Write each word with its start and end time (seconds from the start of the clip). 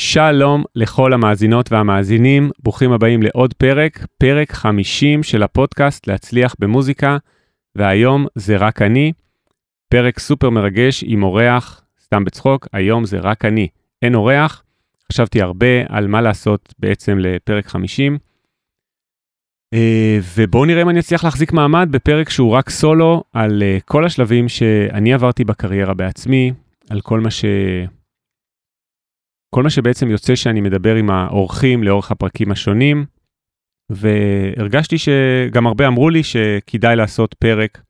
שלום 0.00 0.64
לכל 0.74 1.12
המאזינות 1.12 1.72
והמאזינים, 1.72 2.50
ברוכים 2.58 2.92
הבאים 2.92 3.22
לעוד 3.22 3.54
פרק, 3.54 4.06
פרק 4.18 4.52
50 4.52 5.22
של 5.22 5.42
הפודקאסט 5.42 6.06
להצליח 6.06 6.54
במוזיקה, 6.58 7.16
והיום 7.74 8.26
זה 8.34 8.56
רק 8.56 8.82
אני, 8.82 9.12
פרק 9.88 10.18
סופר 10.18 10.50
מרגש 10.50 11.04
עם 11.06 11.22
אורח, 11.22 11.84
סתם 12.04 12.24
בצחוק, 12.24 12.68
היום 12.72 13.04
זה 13.04 13.18
רק 13.18 13.44
אני, 13.44 13.68
אין 14.02 14.14
אורח, 14.14 14.62
חשבתי 15.12 15.42
הרבה 15.42 15.82
על 15.88 16.06
מה 16.06 16.20
לעשות 16.20 16.74
בעצם 16.78 17.18
לפרק 17.18 17.66
50. 17.66 18.18
אה, 19.74 20.18
ובואו 20.36 20.64
נראה 20.64 20.82
אם 20.82 20.88
אני 20.88 21.00
אצליח 21.00 21.24
להחזיק 21.24 21.52
מעמד 21.52 21.88
בפרק 21.90 22.30
שהוא 22.30 22.52
רק 22.52 22.70
סולו 22.70 23.24
על 23.32 23.62
אה, 23.62 23.78
כל 23.84 24.04
השלבים 24.04 24.48
שאני 24.48 25.14
עברתי 25.14 25.44
בקריירה 25.44 25.94
בעצמי, 25.94 26.52
על 26.90 27.00
כל 27.00 27.20
מה 27.20 27.30
ש... 27.30 27.44
כל 29.50 29.62
מה 29.62 29.70
שבעצם 29.70 30.10
יוצא 30.10 30.34
שאני 30.34 30.60
מדבר 30.60 30.94
עם 30.94 31.10
האורחים 31.10 31.82
לאורך 31.82 32.10
הפרקים 32.10 32.50
השונים, 32.50 33.06
והרגשתי 33.90 34.96
שגם 34.98 35.66
הרבה 35.66 35.86
אמרו 35.86 36.10
לי 36.10 36.22
שכדאי 36.22 36.96
לעשות 36.96 37.34
פרק 37.34 37.82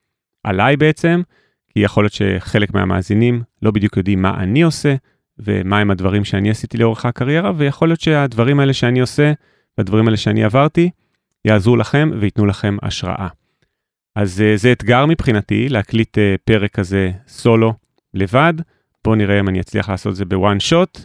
עליי 0.44 0.76
בעצם, 0.76 1.22
כי 1.68 1.80
יכול 1.80 2.04
להיות 2.04 2.12
שחלק 2.12 2.74
מהמאזינים 2.74 3.42
לא 3.62 3.70
בדיוק 3.70 3.96
יודעים 3.96 4.22
מה 4.22 4.34
אני 4.40 4.62
עושה, 4.62 4.94
ומה 5.38 5.78
הם 5.78 5.90
הדברים 5.90 6.24
שאני 6.24 6.50
עשיתי 6.50 6.78
לאורך 6.78 7.06
הקריירה, 7.06 7.52
ויכול 7.56 7.88
להיות 7.88 8.00
שהדברים 8.00 8.60
האלה 8.60 8.72
שאני 8.72 9.00
עושה, 9.00 9.32
והדברים 9.78 10.06
האלה 10.06 10.16
שאני 10.16 10.44
עברתי, 10.44 10.90
יעזרו 11.44 11.76
לכם 11.76 12.10
וייתנו 12.20 12.46
לכם 12.46 12.76
השראה. 12.82 13.28
אז 14.16 14.42
uh, 14.44 14.56
זה 14.56 14.72
אתגר 14.72 15.06
מבחינתי 15.06 15.68
להקליט 15.68 16.18
uh, 16.18 16.20
פרק 16.44 16.72
כזה 16.72 17.10
סולו 17.28 17.74
לבד. 18.14 18.54
בואו 19.04 19.14
נראה 19.14 19.40
אם 19.40 19.48
אני 19.48 19.60
אצליח 19.60 19.88
לעשות 19.88 20.10
את 20.10 20.16
זה 20.16 20.24
בוואן 20.24 20.60
שוט. 20.60 21.04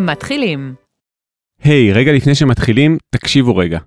מתחילים. 0.00 0.74
היי, 1.62 1.92
hey, 1.92 1.96
רגע 1.96 2.12
לפני 2.12 2.34
שמתחילים, 2.34 2.98
תקשיבו 3.10 3.56
רגע. 3.56 3.78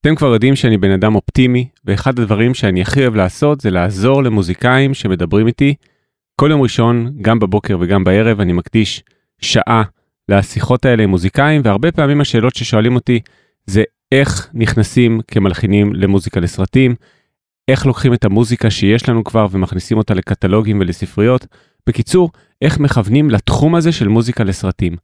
אתם 0.00 0.14
כבר 0.14 0.32
יודעים 0.32 0.56
שאני 0.56 0.76
בן 0.76 0.90
אדם 0.90 1.14
אופטימי, 1.14 1.68
ואחד 1.84 2.18
הדברים 2.18 2.54
שאני 2.54 2.82
הכי 2.82 3.00
אוהב 3.00 3.14
לעשות 3.14 3.60
זה 3.60 3.70
לעזור 3.70 4.22
למוזיקאים 4.22 4.94
שמדברים 4.94 5.46
איתי. 5.46 5.74
כל 6.40 6.50
יום 6.50 6.60
ראשון, 6.60 7.12
גם 7.20 7.38
בבוקר 7.38 7.76
וגם 7.80 8.04
בערב, 8.04 8.40
אני 8.40 8.52
מקדיש 8.52 9.02
שעה 9.40 9.82
לשיחות 10.28 10.84
האלה 10.84 11.02
עם 11.02 11.10
מוזיקאים, 11.10 11.60
והרבה 11.64 11.92
פעמים 11.92 12.20
השאלות 12.20 12.54
ששואלים 12.54 12.94
אותי 12.94 13.20
זה 13.66 13.82
איך 14.12 14.48
נכנסים 14.54 15.20
כמלחינים 15.28 15.92
למוזיקה 15.94 16.40
לסרטים, 16.40 16.94
איך 17.68 17.86
לוקחים 17.86 18.14
את 18.14 18.24
המוזיקה 18.24 18.70
שיש 18.70 19.08
לנו 19.08 19.24
כבר 19.24 19.46
ומכניסים 19.50 19.98
אותה 19.98 20.14
לקטלוגים 20.14 20.80
ולספריות. 20.80 21.46
בקיצור, 21.86 22.30
איך 22.62 22.78
מכוונים 22.78 23.30
לתחום 23.30 23.74
הזה 23.74 23.92
של 23.92 24.08
מוזיקה 24.08 24.44
לסרטים. 24.44 24.96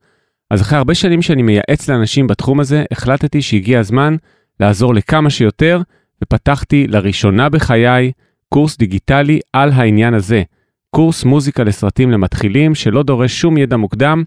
אז 0.50 0.62
אחרי 0.62 0.78
הרבה 0.78 0.94
שנים 0.94 1.22
שאני 1.22 1.42
מייעץ 1.42 1.88
לאנשים 1.88 2.26
בתחום 2.26 2.60
הזה, 2.60 2.84
החלטתי 2.90 3.42
שהגיע 3.42 3.80
הזמן 3.80 4.16
לעזור 4.60 4.94
לכמה 4.94 5.30
שיותר, 5.30 5.82
ופתחתי 6.24 6.86
לראשונה 6.86 7.48
בחיי 7.48 8.12
קורס 8.48 8.76
דיגיטלי 8.78 9.40
על 9.52 9.72
העניין 9.72 10.14
הזה. 10.14 10.42
קורס 10.90 11.24
מוזיקה 11.24 11.64
לסרטים 11.64 12.10
למתחילים 12.10 12.74
שלא 12.74 13.02
דורש 13.02 13.40
שום 13.40 13.58
ידע 13.58 13.76
מוקדם, 13.76 14.24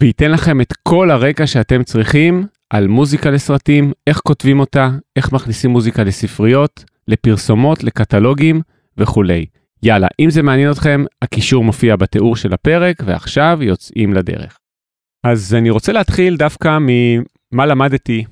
וייתן 0.00 0.30
לכם 0.30 0.60
את 0.60 0.72
כל 0.82 1.10
הרקע 1.10 1.46
שאתם 1.46 1.82
צריכים 1.82 2.46
על 2.70 2.86
מוזיקה 2.86 3.30
לסרטים, 3.30 3.92
איך 4.06 4.18
כותבים 4.18 4.60
אותה, 4.60 4.90
איך 5.16 5.32
מכניסים 5.32 5.70
מוזיקה 5.70 6.04
לספריות, 6.04 6.84
לפרסומות, 7.08 7.84
לקטלוגים 7.84 8.60
וכולי. 8.98 9.46
יאללה, 9.82 10.08
אם 10.20 10.30
זה 10.30 10.42
מעניין 10.42 10.70
אתכם, 10.70 11.04
הקישור 11.22 11.64
מופיע 11.64 11.96
בתיאור 11.96 12.36
של 12.36 12.52
הפרק, 12.54 12.96
ועכשיו 13.06 13.58
יוצאים 13.62 14.14
לדרך. 14.14 14.58
אז 15.24 15.54
אני 15.54 15.70
רוצה 15.70 15.92
להתחיל 15.92 16.36
דווקא 16.36 16.78
ממה 16.80 17.66
למדתי 17.66 18.24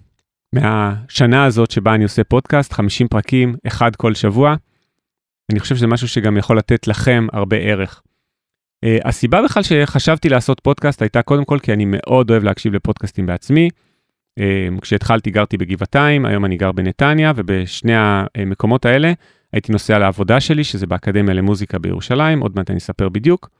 מהשנה 0.53 1.45
הזאת 1.45 1.71
שבה 1.71 1.95
אני 1.95 2.05
עושה 2.05 2.25
פודקאסט, 2.25 2.73
50 2.73 3.09
פרקים, 3.09 3.55
אחד 3.67 3.97
כל 3.97 4.15
שבוע. 4.15 4.55
אני 5.53 5.61
חושב 5.61 5.77
שזה 5.77 5.87
משהו 5.87 6.09
שגם 6.09 6.37
יכול 6.37 6.59
לתת 6.59 6.87
לכם 6.87 7.27
הרבה 7.33 7.57
ערך. 7.57 8.03
Uh, 8.85 9.09
הסיבה 9.09 9.43
בכלל 9.43 9.63
שחשבתי 9.63 10.29
לעשות 10.29 10.61
פודקאסט 10.61 11.03
הייתה 11.03 11.23
קודם 11.23 11.45
כל 11.45 11.59
כי 11.59 11.73
אני 11.73 11.85
מאוד 11.87 12.31
אוהב 12.31 12.45
להקשיב 12.45 12.75
לפודקאסטים 12.75 13.27
בעצמי. 13.27 13.69
Uh, 14.41 14.81
כשהתחלתי 14.81 15.31
גרתי 15.31 15.57
בגבעתיים, 15.57 16.27
היום 16.27 16.45
אני 16.45 16.57
גר 16.57 16.73
בנתניה, 16.73 17.33
ובשני 17.37 17.93
המקומות 17.97 18.85
האלה 18.85 19.13
הייתי 19.53 19.73
נוסע 19.73 19.99
לעבודה 19.99 20.41
שלי, 20.41 20.65
שזה 20.65 20.87
באקדמיה 20.87 21.35
למוזיקה 21.35 21.79
בירושלים, 21.79 22.41
עוד 22.41 22.53
מעט 22.57 22.71
אני 22.71 22.79
אספר 22.79 23.09
בדיוק 23.09 23.51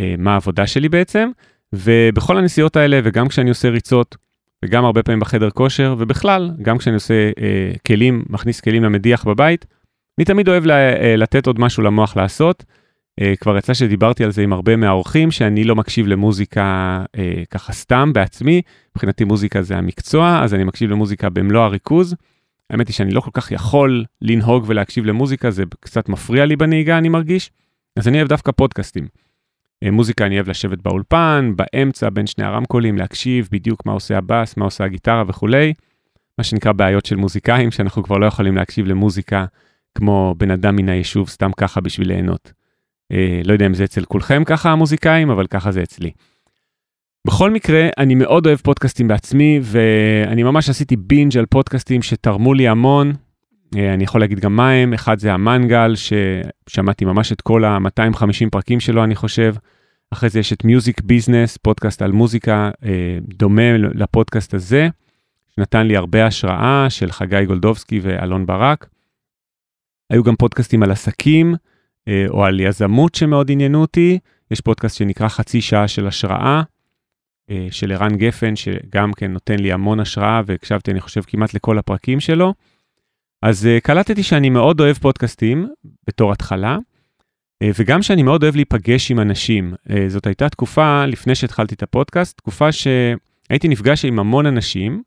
uh, 0.00 0.02
מה 0.18 0.32
העבודה 0.32 0.66
שלי 0.66 0.88
בעצם. 0.88 1.30
ובכל 1.72 2.38
הנסיעות 2.38 2.76
האלה, 2.76 3.00
וגם 3.04 3.28
כשאני 3.28 3.48
עושה 3.48 3.68
ריצות, 3.68 4.16
וגם 4.64 4.84
הרבה 4.84 5.02
פעמים 5.02 5.20
בחדר 5.20 5.50
כושר, 5.50 5.94
ובכלל, 5.98 6.50
גם 6.62 6.78
כשאני 6.78 6.94
עושה 6.94 7.30
אה, 7.38 7.72
כלים, 7.86 8.24
מכניס 8.28 8.60
כלים 8.60 8.84
למדיח 8.84 9.24
בבית, 9.24 9.66
אני 10.18 10.24
תמיד 10.24 10.48
אוהב 10.48 10.66
לה, 10.66 10.74
אה, 10.74 11.16
לתת 11.16 11.46
עוד 11.46 11.60
משהו 11.60 11.82
למוח 11.82 12.16
לעשות. 12.16 12.64
אה, 13.20 13.34
כבר 13.40 13.58
יצא 13.58 13.74
שדיברתי 13.74 14.24
על 14.24 14.30
זה 14.30 14.42
עם 14.42 14.52
הרבה 14.52 14.76
מהאורחים, 14.76 15.30
שאני 15.30 15.64
לא 15.64 15.76
מקשיב 15.76 16.06
למוזיקה 16.06 17.04
אה, 17.18 17.42
ככה 17.50 17.72
סתם 17.72 18.12
בעצמי, 18.12 18.62
מבחינתי 18.96 19.24
מוזיקה 19.24 19.62
זה 19.62 19.76
המקצוע, 19.76 20.40
אז 20.42 20.54
אני 20.54 20.64
מקשיב 20.64 20.90
למוזיקה 20.90 21.30
במלוא 21.30 21.62
הריכוז. 21.62 22.14
האמת 22.70 22.88
היא 22.88 22.94
שאני 22.94 23.10
לא 23.10 23.20
כל 23.20 23.30
כך 23.32 23.52
יכול 23.52 24.04
לנהוג 24.22 24.64
ולהקשיב 24.66 25.06
למוזיקה, 25.06 25.50
זה 25.50 25.64
קצת 25.80 26.08
מפריע 26.08 26.44
לי 26.44 26.56
בנהיגה, 26.56 26.98
אני 26.98 27.08
מרגיש. 27.08 27.50
אז 27.96 28.08
אני 28.08 28.18
אוהב 28.18 28.28
דווקא 28.28 28.52
פודקאסטים. 28.52 29.08
אה, 29.84 29.90
מוזיקה 29.90 30.26
אני 30.26 30.34
אוהב 30.34 30.48
לשבת 30.48 30.78
באולפן, 30.82 31.52
באמצע, 31.56 32.10
בין 32.10 32.26
שני 32.26 32.44
הרמקולים, 32.44 32.98
להקשיב 32.98 33.48
בדיוק 33.52 33.86
מה 33.86 33.92
עושה 33.92 34.18
הבאס, 34.18 34.56
מה 34.56 34.64
עושה 34.64 34.84
הגיטרה 34.84 35.24
וכולי. 35.28 35.72
מה 36.38 36.44
שנקרא 36.44 36.72
בעיות 36.72 37.06
של 37.06 37.16
מוזיקאים, 37.16 37.70
שאנחנו 37.70 38.02
כבר 38.02 38.18
לא 38.18 38.26
יכולים 38.26 38.56
להקשיב 38.56 38.86
למוזיקה 38.86 39.44
כמו 39.94 40.34
בן 40.38 40.50
אדם 40.50 40.76
מן 40.76 40.88
היישוב 40.88 41.28
סתם 41.28 41.50
ככה 41.56 41.80
בשביל 41.80 42.08
ליהנות. 42.08 42.52
אה, 43.12 43.40
לא 43.44 43.52
יודע 43.52 43.66
אם 43.66 43.74
זה 43.74 43.84
אצל 43.84 44.04
כולכם 44.04 44.42
ככה 44.46 44.70
המוזיקאים, 44.70 45.30
אבל 45.30 45.46
ככה 45.46 45.72
זה 45.72 45.82
אצלי. 45.82 46.10
בכל 47.26 47.50
מקרה, 47.50 47.88
אני 47.98 48.14
מאוד 48.14 48.46
אוהב 48.46 48.58
פודקאסטים 48.58 49.08
בעצמי, 49.08 49.60
ואני 49.62 50.42
ממש 50.42 50.68
עשיתי 50.68 50.96
בינג' 50.96 51.38
על 51.38 51.46
פודקאסטים 51.46 52.02
שתרמו 52.02 52.54
לי 52.54 52.68
המון. 52.68 53.12
אה, 53.76 53.94
אני 53.94 54.04
יכול 54.04 54.20
להגיד 54.20 54.40
גם 54.40 54.56
מה 54.56 54.70
הם, 54.70 54.92
אחד 54.92 55.18
זה 55.18 55.32
המנגל, 55.32 55.94
ששמעתי 55.96 57.04
ממש 57.04 57.32
את 57.32 57.40
כל 57.40 57.64
ה-250 57.64 58.50
פרקים 58.50 58.80
שלו, 58.80 59.04
אני 59.04 59.14
חושב. 59.14 59.54
אחרי 60.10 60.28
זה 60.28 60.38
יש 60.38 60.52
את 60.52 60.64
מיוזיק 60.64 61.00
ביזנס, 61.00 61.56
פודקאסט 61.56 62.02
על 62.02 62.12
מוזיקה 62.12 62.70
אה, 62.84 63.18
דומה 63.36 63.76
לפודקאסט 63.76 64.54
הזה, 64.54 64.88
שנתן 65.56 65.86
לי 65.86 65.96
הרבה 65.96 66.26
השראה 66.26 66.86
של 66.90 67.12
חגי 67.12 67.44
גולדובסקי 67.46 68.00
ואלון 68.02 68.46
ברק. 68.46 68.88
היו 70.10 70.24
גם 70.24 70.36
פודקאסטים 70.36 70.82
על 70.82 70.90
עסקים 70.90 71.54
אה, 72.08 72.24
או 72.28 72.44
על 72.44 72.60
יזמות 72.60 73.14
שמאוד 73.14 73.50
עניינו 73.50 73.80
אותי. 73.80 74.18
יש 74.50 74.60
פודקאסט 74.60 74.96
שנקרא 74.96 75.28
חצי 75.28 75.60
שעה 75.60 75.88
של 75.88 76.06
השראה, 76.06 76.62
אה, 77.50 77.66
של 77.70 77.92
ערן 77.92 78.16
גפן, 78.16 78.56
שגם 78.56 79.12
כן 79.12 79.32
נותן 79.32 79.58
לי 79.58 79.72
המון 79.72 80.00
השראה, 80.00 80.40
והקשבתי, 80.46 80.90
אני 80.90 81.00
חושב, 81.00 81.20
כמעט 81.26 81.54
לכל 81.54 81.78
הפרקים 81.78 82.20
שלו. 82.20 82.54
אז 83.44 83.64
אה, 83.64 83.80
קלטתי 83.80 84.22
שאני 84.22 84.50
מאוד 84.50 84.80
אוהב 84.80 84.96
פודקאסטים 84.96 85.68
בתור 86.06 86.32
התחלה, 86.32 86.76
אה, 86.76 87.66
וגם 87.78 88.02
שאני 88.02 88.22
מאוד 88.22 88.42
אוהב 88.42 88.56
להיפגש 88.56 89.10
עם 89.10 89.20
אנשים. 89.20 89.74
אה, 89.88 89.92
זאת 90.08 90.26
הייתה 90.26 90.48
תקופה, 90.48 91.06
לפני 91.06 91.34
שהתחלתי 91.34 91.74
את 91.74 91.82
הפודקאסט, 91.82 92.36
תקופה 92.36 92.72
שהייתי 92.72 93.68
נפגש 93.68 94.04
עם 94.04 94.18
המון 94.18 94.46
אנשים, 94.46 95.02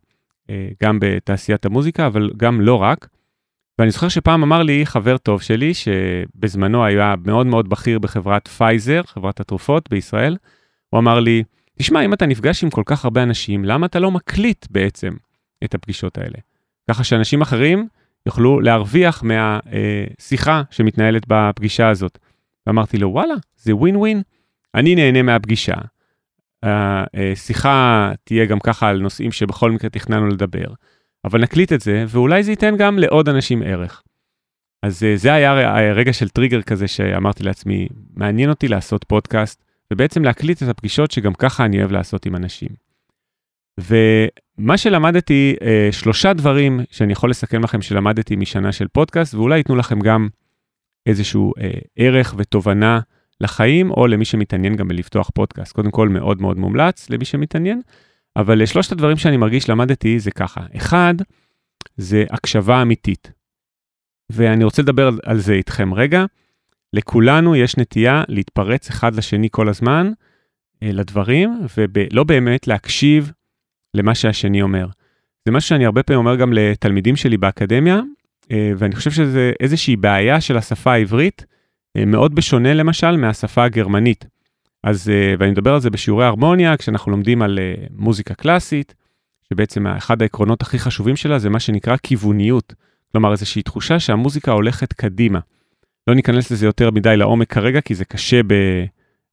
גם 0.84 0.98
בתעשיית 1.02 1.66
המוזיקה, 1.66 2.08
אבל 2.08 2.32
גם 2.38 2.62
לא 2.62 2.76
רק. 2.76 3.08
ואני 3.80 3.92
זוכר 3.92 4.08
שפעם 4.08 4.44
אמר 4.44 4.64
לי 4.64 4.86
חבר 4.86 5.18
טוב 5.18 5.42
שלי, 5.42 5.74
שבזמנו 5.74 6.86
היה 6.86 7.16
מאוד 7.26 7.48
מאוד 7.48 7.70
בכיר 7.70 8.00
בחברת 8.00 8.48
פייזר, 8.48 9.02
חברת 9.06 9.40
התרופות 9.40 9.90
בישראל, 9.90 10.38
הוא 10.90 11.00
אמר 11.00 11.20
לי, 11.20 11.44
תשמע, 11.80 12.06
אם 12.06 12.14
אתה 12.14 12.26
נפגש 12.26 12.64
עם 12.64 12.70
כל 12.70 12.84
כך 12.86 13.06
הרבה 13.06 13.24
אנשים, 13.24 13.66
למה 13.66 13.86
אתה 13.86 14.00
לא 14.00 14.12
מקליט 14.12 14.66
בעצם 14.70 15.14
את 15.64 15.76
הפגישות 15.76 16.18
האלה? 16.18 16.38
ככה 16.90 17.04
שאנשים 17.04 17.42
אחרים 17.42 17.88
יוכלו 18.28 18.60
להרוויח 18.60 19.24
מהשיחה 19.24 20.62
שמתנהלת 20.70 21.24
בפגישה 21.28 21.90
הזאת. 21.90 22.18
ואמרתי 22.68 22.98
לו, 22.98 23.10
וואלה, 23.10 23.34
זה 23.58 23.76
ווין 23.76 23.96
ווין. 23.96 24.22
אני 24.76 24.96
נהנה 24.96 25.22
מהפגישה. 25.22 25.74
השיחה 26.64 28.12
תהיה 28.24 28.46
גם 28.46 28.60
ככה 28.60 28.90
על 28.90 29.02
נושאים 29.02 29.32
שבכל 29.32 29.72
מקרה 29.72 29.90
תכננו 29.90 30.28
לדבר, 30.28 30.66
אבל 31.26 31.42
נקליט 31.42 31.74
את 31.74 31.82
זה, 31.82 32.06
ואולי 32.08 32.44
זה 32.44 32.52
ייתן 32.52 32.76
גם 32.78 33.00
לעוד 33.00 33.30
אנשים 33.30 33.62
ערך. 33.62 34.04
אז 34.84 35.06
זה 35.16 35.34
היה 35.34 35.76
רגע 35.94 36.14
של 36.14 36.30
טריגר 36.30 36.62
כזה 36.62 36.88
שאמרתי 36.88 37.44
לעצמי, 37.44 37.88
מעניין 38.16 38.50
אותי 38.50 38.68
לעשות 38.68 39.04
פודקאסט, 39.04 39.64
ובעצם 39.94 40.24
להקליט 40.24 40.64
את 40.64 40.68
הפגישות 40.68 41.12
שגם 41.12 41.34
ככה 41.34 41.66
אני 41.66 41.80
אוהב 41.80 41.92
לעשות 41.92 42.26
עם 42.26 42.36
אנשים. 42.36 42.70
ומה 43.80 44.78
שלמדתי, 44.78 45.56
אה, 45.62 45.90
שלושה 45.92 46.34
דברים 46.34 46.80
שאני 46.92 47.14
יכול 47.14 47.30
לסכם 47.30 47.64
לכם 47.64 47.82
שלמדתי 47.82 48.36
משנה 48.36 48.72
של 48.72 48.88
פודקאסט, 48.88 49.34
ואולי 49.34 49.58
ייתנו 49.58 49.76
לכם 49.76 50.00
גם 50.00 50.28
איזשהו 51.06 51.54
אה, 51.62 51.72
ערך 51.96 52.36
ותובנה 52.38 53.00
לחיים, 53.42 53.92
או 53.92 54.08
למי 54.08 54.26
שמתעניין 54.26 54.76
גם 54.76 54.88
בלפתוח 54.88 55.30
פודקאסט. 55.34 55.74
קודם 55.74 55.92
כל, 55.92 56.10
מאוד 56.10 56.42
מאוד 56.42 56.58
מומלץ 56.58 57.10
למי 57.10 57.26
שמתעניין, 57.26 57.82
אבל 58.36 58.66
שלושת 58.66 58.92
הדברים 58.92 59.18
שאני 59.18 59.38
מרגיש 59.38 59.70
למדתי 59.70 60.20
זה 60.20 60.32
ככה. 60.32 60.62
אחד, 60.78 61.14
זה 61.98 62.24
הקשבה 62.30 62.82
אמיתית. 62.82 63.32
ואני 64.32 64.64
רוצה 64.64 64.82
לדבר 64.82 65.10
על 65.24 65.40
זה 65.40 65.54
איתכם 65.54 65.94
רגע. 65.94 66.26
לכולנו 66.94 67.56
יש 67.56 67.78
נטייה 67.78 68.24
להתפרץ 68.28 68.90
אחד 68.90 69.16
לשני 69.16 69.48
כל 69.52 69.70
הזמן 69.70 70.12
אה, 70.84 70.92
לדברים, 70.92 71.62
ולא 71.78 72.24
באמת 72.24 72.68
להקשיב 72.68 73.32
למה 73.94 74.16
שהשני 74.16 74.62
אומר. 74.62 74.88
זה 75.46 75.52
משהו 75.52 75.70
שאני 75.70 75.86
הרבה 75.86 76.04
פעמים 76.04 76.20
אומר 76.20 76.36
גם 76.36 76.54
לתלמידים 76.54 77.16
שלי 77.16 77.38
באקדמיה, 77.38 78.00
אה, 78.52 78.72
ואני 78.78 78.96
חושב 78.96 79.12
שזה 79.12 79.52
איזושהי 79.60 79.96
בעיה 79.96 80.42
של 80.42 80.58
השפה 80.58 80.94
העברית, 80.94 81.46
אה, 81.98 82.06
מאוד 82.06 82.36
בשונה 82.36 82.74
למשל 82.74 83.18
מהשפה 83.18 83.64
הגרמנית. 83.64 84.26
אז, 84.84 85.10
אה, 85.10 85.34
ואני 85.40 85.52
מדבר 85.52 85.74
על 85.74 85.80
זה 85.80 85.90
בשיעורי 85.90 86.26
הרמוניה, 86.26 86.78
כשאנחנו 86.78 87.12
לומדים 87.12 87.42
על 87.42 87.60
מוזיקה 87.92 88.34
קלאסית, 88.34 88.94
שבעצם 89.50 89.88
אחד 89.88 90.22
העקרונות 90.22 90.62
הכי 90.62 90.80
חשובים 90.80 91.16
שלה 91.16 91.40
זה 91.40 91.50
מה 91.50 91.60
שנקרא 91.60 91.96
כיווניות. 92.04 92.74
כלומר, 93.12 93.32
איזושהי 93.32 93.62
תחושה 93.62 94.00
שהמוזיקה 94.00 94.52
הולכת 94.52 94.94
קדימה. 94.94 95.40
לא 96.08 96.16
ניכנס 96.16 96.52
לזה 96.52 96.66
יותר 96.66 96.92
מדי 96.92 97.18
לעומק 97.18 97.54
כרגע, 97.54 97.82
כי 97.82 97.96
זה 97.96 98.06
קשה 98.06 98.44
ב, 98.44 98.54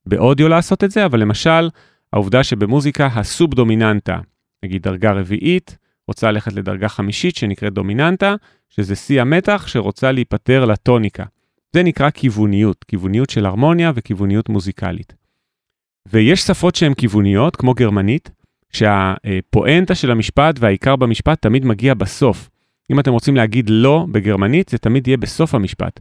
באודיו 0.07 0.49
לעשות 0.49 0.85
את 0.85 0.91
זה, 0.91 1.05
אבל 1.05 1.21
למשל, 1.21 1.69
העובדה 2.13 2.45
שבמוזיקה 2.45 3.07
הסוב 3.07 3.55
דומיננטה, 3.55 4.19
נגיד 4.65 4.83
דרגה 4.83 5.13
רביעית, 5.13 5.79
רוצה 6.09 6.31
ללכת 6.31 6.53
לדרגה 6.53 6.89
חמישית 6.89 7.37
שנקראת 7.37 7.73
דומיננטה, 7.73 8.35
שזה 8.69 8.97
שיא 8.97 9.21
המתח 9.21 9.65
שרוצה 9.67 10.13
להיפטר 10.13 10.65
לטוניקה. 10.65 11.25
זה 11.73 11.83
נקרא 11.83 12.11
כיווניות, 12.11 12.85
כיווניות 12.89 13.31
של 13.31 13.47
הרמוניה 13.47 13.93
וכיווניות 13.95 14.49
מוזיקלית. 14.49 15.15
ויש 16.09 16.41
שפות 16.41 16.75
שהן 16.75 16.95
כיווניות, 16.95 17.57
כמו 17.57 17.75
גרמנית, 17.75 18.31
שהפואנטה 18.73 19.95
של 19.95 20.11
המשפט 20.11 20.57
והעיקר 20.59 20.97
במשפט 20.97 21.43
תמיד 21.43 21.65
מגיע 21.65 21.95
בסוף. 21.95 22.51
אם 22.93 23.01
אתם 23.01 23.13
רוצים 23.13 23.37
להגיד 23.37 23.71
לא 23.71 24.07
בגרמנית, 24.13 24.69
זה 24.69 24.79
תמיד 24.79 25.09
יהיה 25.09 25.17
בסוף 25.17 25.55
המשפט. 25.55 26.01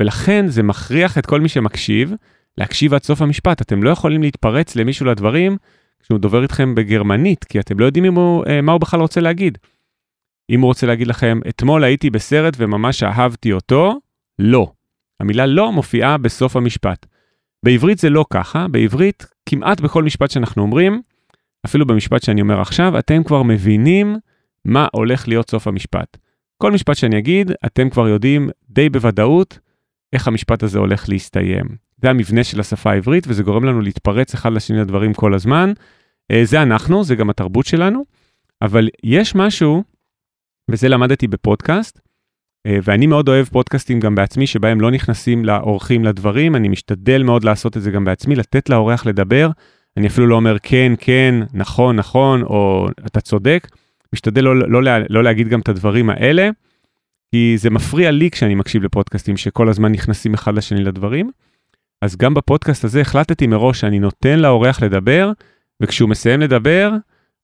ולכן 0.00 0.46
זה 0.48 0.62
מכריח 0.62 1.18
את 1.18 1.26
כל 1.26 1.40
מי 1.40 1.48
שמקשיב 1.48 2.14
להקשיב 2.58 2.94
עד 2.94 3.02
סוף 3.02 3.22
המשפט. 3.22 3.62
אתם 3.62 3.82
לא 3.82 3.90
יכולים 3.90 4.22
להתפרץ 4.22 4.76
למישהו 4.76 5.06
לדברים 5.06 5.56
כשהוא 6.04 6.18
דובר 6.18 6.42
איתכם 6.42 6.74
בגרמנית, 6.74 7.44
כי 7.44 7.60
אתם 7.60 7.78
לא 7.78 7.84
יודעים 7.84 8.14
הוא, 8.14 8.44
אה, 8.46 8.60
מה 8.60 8.72
הוא 8.72 8.80
בכלל 8.80 9.00
רוצה 9.00 9.20
להגיד. 9.20 9.58
אם 10.50 10.60
הוא 10.60 10.66
רוצה 10.66 10.86
להגיד 10.86 11.06
לכם, 11.06 11.40
אתמול 11.48 11.84
הייתי 11.84 12.10
בסרט 12.10 12.54
וממש 12.58 13.02
אהבתי 13.02 13.52
אותו, 13.52 13.98
לא. 14.38 14.72
המילה 15.20 15.46
לא 15.46 15.72
מופיעה 15.72 16.18
בסוף 16.18 16.56
המשפט. 16.56 17.06
בעברית 17.64 17.98
זה 17.98 18.10
לא 18.10 18.24
ככה, 18.30 18.68
בעברית 18.68 19.26
כמעט 19.48 19.80
בכל 19.80 20.02
משפט 20.02 20.30
שאנחנו 20.30 20.62
אומרים, 20.62 21.02
אפילו 21.66 21.86
במשפט 21.86 22.22
שאני 22.22 22.40
אומר 22.40 22.60
עכשיו, 22.60 22.98
אתם 22.98 23.24
כבר 23.24 23.42
מבינים 23.42 24.16
מה 24.64 24.86
הולך 24.92 25.28
להיות 25.28 25.50
סוף 25.50 25.66
המשפט. 25.66 26.16
כל 26.58 26.72
משפט 26.72 26.96
שאני 26.96 27.18
אגיד, 27.18 27.52
אתם 27.66 27.90
כבר 27.90 28.08
יודעים 28.08 28.50
די 28.70 28.88
בוודאות 28.88 29.58
איך 30.12 30.28
המשפט 30.28 30.62
הזה 30.62 30.78
הולך 30.78 31.08
להסתיים. 31.08 31.83
זה 32.02 32.10
המבנה 32.10 32.44
של 32.44 32.60
השפה 32.60 32.90
העברית, 32.90 33.24
וזה 33.28 33.42
גורם 33.42 33.64
לנו 33.64 33.80
להתפרץ 33.80 34.34
אחד 34.34 34.52
לשני 34.52 34.78
לדברים 34.78 35.14
כל 35.14 35.34
הזמן. 35.34 35.72
אה, 36.30 36.44
זה 36.44 36.62
אנחנו, 36.62 37.04
זה 37.04 37.14
גם 37.14 37.30
התרבות 37.30 37.66
שלנו, 37.66 38.04
אבל 38.62 38.88
יש 39.04 39.34
משהו, 39.34 39.82
וזה 40.70 40.88
למדתי 40.88 41.28
בפודקאסט, 41.28 42.00
אה, 42.66 42.78
ואני 42.82 43.06
מאוד 43.06 43.28
אוהב 43.28 43.46
פודקאסטים 43.46 44.00
גם 44.00 44.14
בעצמי, 44.14 44.46
שבהם 44.46 44.80
לא 44.80 44.90
נכנסים 44.90 45.44
לאורחים 45.44 46.04
לדברים, 46.04 46.56
אני 46.56 46.68
משתדל 46.68 47.22
מאוד 47.22 47.44
לעשות 47.44 47.76
את 47.76 47.82
זה 47.82 47.90
גם 47.90 48.04
בעצמי, 48.04 48.34
לתת 48.34 48.68
לאורח 48.68 49.06
לדבר. 49.06 49.50
אני 49.96 50.06
אפילו 50.06 50.26
לא 50.26 50.34
אומר 50.34 50.56
כן, 50.62 50.92
כן, 50.98 51.34
נכון, 51.52 51.96
נכון, 51.96 52.42
או 52.42 52.88
אתה 53.06 53.20
צודק. 53.20 53.68
משתדל 54.12 54.44
לא, 54.44 54.56
לא, 54.56 54.82
לא, 54.82 54.92
לא 55.10 55.24
להגיד 55.24 55.48
גם 55.48 55.60
את 55.60 55.68
הדברים 55.68 56.10
האלה, 56.10 56.50
כי 57.32 57.54
זה 57.58 57.70
מפריע 57.70 58.10
לי 58.10 58.30
כשאני 58.30 58.54
מקשיב 58.54 58.82
לפודקאסטים 58.82 59.36
שכל 59.36 59.68
הזמן 59.68 59.92
נכנסים 59.92 60.34
אחד 60.34 60.54
לשני 60.54 60.84
לדברים. 60.84 61.30
אז 62.04 62.16
גם 62.16 62.34
בפודקאסט 62.34 62.84
הזה 62.84 63.00
החלטתי 63.00 63.46
מראש 63.46 63.80
שאני 63.80 63.98
נותן 63.98 64.38
לאורח 64.38 64.82
לדבר, 64.82 65.32
וכשהוא 65.82 66.08
מסיים 66.08 66.40
לדבר, 66.40 66.90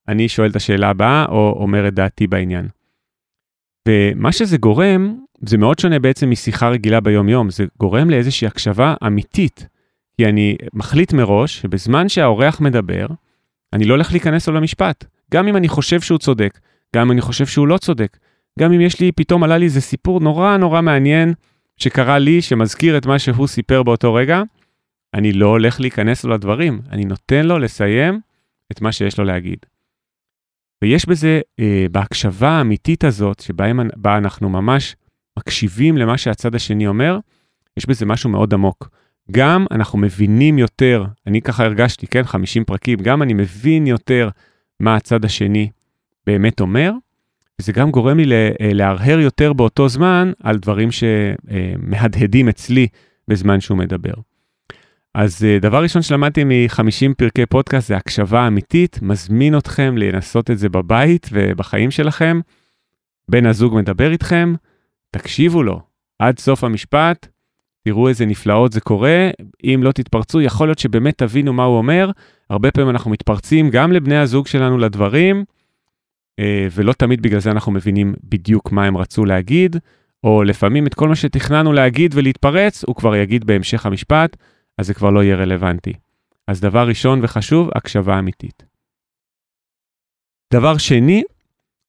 אני 0.08 0.28
שואל 0.28 0.50
את 0.50 0.56
השאלה 0.56 0.88
הבאה 0.88 1.26
או 1.28 1.56
אומר 1.60 1.88
את 1.88 1.94
דעתי 1.94 2.26
בעניין. 2.26 2.68
ומה 3.88 4.32
שזה 4.32 4.56
גורם, 4.56 5.16
זה 5.46 5.58
מאוד 5.58 5.78
שונה 5.78 5.98
בעצם 5.98 6.30
משיחה 6.30 6.68
רגילה 6.68 7.00
ביום-יום, 7.00 7.50
זה 7.50 7.64
גורם 7.78 8.10
לאיזושהי 8.10 8.46
הקשבה 8.46 8.94
אמיתית. 9.06 9.66
כי 10.16 10.26
אני 10.26 10.56
מחליט 10.74 11.12
מראש 11.12 11.60
שבזמן 11.60 12.08
שהאורח 12.08 12.60
מדבר, 12.60 13.06
אני 13.72 13.84
לא 13.84 13.94
הולך 13.94 14.12
להיכנס 14.12 14.48
לו 14.48 14.54
למשפט. 14.54 15.04
גם 15.34 15.48
אם 15.48 15.56
אני 15.56 15.68
חושב 15.68 16.00
שהוא 16.00 16.18
צודק, 16.18 16.58
גם 16.96 17.06
אם 17.06 17.12
אני 17.12 17.20
חושב 17.20 17.46
שהוא 17.46 17.68
לא 17.68 17.78
צודק, 17.78 18.16
גם 18.58 18.72
אם 18.72 18.80
יש 18.80 19.00
לי, 19.00 19.12
פתאום 19.12 19.42
עלה 19.42 19.58
לי 19.58 19.64
איזה 19.64 19.80
סיפור 19.80 20.20
נורא 20.20 20.56
נורא 20.56 20.80
מעניין 20.80 21.34
שקרה 21.80 22.18
לי, 22.18 22.42
שמזכיר 22.42 22.98
את 22.98 23.06
מה 23.06 23.18
שהוא 23.18 23.46
סיפר 23.46 23.82
באותו 23.82 24.14
רגע, 24.14 24.42
אני 25.14 25.32
לא 25.32 25.46
הולך 25.46 25.80
להיכנס 25.80 26.24
לו 26.24 26.34
לדברים, 26.34 26.80
אני 26.90 27.04
נותן 27.04 27.46
לו 27.46 27.58
לסיים 27.58 28.20
את 28.72 28.80
מה 28.80 28.92
שיש 28.92 29.18
לו 29.18 29.24
להגיד. 29.24 29.58
ויש 30.82 31.06
בזה, 31.06 31.40
אה, 31.60 31.86
בהקשבה 31.92 32.48
האמיתית 32.50 33.04
הזאת, 33.04 33.40
שבה 33.40 33.70
אנחנו 34.18 34.48
ממש 34.48 34.96
מקשיבים 35.38 35.96
למה 35.96 36.18
שהצד 36.18 36.54
השני 36.54 36.86
אומר, 36.86 37.18
יש 37.76 37.86
בזה 37.86 38.06
משהו 38.06 38.30
מאוד 38.30 38.54
עמוק. 38.54 38.88
גם 39.30 39.66
אנחנו 39.70 39.98
מבינים 39.98 40.58
יותר, 40.58 41.04
אני 41.26 41.42
ככה 41.42 41.64
הרגשתי, 41.64 42.06
כן, 42.06 42.22
50 42.24 42.64
פרקים, 42.64 42.98
גם 42.98 43.22
אני 43.22 43.34
מבין 43.34 43.86
יותר 43.86 44.28
מה 44.80 44.96
הצד 44.96 45.24
השני 45.24 45.70
באמת 46.26 46.60
אומר, 46.60 46.92
וזה 47.60 47.72
גם 47.72 47.90
גורם 47.90 48.18
לי 48.18 48.34
אה, 48.34 48.72
להרהר 48.72 49.18
יותר 49.18 49.52
באותו 49.52 49.88
זמן 49.88 50.32
על 50.42 50.58
דברים 50.58 50.88
שמהדהדים 50.92 52.48
אצלי 52.48 52.86
בזמן 53.28 53.60
שהוא 53.60 53.78
מדבר. 53.78 54.12
אז 55.14 55.44
אה, 55.44 55.58
דבר 55.60 55.82
ראשון 55.82 56.02
שלמדתי 56.02 56.44
מ-50 56.44 57.14
פרקי 57.16 57.46
פודקאסט 57.46 57.88
זה 57.88 57.96
הקשבה 57.96 58.46
אמיתית, 58.46 58.98
מזמין 59.02 59.58
אתכם 59.58 59.94
לנסות 59.98 60.50
את 60.50 60.58
זה 60.58 60.68
בבית 60.68 61.28
ובחיים 61.32 61.90
שלכם. 61.90 62.40
בן 63.28 63.46
הזוג 63.46 63.74
מדבר 63.74 64.12
איתכם, 64.12 64.54
תקשיבו 65.10 65.62
לו 65.62 65.80
עד 66.18 66.38
סוף 66.38 66.64
המשפט, 66.64 67.26
תראו 67.84 68.08
איזה 68.08 68.26
נפלאות 68.26 68.72
זה 68.72 68.80
קורה. 68.80 69.30
אם 69.64 69.80
לא 69.82 69.92
תתפרצו, 69.92 70.40
יכול 70.40 70.68
להיות 70.68 70.78
שבאמת 70.78 71.18
תבינו 71.18 71.52
מה 71.52 71.64
הוא 71.64 71.78
אומר. 71.78 72.10
הרבה 72.50 72.70
פעמים 72.70 72.90
אנחנו 72.90 73.10
מתפרצים 73.10 73.70
גם 73.70 73.92
לבני 73.92 74.16
הזוג 74.16 74.46
שלנו 74.46 74.78
לדברים, 74.78 75.36
אה, 75.36 75.59
ולא 76.72 76.92
תמיד 76.92 77.22
בגלל 77.22 77.40
זה 77.40 77.50
אנחנו 77.50 77.72
מבינים 77.72 78.14
בדיוק 78.24 78.72
מה 78.72 78.84
הם 78.84 78.96
רצו 78.96 79.24
להגיד, 79.24 79.76
או 80.24 80.42
לפעמים 80.42 80.86
את 80.86 80.94
כל 80.94 81.08
מה 81.08 81.16
שתכננו 81.16 81.72
להגיד 81.72 82.14
ולהתפרץ, 82.14 82.84
הוא 82.84 82.96
כבר 82.96 83.16
יגיד 83.16 83.44
בהמשך 83.44 83.86
המשפט. 83.86 84.36
אז 84.80 84.86
זה 84.86 84.94
כבר 84.94 85.10
לא 85.10 85.22
יהיה 85.22 85.36
רלוונטי. 85.36 85.92
אז 86.46 86.60
דבר 86.60 86.88
ראשון 86.88 87.20
וחשוב, 87.22 87.70
הקשבה 87.74 88.18
אמיתית. 88.18 88.62
דבר 90.52 90.78
שני, 90.78 91.22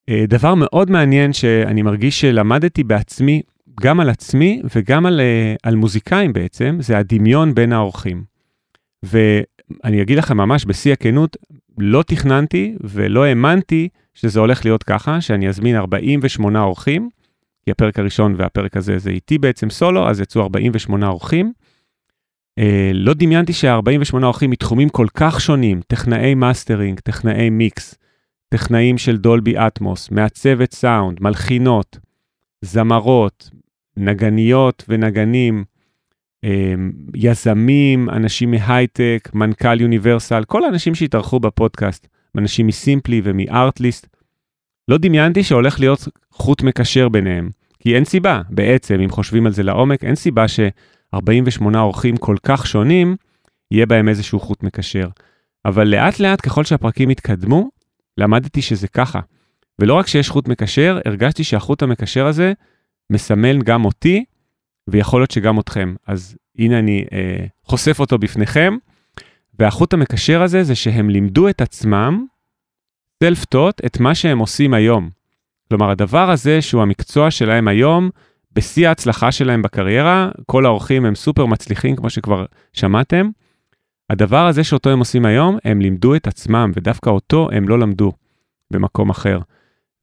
אה, 0.09 0.25
דבר 0.27 0.55
מאוד 0.55 0.91
מעניין 0.91 1.33
שאני 1.33 1.81
מרגיש 1.81 2.21
שלמדתי 2.21 2.83
בעצמי, 2.83 3.41
גם 3.81 3.99
על 3.99 4.09
עצמי 4.09 4.61
וגם 4.75 5.05
על, 5.05 5.19
אה, 5.19 5.55
על 5.63 5.75
מוזיקאים 5.75 6.33
בעצם, 6.33 6.77
זה 6.79 6.97
הדמיון 6.97 7.55
בין 7.55 7.73
האורחים. 7.73 8.23
ואני 9.03 10.01
אגיד 10.01 10.17
לכם 10.17 10.37
ממש 10.37 10.65
בשיא 10.65 10.93
הכנות, 10.93 11.37
לא 11.77 12.03
תכננתי 12.03 12.75
ולא 12.81 13.23
האמנתי 13.23 13.89
שזה 14.13 14.39
הולך 14.39 14.65
להיות 14.65 14.83
ככה, 14.83 15.21
שאני 15.21 15.49
אזמין 15.49 15.75
48 15.75 16.61
אורחים, 16.61 17.09
כי 17.65 17.71
הפרק 17.71 17.99
הראשון 17.99 18.35
והפרק 18.37 18.77
הזה 18.77 18.97
זה 18.97 19.09
איתי 19.09 19.37
בעצם 19.37 19.69
סולו, 19.69 20.09
אז 20.09 20.19
יצאו 20.19 20.41
48 20.41 21.07
אורחים. 21.07 21.53
אה, 22.59 22.91
לא 22.93 23.13
דמיינתי 23.13 23.53
שה-48 23.53 24.23
אורחים 24.23 24.49
מתחומים 24.49 24.89
כל 24.89 25.07
כך 25.13 25.41
שונים, 25.41 25.81
טכנאי 25.87 26.35
מאסטרינג, 26.35 26.99
טכנאי 26.99 27.49
מיקס, 27.49 27.95
טכנאים 28.49 28.97
של 28.97 29.17
דולבי 29.17 29.57
אטמוס, 29.57 30.11
מעצבת 30.11 30.73
סאונד, 30.73 31.17
מלחינות, 31.21 31.99
זמרות, 32.61 33.49
נגניות 33.97 34.85
ונגנים, 34.89 35.63
יזמים, 37.15 38.09
אנשים 38.09 38.51
מהייטק, 38.51 39.29
מנכ"ל 39.33 39.81
יוניברסל, 39.81 40.43
כל 40.43 40.65
האנשים 40.65 40.95
שהתארחו 40.95 41.39
בפודקאסט, 41.39 42.07
אנשים 42.37 42.67
מסימפלי 42.67 43.21
ומארטליסט. 43.23 44.07
לא 44.87 44.97
דמיינתי 44.97 45.43
שהולך 45.43 45.79
להיות 45.79 46.07
חוט 46.31 46.63
מקשר 46.63 47.09
ביניהם, 47.09 47.49
כי 47.79 47.95
אין 47.95 48.05
סיבה, 48.05 48.41
בעצם, 48.49 48.99
אם 48.99 49.09
חושבים 49.09 49.45
על 49.45 49.51
זה 49.51 49.63
לעומק, 49.63 50.03
אין 50.03 50.15
סיבה 50.15 50.47
ש-48 50.47 51.77
אורחים 51.77 52.17
כל 52.17 52.35
כך 52.43 52.67
שונים, 52.67 53.15
יהיה 53.71 53.85
בהם 53.85 54.09
איזשהו 54.09 54.39
חוט 54.39 54.63
מקשר. 54.63 55.07
אבל 55.65 55.87
לאט 55.87 56.19
לאט, 56.19 56.41
ככל 56.41 56.63
שהפרקים 56.63 57.09
התקדמו, 57.09 57.69
למדתי 58.17 58.61
שזה 58.61 58.87
ככה. 58.87 59.19
ולא 59.79 59.93
רק 59.93 60.07
שיש 60.07 60.29
חוט 60.29 60.47
מקשר, 60.47 60.99
הרגשתי 61.05 61.43
שהחוט 61.43 61.83
המקשר 61.83 62.25
הזה 62.25 62.53
מסמל 63.09 63.61
גם 63.61 63.85
אותי, 63.85 64.25
ויכול 64.87 65.21
להיות 65.21 65.31
שגם 65.31 65.59
אתכם. 65.59 65.95
אז 66.07 66.37
הנה 66.57 66.79
אני 66.79 67.05
אה, 67.13 67.45
חושף 67.63 67.99
אותו 67.99 68.17
בפניכם. 68.17 68.77
והחוט 69.59 69.93
המקשר 69.93 70.41
הזה 70.41 70.63
זה 70.63 70.75
שהם 70.75 71.09
לימדו 71.09 71.49
את 71.49 71.61
עצמם, 71.61 72.25
self-taught, 73.23 73.85
את 73.85 73.99
מה 73.99 74.15
שהם 74.15 74.39
עושים 74.39 74.73
היום. 74.73 75.09
כלומר, 75.69 75.89
הדבר 75.89 76.31
הזה 76.31 76.61
שהוא 76.61 76.81
המקצוע 76.81 77.31
שלהם 77.31 77.67
היום, 77.67 78.09
בשיא 78.53 78.87
ההצלחה 78.87 79.31
שלהם 79.31 79.61
בקריירה, 79.61 80.29
כל 80.45 80.65
האורחים 80.65 81.05
הם 81.05 81.15
סופר 81.15 81.45
מצליחים, 81.45 81.95
כמו 81.95 82.09
שכבר 82.09 82.45
שמעתם. 82.73 83.29
הדבר 84.09 84.47
הזה 84.47 84.63
שאותו 84.63 84.89
הם 84.89 84.99
עושים 84.99 85.25
היום, 85.25 85.57
הם 85.65 85.81
לימדו 85.81 86.15
את 86.15 86.27
עצמם, 86.27 86.71
ודווקא 86.75 87.09
אותו 87.09 87.49
הם 87.51 87.69
לא 87.69 87.79
למדו 87.79 88.11
במקום 88.71 89.09
אחר. 89.09 89.39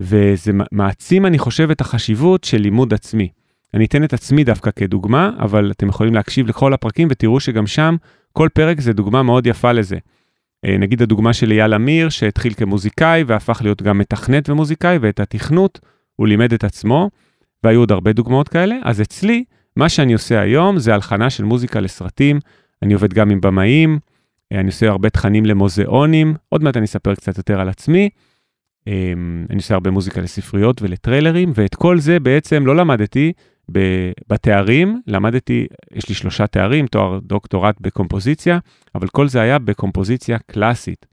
וזה 0.00 0.52
מעצים, 0.72 1.26
אני 1.26 1.38
חושב, 1.38 1.70
את 1.70 1.80
החשיבות 1.80 2.44
של 2.44 2.58
לימוד 2.58 2.94
עצמי. 2.94 3.28
אני 3.74 3.84
אתן 3.84 4.04
את 4.04 4.12
עצמי 4.12 4.44
דווקא 4.44 4.70
כדוגמה, 4.76 5.30
אבל 5.38 5.70
אתם 5.70 5.88
יכולים 5.88 6.14
להקשיב 6.14 6.48
לכל 6.48 6.72
הפרקים 6.72 7.08
ותראו 7.10 7.40
שגם 7.40 7.66
שם, 7.66 7.96
כל 8.32 8.48
פרק 8.52 8.80
זה 8.80 8.92
דוגמה 8.92 9.22
מאוד 9.22 9.46
יפה 9.46 9.72
לזה. 9.72 9.96
אה, 10.64 10.76
נגיד 10.78 11.02
הדוגמה 11.02 11.32
של 11.32 11.50
אייל 11.50 11.74
אמיר, 11.74 12.08
שהתחיל 12.08 12.54
כמוזיקאי 12.54 13.24
והפך 13.26 13.60
להיות 13.62 13.82
גם 13.82 13.98
מתכנת 13.98 14.50
ומוזיקאי, 14.50 14.98
ואת 15.00 15.20
התכנות 15.20 15.80
הוא 16.16 16.26
לימד 16.28 16.52
את 16.52 16.64
עצמו, 16.64 17.10
והיו 17.64 17.80
עוד 17.80 17.92
הרבה 17.92 18.12
דוגמאות 18.12 18.48
כאלה. 18.48 18.76
אז 18.84 19.00
אצלי, 19.00 19.44
מה 19.76 19.88
שאני 19.88 20.12
עושה 20.12 20.40
היום 20.40 20.78
זה 20.78 20.94
הלחנה 20.94 21.30
של 21.30 21.44
מוזיקה 21.44 21.80
לסרטים, 21.80 22.40
אני 22.82 22.94
עובד 22.94 23.14
גם 23.14 23.30
עם 23.30 23.40
במאים, 23.40 23.98
אה, 24.52 24.60
אני 24.60 24.66
עושה 24.66 24.88
הרבה 24.88 25.10
תכנים 25.10 25.46
למוזיאונים, 25.46 26.34
עוד 26.48 26.62
מעט 26.62 26.76
אני 26.76 26.84
אספר 26.84 27.14
קצת 27.14 27.38
יותר 27.38 27.60
על 27.60 27.68
עצמי. 27.68 28.08
אמ, 28.88 29.46
אני 29.50 29.56
עושה 29.56 29.74
הרבה 29.74 29.90
מוזיקה 29.90 30.20
לספריות 30.20 30.82
ולטריילרים, 30.82 31.52
ואת 31.54 31.74
כל 31.74 31.98
זה 31.98 32.20
בעצם 32.20 32.66
לא 32.66 32.76
למדתי 32.76 33.32
בתארים, 34.28 35.00
למדתי, 35.06 35.66
יש 35.92 36.08
לי 36.08 36.14
שלושה 36.14 36.46
תארים, 36.46 36.86
תואר 36.86 37.18
דוקטורט 37.18 37.80
בקומפוזיציה, 37.80 38.58
אבל 38.94 39.08
כל 39.08 39.28
זה 39.28 39.40
היה 39.40 39.58
בקומפוזיציה 39.58 40.38
קלאסית, 40.38 41.06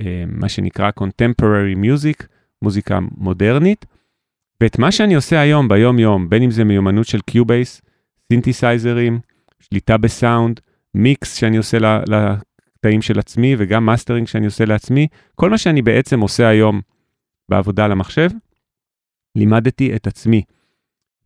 אמ, 0.00 0.06
מה 0.28 0.48
שנקרא 0.48 0.90
Contemporary 1.00 1.76
Music, 1.84 2.26
מוזיקה 2.62 2.98
מודרנית. 3.16 3.86
ואת 4.60 4.78
מה 4.78 4.92
שאני 4.92 5.14
עושה 5.14 5.40
היום, 5.40 5.68
ביום-יום, 5.68 6.28
בין 6.28 6.42
אם 6.42 6.50
זה 6.50 6.64
מיומנות 6.64 7.06
של 7.06 7.20
Cubase, 7.20 7.82
סינתסייזרים, 8.32 9.20
שליטה 9.60 9.96
בסאונד, 9.96 10.60
מיקס 10.94 11.34
שאני 11.34 11.56
עושה 11.56 11.78
לקטעים 11.80 13.02
של 13.02 13.18
עצמי 13.18 13.54
וגם 13.58 13.86
מאסטרינג 13.86 14.26
שאני 14.26 14.46
עושה 14.46 14.64
לעצמי, 14.64 15.06
כל 15.34 15.50
מה 15.50 15.58
שאני 15.58 15.82
בעצם 15.82 16.20
עושה 16.20 16.48
היום 16.48 16.80
בעבודה 17.48 17.84
על 17.84 17.92
המחשב, 17.92 18.30
לימדתי 19.36 19.96
את 19.96 20.06
עצמי. 20.06 20.42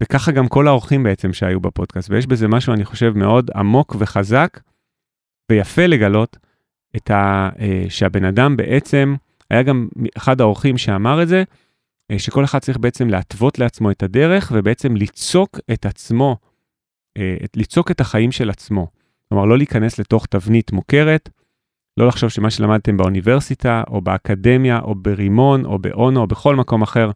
וככה 0.02 0.32
גם 0.32 0.48
כל 0.48 0.68
האורחים 0.68 1.02
בעצם 1.02 1.32
שהיו 1.32 1.60
בפודקאסט, 1.60 2.10
ויש 2.10 2.26
בזה 2.26 2.48
משהו, 2.48 2.72
אני 2.72 2.84
חושב, 2.84 3.12
מאוד 3.16 3.50
עמוק 3.54 3.96
וחזק 3.98 4.60
ויפה 5.50 5.86
לגלות 5.86 6.36
את 6.96 7.10
ה... 7.10 7.48
אה, 7.58 7.84
שהבן 7.88 8.24
אדם 8.24 8.56
בעצם, 8.56 9.14
היה 9.50 9.62
גם 9.62 9.88
אחד 10.16 10.40
האורחים 10.40 10.78
שאמר 10.78 11.22
את 11.22 11.28
זה, 11.28 11.44
אה, 12.10 12.18
שכל 12.18 12.44
אחד 12.44 12.58
צריך 12.58 12.78
בעצם 12.78 13.08
להתוות 13.08 13.58
לעצמו 13.58 13.90
את 13.90 14.02
הדרך 14.02 14.52
ובעצם 14.54 14.96
ליצוק 14.96 15.60
את 15.72 15.86
עצמו, 15.86 16.36
אה, 17.18 17.36
ליצוק 17.56 17.90
את 17.90 18.00
החיים 18.00 18.32
של 18.32 18.50
עצמו. 18.50 18.86
כלומר, 19.28 19.44
לא 19.44 19.56
להיכנס 19.58 19.98
לתוך 19.98 20.26
תבנית 20.26 20.72
מוכרת, 20.72 21.28
לא 21.96 22.06
לחשוב 22.06 22.30
שמה 22.30 22.50
שלמדתם 22.50 22.96
באוניברסיטה, 22.96 23.82
או 23.88 24.00
באקדמיה, 24.00 24.78
או 24.78 24.94
ברימון, 24.94 25.64
או 25.64 25.78
באונו, 25.78 26.20
או 26.20 26.26
בכל 26.26 26.56
מקום 26.56 26.82
אחר, 26.82 27.10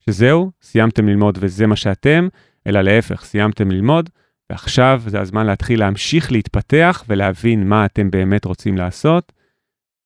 שזהו, 0.00 0.50
סיימתם 0.62 1.08
ללמוד 1.08 1.38
וזה 1.40 1.66
מה 1.66 1.76
שאתם, 1.76 2.28
אלא 2.66 2.80
להפך, 2.80 3.24
סיימתם 3.24 3.70
ללמוד, 3.70 4.10
ועכשיו 4.50 5.02
זה 5.06 5.20
הזמן 5.20 5.46
להתחיל 5.46 5.80
להמשיך 5.80 6.32
להתפתח 6.32 7.04
ולהבין 7.08 7.68
מה 7.68 7.84
אתם 7.84 8.10
באמת 8.10 8.44
רוצים 8.44 8.76
לעשות, 8.78 9.32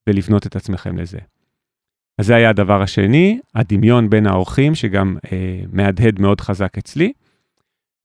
ולבנות 0.08 0.46
את 0.46 0.56
עצמכם 0.56 0.96
לזה. 0.96 1.18
אז 2.18 2.26
זה 2.26 2.34
היה 2.34 2.50
הדבר 2.50 2.82
השני, 2.82 3.40
הדמיון 3.54 4.10
בין 4.10 4.26
האורחים, 4.26 4.74
שגם 4.74 5.16
אה, 5.32 5.60
מהדהד 5.72 6.20
מאוד 6.20 6.40
חזק 6.40 6.78
אצלי. 6.78 7.12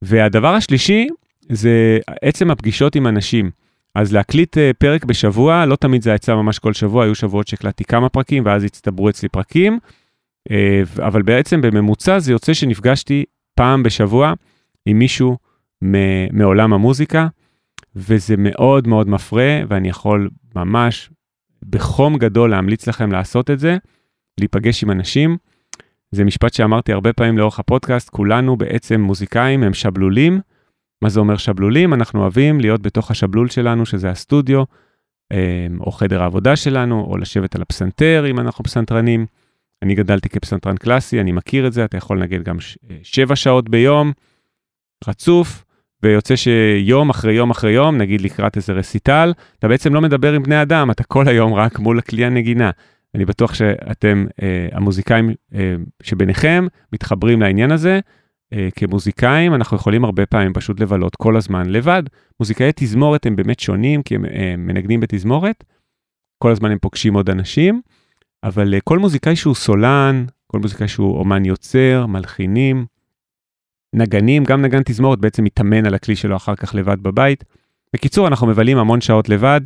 והדבר 0.01 0.53
השלישי, 0.53 1.07
זה 1.49 1.99
עצם 2.21 2.51
הפגישות 2.51 2.95
עם 2.95 3.07
אנשים. 3.07 3.51
אז 3.95 4.13
להקליט 4.13 4.57
uh, 4.57 4.59
פרק 4.77 5.05
בשבוע, 5.05 5.65
לא 5.65 5.75
תמיד 5.75 6.01
זה 6.01 6.11
יצא 6.11 6.35
ממש 6.35 6.59
כל 6.59 6.73
שבוע, 6.73 7.03
היו 7.03 7.15
שבועות 7.15 7.47
שהקלטתי 7.47 7.83
כמה 7.83 8.09
פרקים 8.09 8.45
ואז 8.45 8.63
הצטברו 8.63 9.09
אצלי 9.09 9.29
פרקים, 9.29 9.79
אבל 11.07 11.21
בעצם 11.21 11.61
בממוצע 11.61 12.19
זה 12.19 12.31
יוצא 12.31 12.53
שנפגשתי 12.53 13.25
פעם 13.55 13.83
בשבוע 13.83 14.33
עם 14.85 14.99
מישהו 14.99 15.37
מעולם 16.31 16.73
המוזיקה, 16.73 17.27
וזה 17.95 18.35
מאוד 18.37 18.87
מאוד 18.87 19.09
מפרה, 19.09 19.59
ואני 19.67 19.89
יכול 19.89 20.29
ממש 20.55 21.09
בחום 21.69 22.17
גדול 22.17 22.49
להמליץ 22.49 22.87
לכם 22.87 23.11
לעשות 23.11 23.49
את 23.49 23.59
זה, 23.59 23.77
להיפגש 24.39 24.83
עם 24.83 24.91
אנשים. 24.91 25.37
זה 26.11 26.23
משפט 26.23 26.53
שאמרתי 26.53 26.93
הרבה 26.93 27.13
פעמים 27.13 27.37
לאורך 27.37 27.59
הפודקאסט, 27.59 28.09
כולנו 28.09 28.57
בעצם 28.57 29.01
מוזיקאים, 29.01 29.63
הם 29.63 29.73
שבלולים. 29.73 30.41
מה 31.01 31.09
זה 31.09 31.19
אומר 31.19 31.37
שבלולים? 31.37 31.93
אנחנו 31.93 32.21
אוהבים 32.21 32.59
להיות 32.59 32.81
בתוך 32.81 33.11
השבלול 33.11 33.49
שלנו, 33.49 33.85
שזה 33.85 34.09
הסטודיו, 34.09 34.63
אמ, 35.31 35.37
או 35.81 35.91
חדר 35.91 36.21
העבודה 36.21 36.55
שלנו, 36.55 37.07
או 37.09 37.17
לשבת 37.17 37.55
על 37.55 37.61
הפסנתר 37.61 38.25
אם 38.29 38.39
אנחנו 38.39 38.63
פסנתרנים. 38.63 39.25
אני 39.83 39.95
גדלתי 39.95 40.29
כפסנתרן 40.29 40.77
קלאסי, 40.77 41.21
אני 41.21 41.31
מכיר 41.31 41.67
את 41.67 41.73
זה, 41.73 41.85
אתה 41.85 41.97
יכול 41.97 42.19
לנגד 42.19 42.43
גם 42.43 42.57
אה, 42.89 42.97
שבע 43.03 43.35
שעות 43.35 43.69
ביום, 43.69 44.11
רצוף, 45.07 45.65
ויוצא 46.03 46.35
שיום 46.35 47.09
אחרי 47.09 47.33
יום 47.33 47.49
אחרי 47.49 47.71
יום, 47.71 47.97
נגיד 47.97 48.21
לקראת 48.21 48.57
איזה 48.57 48.73
רסיטל, 48.73 49.33
אתה 49.59 49.67
בעצם 49.67 49.93
לא 49.93 50.01
מדבר 50.01 50.33
עם 50.33 50.43
בני 50.43 50.61
אדם, 50.61 50.91
אתה 50.91 51.03
כל 51.03 51.27
היום 51.27 51.53
רק 51.53 51.79
מול 51.79 51.99
הכלי 51.99 52.25
הנגינה. 52.25 52.71
אני 53.15 53.25
בטוח 53.25 53.53
שאתם, 53.53 54.25
אה, 54.41 54.67
המוזיקאים 54.71 55.29
אה, 55.53 55.75
שביניכם, 56.03 56.67
מתחברים 56.93 57.41
לעניין 57.41 57.71
הזה, 57.71 57.99
אה, 58.53 58.69
כמוזיקאים 58.75 59.55
אנחנו 59.55 59.77
יכולים 59.77 60.05
הרבה 60.05 60.25
פעמים 60.25 60.53
פשוט 60.53 60.79
לבלות 60.79 61.15
כל 61.15 61.37
הזמן 61.37 61.69
לבד. 61.69 62.03
מוזיקאי 62.39 62.71
תזמורת 62.75 63.25
הם 63.25 63.35
באמת 63.35 63.59
שונים 63.59 64.03
כי 64.03 64.15
הם 64.15 64.25
אה, 64.25 64.55
מנגנים 64.57 64.99
בתזמורת, 64.99 65.63
כל 66.43 66.51
הזמן 66.51 66.71
הם 66.71 66.77
פוגשים 66.79 67.13
עוד 67.13 67.29
אנשים, 67.29 67.81
אבל 68.43 68.73
אה, 68.73 68.81
כל 68.81 68.99
מוזיקאי 68.99 69.35
שהוא 69.35 69.55
סולן, 69.55 70.25
כל 70.47 70.59
מוזיקאי 70.59 70.87
שהוא 70.87 71.17
אומן 71.17 71.45
יוצר, 71.45 72.05
מלחינים, 72.05 72.85
נגנים, 73.93 74.43
גם 74.43 74.61
נגן 74.61 74.83
תזמורת 74.85 75.19
בעצם 75.19 75.43
מתאמן 75.43 75.85
על 75.85 75.93
הכלי 75.93 76.15
שלו 76.15 76.35
אחר 76.35 76.55
כך 76.55 76.75
לבד 76.75 77.03
בבית. 77.03 77.43
בקיצור, 77.93 78.27
אנחנו 78.27 78.47
מבלים 78.47 78.77
המון 78.77 79.01
שעות 79.01 79.29
לבד, 79.29 79.61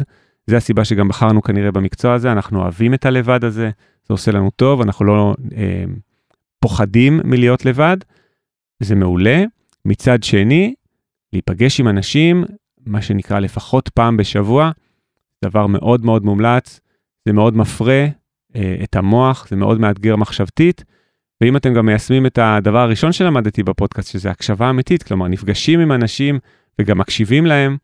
זה 0.48 0.58
הסיבה 0.58 0.86
שגם 0.86 1.08
בחרנו 1.08 1.42
כנראה 1.42 1.72
במקצוע 1.72 2.14
הזה, 2.14 2.32
אנחנו 2.32 2.62
אוהבים 2.62 2.94
את 2.94 3.06
הלבד 3.06 3.44
הזה, 3.44 3.70
זה 4.08 4.14
עושה 4.14 4.32
לנו 4.32 4.52
טוב, 4.52 4.82
אנחנו 4.82 5.06
לא 5.06 5.36
אה, 5.56 5.84
פוחדים 6.60 7.20
מלהיות 7.24 7.66
לבד. 7.66 7.98
זה 8.80 8.96
מעולה. 8.96 9.44
מצד 9.86 10.24
שני, 10.24 10.74
להיפגש 11.34 11.80
עם 11.80 11.88
אנשים, 11.88 12.44
מה 12.86 13.02
שנקרא 13.02 13.40
לפחות 13.40 13.90
פעם 13.90 14.18
בשבוע, 14.18 14.72
דבר 15.46 15.68
מאוד 15.68 16.06
מאוד 16.06 16.26
מומלץ, 16.26 16.80
זה 17.26 17.34
מאוד 17.34 17.58
מפרה 17.58 18.06
את 18.84 18.96
המוח, 18.96 19.48
זה 19.50 19.56
מאוד 19.56 19.80
מאתגר 19.80 20.16
מחשבתית, 20.16 20.84
ואם 21.42 21.58
אתם 21.58 21.74
גם 21.74 21.86
מיישמים 21.86 22.26
את 22.26 22.40
הדבר 22.42 22.80
הראשון 22.80 23.12
שלמדתי 23.12 23.64
בפודקאסט, 23.64 24.12
שזה 24.12 24.32
הקשבה 24.32 24.70
אמיתית, 24.70 25.04
כלומר 25.04 25.28
נפגשים 25.28 25.80
עם 25.80 25.92
אנשים 25.92 26.40
וגם 26.80 26.98
מקשיבים 26.98 27.46
להם, 27.46 27.78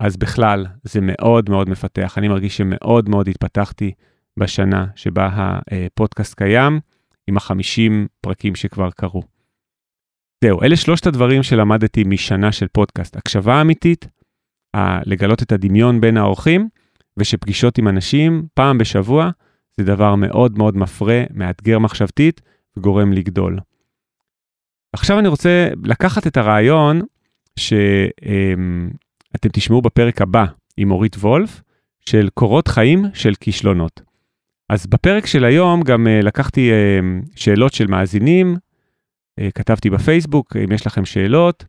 אז 0.00 0.16
בכלל 0.16 0.66
זה 0.82 1.00
מאוד 1.02 1.50
מאוד 1.50 1.68
מפתח. 1.68 2.14
אני 2.18 2.28
מרגיש 2.28 2.56
שמאוד 2.56 3.08
מאוד 3.08 3.28
התפתחתי 3.28 3.92
בשנה 4.38 4.86
שבה 4.96 5.58
הפודקאסט 5.70 6.34
קיים, 6.34 6.80
עם 7.26 7.36
החמישים 7.36 8.06
פרקים 8.20 8.54
שכבר 8.54 8.90
קרו. 8.90 9.22
זהו, 10.44 10.62
אלה 10.62 10.76
שלושת 10.76 11.06
הדברים 11.06 11.42
שלמדתי 11.42 12.04
משנה 12.04 12.52
של 12.52 12.66
פודקאסט. 12.72 13.16
הקשבה 13.16 13.60
אמיתית, 13.60 14.08
לגלות 15.04 15.42
את 15.42 15.52
הדמיון 15.52 16.00
בין 16.00 16.16
האורחים, 16.16 16.68
ושפגישות 17.16 17.78
עם 17.78 17.88
אנשים 17.88 18.46
פעם 18.54 18.78
בשבוע 18.78 19.30
זה 19.76 19.84
דבר 19.84 20.14
מאוד 20.14 20.58
מאוד 20.58 20.76
מפרה, 20.76 21.22
מאתגר 21.34 21.78
מחשבתית 21.78 22.40
וגורם 22.76 23.12
לגדול. 23.12 23.58
עכשיו 24.92 25.18
אני 25.18 25.28
רוצה 25.28 25.68
לקחת 25.84 26.26
את 26.26 26.36
הרעיון, 26.36 27.00
ש... 27.58 27.72
אמ, 28.26 28.90
תשמעו 29.36 29.82
בפרק 29.82 30.22
הבא 30.22 30.44
עם 30.76 30.90
אורית 30.90 31.16
וולף, 31.16 31.62
של 32.06 32.28
קורות 32.34 32.68
חיים 32.68 33.04
של 33.14 33.34
כישלונות. 33.40 34.00
אז 34.68 34.86
בפרק 34.86 35.26
של 35.26 35.44
היום 35.44 35.82
גם 35.82 36.06
uh, 36.06 36.24
לקחתי 36.24 36.70
uh, 36.70 37.26
שאלות 37.36 37.72
של 37.72 37.86
מאזינים, 37.86 38.56
uh, 39.40 39.44
כתבתי 39.54 39.90
בפייסבוק, 39.90 40.56
אם 40.64 40.72
יש 40.72 40.86
לכם 40.86 41.04
שאלות, 41.04 41.64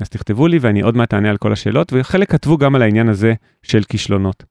אז 0.00 0.08
תכתבו 0.08 0.46
לי 0.46 0.58
ואני 0.58 0.80
עוד 0.80 0.96
מעט 0.96 1.14
אענה 1.14 1.30
על 1.30 1.36
כל 1.36 1.52
השאלות, 1.52 1.92
וחלק 1.92 2.30
כתבו 2.30 2.58
גם 2.58 2.74
על 2.74 2.82
העניין 2.82 3.08
הזה 3.08 3.34
של 3.62 3.82
כישלונות. 3.84 4.44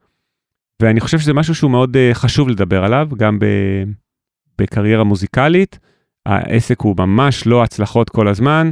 ואני 0.82 1.00
חושב 1.00 1.20
שזה 1.20 1.34
משהו 1.34 1.56
שהוא 1.56 1.72
מאוד 1.72 1.96
uh, 1.96 2.14
חשוב 2.14 2.50
לדבר 2.50 2.84
עליו, 2.84 3.10
גם 3.18 3.40
בקריירה 4.62 5.04
מוזיקלית. 5.04 5.80
העסק 6.26 6.82
הוא 6.82 6.96
ממש 7.00 7.48
לא 7.48 7.64
הצלחות 7.64 8.10
כל 8.10 8.28
הזמן. 8.28 8.72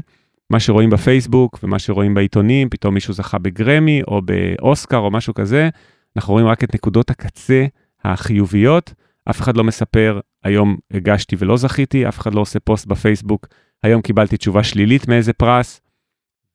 מה 0.49 0.59
שרואים 0.59 0.89
בפייסבוק 0.89 1.59
ומה 1.63 1.79
שרואים 1.79 2.13
בעיתונים, 2.13 2.69
פתאום 2.69 2.93
מישהו 2.93 3.13
זכה 3.13 3.37
בגרמי 3.37 4.01
או 4.07 4.21
באוסקר 4.21 4.97
או 4.97 5.11
משהו 5.11 5.33
כזה, 5.33 5.69
אנחנו 6.17 6.33
רואים 6.33 6.47
רק 6.47 6.63
את 6.63 6.75
נקודות 6.75 7.09
הקצה 7.09 7.65
החיוביות. 8.03 8.93
אף 9.29 9.41
אחד 9.41 9.57
לא 9.57 9.63
מספר, 9.63 10.19
היום 10.43 10.77
הגשתי 10.91 11.35
ולא 11.39 11.57
זכיתי, 11.57 12.07
אף 12.07 12.19
אחד 12.19 12.33
לא 12.33 12.41
עושה 12.41 12.59
פוסט 12.59 12.85
בפייסבוק, 12.87 13.47
היום 13.83 14.01
קיבלתי 14.01 14.37
תשובה 14.37 14.63
שלילית 14.63 15.07
מאיזה 15.07 15.33
פרס, 15.33 15.81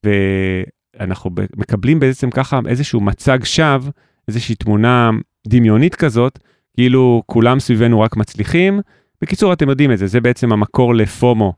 ואנחנו 0.05 1.31
מקבלים 1.57 2.01
בעצם 2.01 2.31
ככה 2.31 2.61
איזשהו 2.69 3.01
מצג 3.01 3.45
שווא, 3.45 3.91
איזושהי 4.29 4.55
תמונה 4.55 5.11
דמיונית 5.49 5.95
כזאת, 5.95 6.39
כאילו 6.75 7.23
כולם 7.27 7.61
סביבנו 7.61 8.01
רק 8.01 8.17
מצליחים. 8.17 8.81
בקיצור, 9.23 9.53
אתם 9.53 9.69
יודעים 9.69 9.93
את 9.93 9.99
זה, 9.99 10.07
זה 10.07 10.21
בעצם 10.21 10.53
המקור 10.53 10.95
לפומו, 10.95 11.53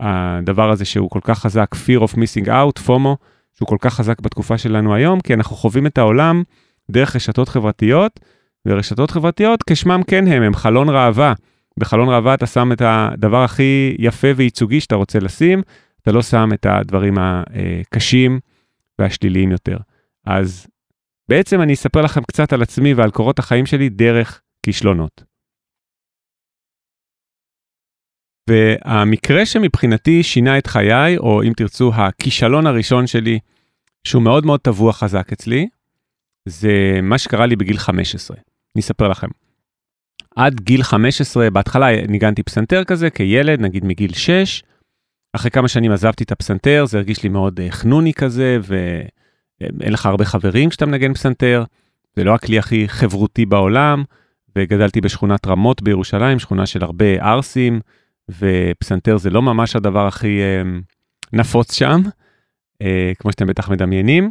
הדבר 0.00 0.70
הזה 0.70 0.84
שהוא 0.84 1.10
כל 1.10 1.20
כך 1.22 1.38
חזק, 1.38 1.74
fear 1.74 2.00
of 2.00 2.14
missing 2.14 2.46
out, 2.46 2.80
פומו, 2.84 3.16
שהוא 3.54 3.68
כל 3.68 3.76
כך 3.80 3.94
חזק 3.94 4.20
בתקופה 4.20 4.58
שלנו 4.58 4.94
היום, 4.94 5.20
כי 5.20 5.34
אנחנו 5.34 5.56
חווים 5.56 5.86
את 5.86 5.98
העולם 5.98 6.42
דרך 6.90 7.16
רשתות 7.16 7.48
חברתיות, 7.48 8.20
ורשתות 8.66 9.10
חברתיות 9.10 9.62
כשמם 9.62 10.00
כן 10.06 10.26
הם, 10.26 10.42
הם 10.42 10.54
חלון 10.54 10.88
ראווה. 10.88 11.32
בחלון 11.78 12.08
ראווה 12.08 12.34
אתה 12.34 12.46
שם 12.46 12.72
את 12.72 12.82
הדבר 12.84 13.44
הכי 13.44 13.96
יפה 13.98 14.28
וייצוגי 14.36 14.80
שאתה 14.80 14.94
רוצה 14.94 15.18
לשים, 15.18 15.62
אתה 16.02 16.12
לא 16.12 16.22
שם 16.22 16.50
את 16.54 16.66
הדברים 16.66 17.14
הקשים 17.20 18.40
והשליליים 18.98 19.50
יותר. 19.50 19.76
אז 20.26 20.66
בעצם 21.28 21.62
אני 21.62 21.74
אספר 21.74 22.02
לכם 22.02 22.22
קצת 22.22 22.52
על 22.52 22.62
עצמי 22.62 22.94
ועל 22.94 23.10
קורות 23.10 23.38
החיים 23.38 23.66
שלי 23.66 23.88
דרך 23.88 24.40
כישלונות. 24.62 25.24
והמקרה 28.50 29.46
שמבחינתי 29.46 30.22
שינה 30.22 30.58
את 30.58 30.66
חיי, 30.66 31.18
או 31.18 31.42
אם 31.42 31.52
תרצו, 31.56 31.92
הכישלון 31.94 32.66
הראשון 32.66 33.06
שלי, 33.06 33.38
שהוא 34.04 34.22
מאוד 34.22 34.46
מאוד 34.46 34.60
טבוע 34.60 34.92
חזק 34.92 35.32
אצלי, 35.32 35.68
זה 36.48 37.00
מה 37.02 37.18
שקרה 37.18 37.46
לי 37.46 37.56
בגיל 37.56 37.78
15. 37.78 38.36
אני 38.76 38.80
אספר 38.80 39.08
לכם. 39.08 39.28
עד 40.36 40.60
גיל 40.60 40.82
15, 40.82 41.50
בהתחלה 41.50 42.06
ניגנתי 42.06 42.42
פסנתר 42.42 42.84
כזה 42.84 43.10
כילד, 43.10 43.60
נגיד 43.60 43.84
מגיל 43.84 44.12
6. 44.12 44.62
אחרי 45.32 45.50
כמה 45.50 45.68
שנים 45.68 45.92
עזבתי 45.92 46.24
את 46.24 46.32
הפסנתר, 46.32 46.84
זה 46.86 46.98
הרגיש 46.98 47.22
לי 47.22 47.28
מאוד 47.28 47.60
אה, 47.60 47.70
חנוני 47.70 48.14
כזה, 48.14 48.58
ואין 49.60 49.92
לך 49.92 50.06
הרבה 50.06 50.24
חברים 50.24 50.70
כשאתה 50.70 50.86
מנגן 50.86 51.14
פסנתר. 51.14 51.64
זה 52.16 52.24
לא 52.24 52.34
הכלי 52.34 52.58
הכי 52.58 52.88
חברותי 52.88 53.46
בעולם, 53.46 54.04
וגדלתי 54.56 55.00
בשכונת 55.00 55.46
רמות 55.46 55.82
בירושלים, 55.82 56.38
שכונה 56.38 56.66
של 56.66 56.84
הרבה 56.84 57.04
ערסים, 57.04 57.80
ופסנתר 58.28 59.16
זה 59.16 59.30
לא 59.30 59.42
ממש 59.42 59.76
הדבר 59.76 60.06
הכי 60.06 60.40
אה, 60.40 60.62
נפוץ 61.32 61.72
שם, 61.72 62.02
אה, 62.82 63.12
כמו 63.18 63.32
שאתם 63.32 63.46
בטח 63.46 63.68
מדמיינים. 63.68 64.30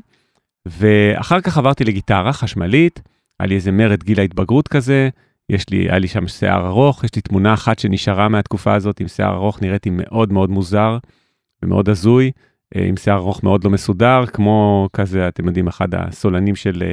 ואחר 0.65 1.41
כך 1.41 1.57
עברתי 1.57 1.83
לגיטרה 1.83 2.33
חשמלית, 2.33 3.01
היה 3.39 3.47
לי 3.47 3.55
איזה 3.55 3.71
מרד 3.71 4.03
גיל 4.03 4.19
ההתבגרות 4.19 4.67
כזה, 4.67 5.09
יש 5.49 5.69
לי, 5.69 5.77
היה 5.77 5.99
לי 5.99 6.07
שם 6.07 6.27
שיער 6.27 6.67
ארוך, 6.67 7.03
יש 7.03 7.15
לי 7.15 7.21
תמונה 7.21 7.53
אחת 7.53 7.79
שנשארה 7.79 8.29
מהתקופה 8.29 8.73
הזאת 8.73 8.99
עם 8.99 9.07
שיער 9.07 9.33
ארוך, 9.35 9.61
נראיתי 9.61 9.89
מאוד 9.89 10.33
מאוד 10.33 10.49
מוזר 10.49 10.97
ומאוד 11.63 11.89
הזוי, 11.89 12.31
עם 12.75 12.97
שיער 12.97 13.17
ארוך 13.17 13.43
מאוד 13.43 13.63
לא 13.63 13.69
מסודר, 13.69 14.25
כמו 14.25 14.89
כזה, 14.93 15.27
אתם 15.27 15.47
יודעים, 15.47 15.67
אחד 15.67 15.95
הסולנים 15.95 16.55
של 16.55 16.83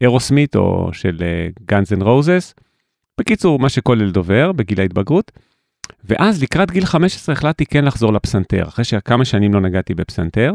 אירוסמית 0.00 0.56
או 0.56 0.90
של 0.92 1.22
גאנז 1.64 1.92
אנד 1.92 2.02
רוזס. 2.02 2.54
בקיצור, 3.20 3.58
מה 3.58 3.68
שכל 3.68 3.98
ילד 4.00 4.16
עובר 4.16 4.52
בגיל 4.52 4.80
ההתבגרות. 4.80 5.32
ואז 6.04 6.42
לקראת 6.42 6.70
גיל 6.70 6.84
15 6.84 7.32
החלטתי 7.32 7.66
כן 7.66 7.84
לחזור 7.84 8.12
לפסנתר, 8.12 8.68
אחרי 8.68 8.84
שכמה 8.84 9.24
שנים 9.24 9.54
לא 9.54 9.60
נגעתי 9.60 9.94
בפסנתר. 9.94 10.52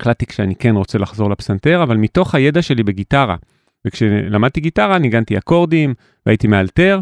החלטתי 0.00 0.26
שאני 0.32 0.54
כן 0.54 0.76
רוצה 0.76 0.98
לחזור 0.98 1.30
לפסנתר, 1.30 1.82
אבל 1.82 1.96
מתוך 1.96 2.34
הידע 2.34 2.62
שלי 2.62 2.82
בגיטרה. 2.82 3.36
וכשלמדתי 3.86 4.60
גיטרה 4.60 4.98
ניגנתי 4.98 5.38
אקורדים 5.38 5.94
והייתי 6.26 6.46
מאלתר, 6.46 7.00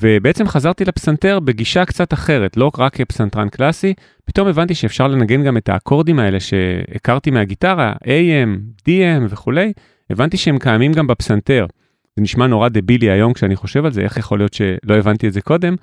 ובעצם 0.00 0.48
חזרתי 0.48 0.84
לפסנתר 0.84 1.40
בגישה 1.40 1.84
קצת 1.84 2.12
אחרת, 2.12 2.56
לא 2.56 2.70
רק 2.78 2.94
כפסנתרן 2.96 3.48
קלאסי, 3.48 3.94
פתאום 4.24 4.48
הבנתי 4.48 4.74
שאפשר 4.74 5.08
לנגן 5.08 5.44
גם 5.44 5.56
את 5.56 5.68
האקורדים 5.68 6.18
האלה 6.18 6.40
שהכרתי 6.40 7.30
מהגיטרה, 7.30 7.92
AM, 8.04 8.82
DM 8.88 9.22
וכולי, 9.28 9.72
הבנתי 10.10 10.36
שהם 10.36 10.58
קיימים 10.58 10.92
גם 10.92 11.06
בפסנתר. 11.06 11.66
זה 12.16 12.22
נשמע 12.22 12.46
נורא 12.46 12.68
דבילי 12.68 13.10
היום 13.10 13.32
כשאני 13.32 13.56
חושב 13.56 13.84
על 13.84 13.92
זה, 13.92 14.00
איך 14.00 14.16
יכול 14.16 14.38
להיות 14.38 14.54
שלא 14.54 14.94
הבנתי 14.98 15.28
את 15.28 15.32
זה 15.32 15.40
קודם, 15.40 15.74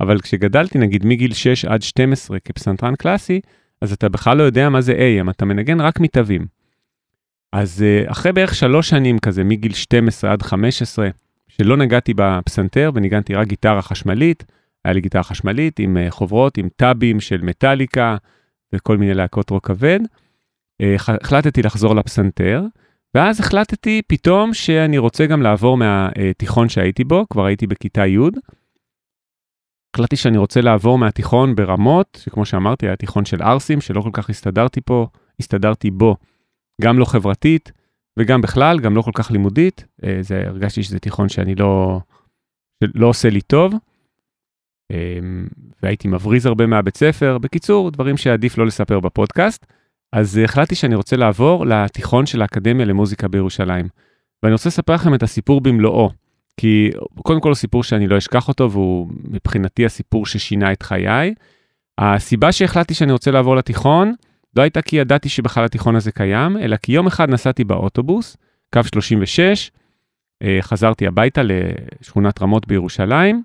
אבל 0.00 0.20
כשגדלתי 0.20 0.78
נגיד 0.78 1.06
מגיל 1.06 1.34
6 1.34 1.64
עד 1.64 1.82
12 1.82 2.38
כפסנתרן 2.44 2.94
קלאסי, 2.94 3.40
אז 3.80 3.92
אתה 3.92 4.08
בכלל 4.08 4.36
לא 4.36 4.42
יודע 4.42 4.68
מה 4.68 4.80
זה 4.80 4.92
AM, 4.92 5.30
אתה 5.30 5.44
מנגן 5.44 5.80
רק 5.80 6.00
מתווים. 6.00 6.46
אז 7.52 7.82
אה, 7.82 8.10
אחרי 8.10 8.32
בערך 8.32 8.54
שלוש 8.54 8.88
שנים 8.88 9.18
כזה, 9.18 9.44
מגיל 9.44 9.72
12 9.72 10.32
עד 10.32 10.42
15, 10.42 11.08
שלא 11.56 11.76
נגעתי 11.76 12.14
בפסנתר 12.16 12.90
וניגנתי 12.94 13.34
רק 13.34 13.46
גיטרה 13.46 13.82
חשמלית, 13.82 14.44
היה 14.84 14.94
לי 14.94 15.00
גיטרה 15.00 15.22
חשמלית 15.22 15.78
עם 15.78 15.96
אה, 15.96 16.10
חוברות, 16.10 16.58
עם 16.58 16.68
טאבים 16.76 17.20
של 17.20 17.42
מטאליקה 17.42 18.16
וכל 18.72 18.96
מיני 18.96 19.14
להקות 19.14 19.50
רוק 19.50 19.66
כבד, 19.66 20.00
אה, 20.80 20.94
החלטתי 20.98 21.62
לחזור 21.62 21.94
לפסנתר, 21.94 22.62
ואז 23.14 23.40
החלטתי 23.40 24.02
פתאום 24.06 24.54
שאני 24.54 24.98
רוצה 24.98 25.26
גם 25.26 25.42
לעבור 25.42 25.76
מהתיכון 25.76 26.68
שהייתי 26.68 27.04
בו, 27.04 27.26
כבר 27.30 27.44
הייתי 27.44 27.66
בכיתה 27.66 28.06
י', 28.06 28.18
החלטתי 29.94 30.16
שאני 30.16 30.38
רוצה 30.38 30.60
לעבור 30.60 30.98
מהתיכון 30.98 31.54
ברמות, 31.54 32.20
שכמו 32.24 32.46
שאמרתי, 32.46 32.86
היה 32.86 32.96
תיכון 32.96 33.24
של 33.24 33.42
ערסים, 33.42 33.80
שלא 33.80 34.00
כל 34.00 34.10
כך 34.12 34.30
הסתדרתי 34.30 34.80
פה, 34.80 35.06
הסתדרתי 35.40 35.90
בו, 35.90 36.16
גם 36.82 36.98
לא 36.98 37.04
חברתית, 37.04 37.72
וגם 38.18 38.40
בכלל, 38.40 38.78
גם 38.78 38.96
לא 38.96 39.02
כל 39.02 39.10
כך 39.14 39.30
לימודית. 39.30 39.84
אה, 40.04 40.18
זה, 40.20 40.42
הרגשתי 40.46 40.82
שזה 40.82 40.98
תיכון 40.98 41.28
שאני 41.28 41.54
לא, 41.54 42.00
לא 42.94 43.06
עושה 43.06 43.30
לי 43.30 43.40
טוב, 43.40 43.74
אמ, 44.90 45.46
והייתי 45.82 46.08
מבריז 46.08 46.46
הרבה 46.46 46.66
מהבית 46.66 46.96
ספר. 46.96 47.38
בקיצור, 47.38 47.90
דברים 47.90 48.16
שעדיף 48.16 48.58
לא 48.58 48.66
לספר 48.66 49.00
בפודקאסט. 49.00 49.66
אז 50.12 50.40
החלטתי 50.44 50.74
שאני 50.74 50.94
רוצה 50.94 51.16
לעבור 51.16 51.66
לתיכון 51.66 52.26
של 52.26 52.42
האקדמיה 52.42 52.86
למוזיקה 52.86 53.28
בירושלים. 53.28 53.88
ואני 54.42 54.52
רוצה 54.52 54.68
לספר 54.68 54.94
לכם 54.94 55.14
את 55.14 55.22
הסיפור 55.22 55.60
במלואו. 55.60 56.10
כי 56.56 56.90
קודם 57.22 57.40
כל 57.40 57.48
הוא 57.48 57.54
סיפור 57.54 57.82
שאני 57.84 58.06
לא 58.06 58.18
אשכח 58.18 58.48
אותו, 58.48 58.70
והוא 58.70 59.08
מבחינתי 59.24 59.86
הסיפור 59.86 60.26
ששינה 60.26 60.72
את 60.72 60.82
חיי. 60.82 61.34
הסיבה 61.98 62.52
שהחלטתי 62.52 62.94
שאני 62.94 63.12
רוצה 63.12 63.30
לעבור 63.30 63.56
לתיכון, 63.56 64.14
לא 64.56 64.62
הייתה 64.62 64.82
כי 64.82 64.96
ידעתי 64.96 65.28
שבכלל 65.28 65.64
התיכון 65.64 65.96
הזה 65.96 66.12
קיים, 66.12 66.56
אלא 66.56 66.76
כי 66.76 66.92
יום 66.92 67.06
אחד 67.06 67.30
נסעתי 67.30 67.64
באוטובוס, 67.64 68.36
קו 68.72 68.80
36, 68.92 69.70
אה, 70.42 70.58
חזרתי 70.60 71.06
הביתה 71.06 71.40
לשכונת 71.44 72.42
רמות 72.42 72.66
בירושלים, 72.66 73.42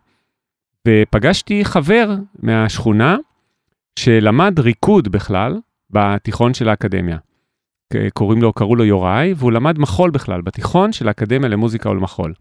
ופגשתי 0.88 1.66
חבר 1.66 2.16
מהשכונה 2.40 3.18
שלמד 4.00 4.60
ריקוד 4.60 5.08
בכלל 5.08 5.60
בתיכון 5.90 6.54
של 6.54 6.70
האקדמיה. 6.70 7.18
קוראים 8.14 8.42
לו, 8.42 8.54
קראו 8.54 8.76
לו 8.76 8.86
יוראי, 8.86 9.34
והוא 9.38 9.52
למד 9.52 9.80
מחול 9.80 10.12
בכלל 10.12 10.42
בתיכון 10.42 10.92
של 10.92 11.08
האקדמיה 11.08 11.50
למוזיקה 11.50 11.90
ולמחול. 11.90 12.34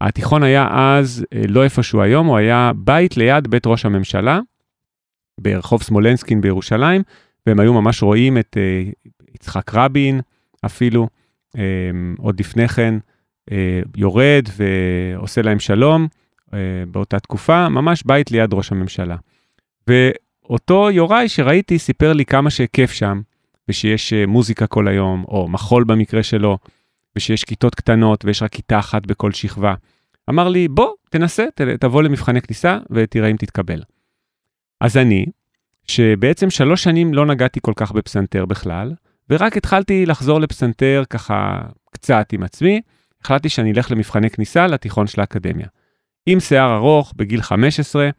התיכון 0.00 0.42
היה 0.42 0.68
אז 0.72 1.26
אה, 1.34 1.42
לא 1.48 1.64
איפה 1.64 1.82
שהוא 1.82 2.02
היום, 2.02 2.26
הוא 2.26 2.36
היה 2.36 2.72
בית 2.76 3.16
ליד 3.16 3.48
בית 3.48 3.66
ראש 3.66 3.84
הממשלה, 3.84 4.40
ברחוב 5.40 5.82
סמולנסקין 5.82 6.40
בירושלים, 6.40 7.02
והם 7.46 7.60
היו 7.60 7.74
ממש 7.74 8.02
רואים 8.02 8.38
את 8.38 8.56
uh, 8.56 9.10
יצחק 9.34 9.74
רבין 9.74 10.20
אפילו, 10.66 11.08
um, 11.56 11.60
עוד 12.18 12.40
לפני 12.40 12.68
כן, 12.68 12.94
uh, 13.50 13.52
יורד 13.96 14.48
ועושה 14.56 15.42
להם 15.42 15.58
שלום 15.58 16.06
uh, 16.46 16.52
באותה 16.90 17.20
תקופה, 17.20 17.68
ממש 17.68 18.02
בית 18.06 18.30
ליד 18.30 18.54
ראש 18.54 18.72
הממשלה. 18.72 19.16
ואותו 19.86 20.90
יוראי 20.90 21.28
שראיתי 21.28 21.78
סיפר 21.78 22.12
לי 22.12 22.24
כמה 22.24 22.50
שכיף 22.50 22.92
שם, 22.92 23.20
ושיש 23.68 24.12
uh, 24.12 24.26
מוזיקה 24.26 24.66
כל 24.66 24.88
היום, 24.88 25.24
או 25.28 25.48
מחול 25.48 25.84
במקרה 25.84 26.22
שלו, 26.22 26.58
ושיש 27.16 27.44
כיתות 27.44 27.74
קטנות 27.74 28.24
ויש 28.24 28.42
רק 28.42 28.52
כיתה 28.52 28.78
אחת 28.78 29.06
בכל 29.06 29.32
שכבה. 29.32 29.74
אמר 30.30 30.48
לי, 30.48 30.68
בוא, 30.68 30.92
תנסה, 31.10 31.44
תבוא 31.80 32.02
למבחני 32.02 32.40
כניסה 32.40 32.78
ותראה 32.90 33.28
אם 33.28 33.36
תתקבל. 33.36 33.82
אז 34.80 34.96
אני, 34.96 35.26
שבעצם 35.90 36.50
שלוש 36.50 36.82
שנים 36.82 37.14
לא 37.14 37.26
נגעתי 37.26 37.60
כל 37.62 37.72
כך 37.76 37.92
בפסנתר 37.92 38.46
בכלל, 38.46 38.92
ורק 39.30 39.56
התחלתי 39.56 40.06
לחזור 40.06 40.40
לפסנתר 40.40 41.04
ככה 41.10 41.60
קצת 41.90 42.32
עם 42.32 42.42
עצמי, 42.42 42.80
החלטתי 43.24 43.48
שאני 43.48 43.72
אלך 43.72 43.90
למבחני 43.90 44.30
כניסה 44.30 44.66
לתיכון 44.66 45.06
של 45.06 45.20
האקדמיה. 45.20 45.66
עם 46.26 46.40
שיער 46.40 46.76
ארוך, 46.76 47.12
בגיל 47.16 47.42
15, 47.42 48.10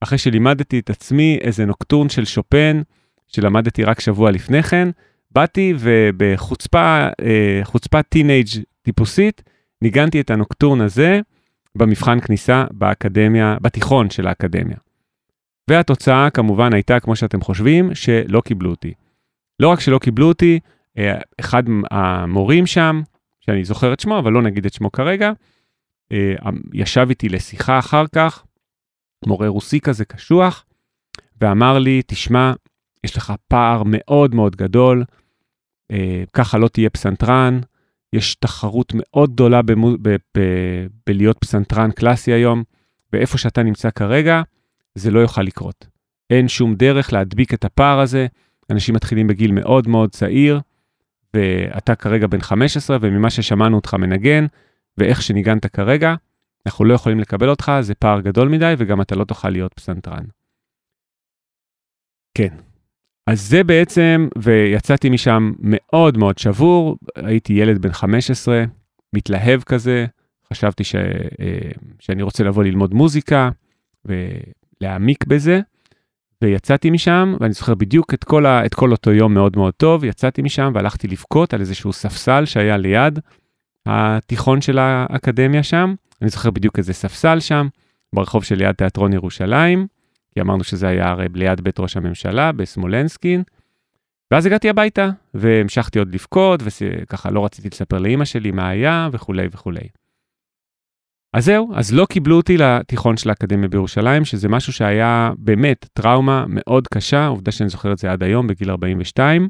אחרי 0.00 0.18
שלימדתי 0.18 0.78
את 0.78 0.90
עצמי 0.90 1.38
איזה 1.40 1.66
נוקטורן 1.66 2.08
של 2.08 2.24
שופן, 2.24 2.82
שלמדתי 3.28 3.84
רק 3.84 4.00
שבוע 4.00 4.30
לפני 4.30 4.62
כן, 4.62 4.88
באתי 5.30 5.74
ובחוצפה, 5.78 7.08
אה, 7.22 7.60
חוצפת 7.64 8.04
טינג' 8.08 8.46
טיפוסית, 8.82 9.42
ניגנתי 9.82 10.20
את 10.20 10.30
הנוקטורן 10.30 10.80
הזה 10.80 11.20
במבחן 11.74 12.20
כניסה 12.20 12.64
באקדמיה, 12.70 13.56
בתיכון 13.60 14.10
של 14.10 14.26
האקדמיה. 14.26 14.76
והתוצאה 15.70 16.30
כמובן 16.30 16.74
הייתה, 16.74 17.00
כמו 17.00 17.16
שאתם 17.16 17.40
חושבים, 17.40 17.94
שלא 17.94 18.40
קיבלו 18.40 18.70
אותי. 18.70 18.92
לא 19.60 19.68
רק 19.68 19.80
שלא 19.80 19.98
קיבלו 19.98 20.28
אותי, 20.28 20.60
אה, 20.98 21.18
אחד 21.40 21.62
המורים 21.90 22.66
שם, 22.66 23.02
שאני 23.40 23.64
זוכר 23.64 23.92
את 23.92 24.00
שמו, 24.00 24.18
אבל 24.18 24.32
לא 24.32 24.42
נגיד 24.42 24.66
את 24.66 24.72
שמו 24.72 24.92
כרגע, 24.92 25.32
אה, 26.12 26.34
ישב 26.74 27.06
איתי 27.10 27.28
לשיחה 27.28 27.78
אחר 27.78 28.04
כך, 28.14 28.44
מורה 29.26 29.48
רוסי 29.48 29.80
כזה 29.80 30.04
קשוח, 30.04 30.64
ואמר 31.40 31.78
לי, 31.78 32.02
תשמע, 32.06 32.52
יש 33.04 33.16
לך 33.16 33.32
פער 33.48 33.82
מאוד 33.86 34.34
מאוד 34.34 34.56
גדול, 34.56 35.04
אה, 35.90 36.24
ככה 36.32 36.58
לא 36.58 36.68
תהיה 36.68 36.90
פסנתרן, 36.90 37.60
יש 38.12 38.34
תחרות 38.34 38.92
מאוד 38.96 39.32
גדולה 39.32 39.62
במו, 39.62 39.90
ב, 40.02 40.16
ב, 40.38 40.40
בלהיות 41.06 41.38
פסנתרן 41.38 41.90
קלאסי 41.90 42.32
היום, 42.32 42.62
ואיפה 43.12 43.38
שאתה 43.38 43.62
נמצא 43.62 43.90
כרגע, 43.90 44.42
זה 44.94 45.10
לא 45.10 45.20
יוכל 45.20 45.42
לקרות. 45.42 45.86
אין 46.30 46.48
שום 46.48 46.74
דרך 46.74 47.12
להדביק 47.12 47.54
את 47.54 47.64
הפער 47.64 48.00
הזה, 48.00 48.26
אנשים 48.70 48.94
מתחילים 48.94 49.26
בגיל 49.26 49.52
מאוד 49.52 49.88
מאוד 49.88 50.10
צעיר, 50.10 50.60
ואתה 51.34 51.94
כרגע 51.94 52.26
בן 52.26 52.40
15, 52.40 52.96
וממה 53.00 53.30
ששמענו 53.30 53.76
אותך 53.76 53.94
מנגן, 53.94 54.46
ואיך 54.98 55.22
שניגנת 55.22 55.66
כרגע, 55.66 56.14
אנחנו 56.66 56.84
לא 56.84 56.94
יכולים 56.94 57.20
לקבל 57.20 57.48
אותך, 57.48 57.72
זה 57.80 57.94
פער 57.94 58.20
גדול 58.20 58.48
מדי, 58.48 58.74
וגם 58.78 59.00
אתה 59.00 59.14
לא 59.14 59.24
תוכל 59.24 59.50
להיות 59.50 59.74
פסנתרן. 59.74 60.24
כן, 62.34 62.54
אז 63.26 63.40
זה 63.48 63.64
בעצם, 63.64 64.28
ויצאתי 64.38 65.10
משם 65.10 65.52
מאוד 65.58 66.18
מאוד 66.18 66.38
שבור, 66.38 66.96
הייתי 67.16 67.52
ילד 67.52 67.82
בן 67.82 67.92
15, 67.92 68.64
מתלהב 69.12 69.62
כזה, 69.62 70.06
חשבתי 70.52 70.84
ש, 70.84 70.94
אה, 70.94 71.70
שאני 71.98 72.22
רוצה 72.22 72.44
לבוא 72.44 72.64
ללמוד 72.64 72.94
מוזיקה 72.94 73.50
ולהעמיק 74.82 75.24
בזה, 75.24 75.60
ויצאתי 76.42 76.90
משם, 76.90 77.36
ואני 77.40 77.52
זוכר 77.52 77.74
בדיוק 77.74 78.14
את 78.14 78.24
כל, 78.24 78.46
ה, 78.46 78.66
את 78.66 78.74
כל 78.74 78.92
אותו 78.92 79.12
יום 79.12 79.34
מאוד 79.34 79.56
מאוד 79.56 79.74
טוב, 79.74 80.04
יצאתי 80.04 80.42
משם 80.42 80.72
והלכתי 80.74 81.08
לבכות 81.08 81.54
על 81.54 81.60
איזשהו 81.60 81.92
ספסל 81.92 82.44
שהיה 82.44 82.76
ליד 82.76 83.18
התיכון 83.86 84.60
של 84.60 84.78
האקדמיה 84.78 85.62
שם, 85.62 85.94
אני 86.22 86.30
זוכר 86.30 86.50
בדיוק 86.50 86.78
איזה 86.78 86.92
ספסל 86.92 87.40
שם, 87.40 87.68
ברחוב 88.14 88.44
שליד 88.44 88.72
תיאטרון 88.72 89.12
ירושלים, 89.12 89.86
כי 90.34 90.40
אמרנו 90.40 90.64
שזה 90.64 90.88
היה 90.88 91.10
הרי 91.10 91.26
ליד 91.34 91.60
בית 91.60 91.80
ראש 91.80 91.96
הממשלה 91.96 92.52
בסמולנסקין. 92.52 93.42
ואז 94.30 94.46
הגעתי 94.46 94.70
הביתה, 94.70 95.10
והמשכתי 95.34 95.98
עוד 95.98 96.14
לבכות, 96.14 96.60
וככה 96.62 97.30
לא 97.30 97.44
רציתי 97.44 97.68
לספר 97.68 97.98
לאימא 97.98 98.24
שלי 98.24 98.50
מה 98.50 98.68
היה, 98.68 99.08
וכולי 99.12 99.46
וכולי. 99.52 99.88
אז 101.32 101.44
זהו, 101.44 101.72
אז 101.74 101.94
לא 101.94 102.06
קיבלו 102.06 102.36
אותי 102.36 102.56
לתיכון 102.56 103.16
של 103.16 103.30
האקדמיה 103.30 103.68
בירושלים, 103.68 104.24
שזה 104.24 104.48
משהו 104.48 104.72
שהיה 104.72 105.32
באמת 105.38 105.86
טראומה 105.92 106.44
מאוד 106.48 106.88
קשה, 106.88 107.26
עובדה 107.26 107.52
שאני 107.52 107.68
זוכר 107.68 107.92
את 107.92 107.98
זה 107.98 108.12
עד 108.12 108.22
היום, 108.22 108.46
בגיל 108.46 108.70
42. 108.70 109.48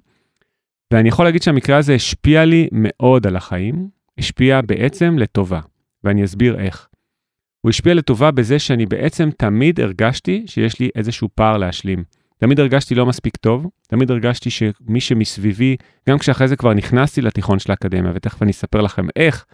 ואני 0.92 1.08
יכול 1.08 1.24
להגיד 1.24 1.42
שהמקרה 1.42 1.76
הזה 1.76 1.94
השפיע 1.94 2.44
לי 2.44 2.68
מאוד 2.72 3.26
על 3.26 3.36
החיים, 3.36 3.88
השפיע 4.18 4.60
בעצם 4.60 5.18
לטובה, 5.18 5.60
ואני 6.04 6.24
אסביר 6.24 6.58
איך. 6.60 6.88
הוא 7.60 7.70
השפיע 7.70 7.94
לטובה 7.94 8.30
בזה 8.30 8.58
שאני 8.58 8.86
בעצם 8.86 9.30
תמיד 9.38 9.80
הרגשתי 9.80 10.44
שיש 10.46 10.80
לי 10.80 10.90
איזשהו 10.94 11.28
פער 11.34 11.56
להשלים. 11.56 12.04
תמיד 12.38 12.60
הרגשתי 12.60 12.94
לא 12.94 13.06
מספיק 13.06 13.36
טוב, 13.36 13.66
תמיד 13.88 14.10
הרגשתי 14.10 14.50
שמי 14.50 15.00
שמסביבי, 15.00 15.76
גם 16.08 16.18
כשאחרי 16.18 16.48
זה 16.48 16.56
כבר 16.56 16.74
נכנסתי 16.74 17.20
לתיכון 17.22 17.58
של 17.58 17.70
האקדמיה, 17.72 18.12
ותכף 18.14 18.42
אני 18.42 18.50
אספר 18.50 18.80
לכם 18.80 19.06
איך, 19.16 19.44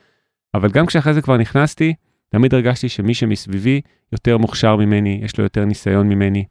אבל 0.55 0.71
גם 0.71 0.87
כשאחרי 0.87 1.15
זה 1.15 1.23
כבר 1.23 1.37
נכנסתי, 1.37 1.95
תמיד 2.29 2.55
הרגשתי 2.55 2.89
שמי 2.89 3.15
שמסביבי 3.15 3.81
יותר 4.13 4.39
מוכשר 4.39 4.77
ממני, 4.77 5.21
יש 5.23 5.39
לו 5.39 5.45
יותר 5.45 5.65
ניסיון 5.65 6.09
ממני, 6.09 6.45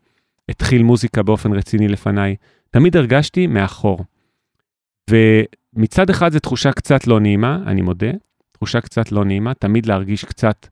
התחיל 0.49 0.83
מוזיקה 0.83 1.23
באופן 1.23 1.53
רציני 1.53 1.87
לפניי, 1.87 2.35
תמיד 2.69 2.97
הרגשתי 2.97 3.47
מאחור. 3.47 3.99
ומצד 5.09 6.09
אחד 6.09 6.31
זו 6.31 6.39
תחושה 6.39 6.71
קצת 6.71 7.07
לא 7.07 7.19
נעימה, 7.19 7.59
אני 7.65 7.81
מודה, 7.81 8.11
תחושה 8.51 8.81
קצת 8.81 9.11
לא 9.11 9.25
נעימה, 9.25 9.53
תמיד 9.53 9.85
להרגיש 9.85 10.25
קצת 10.25 10.67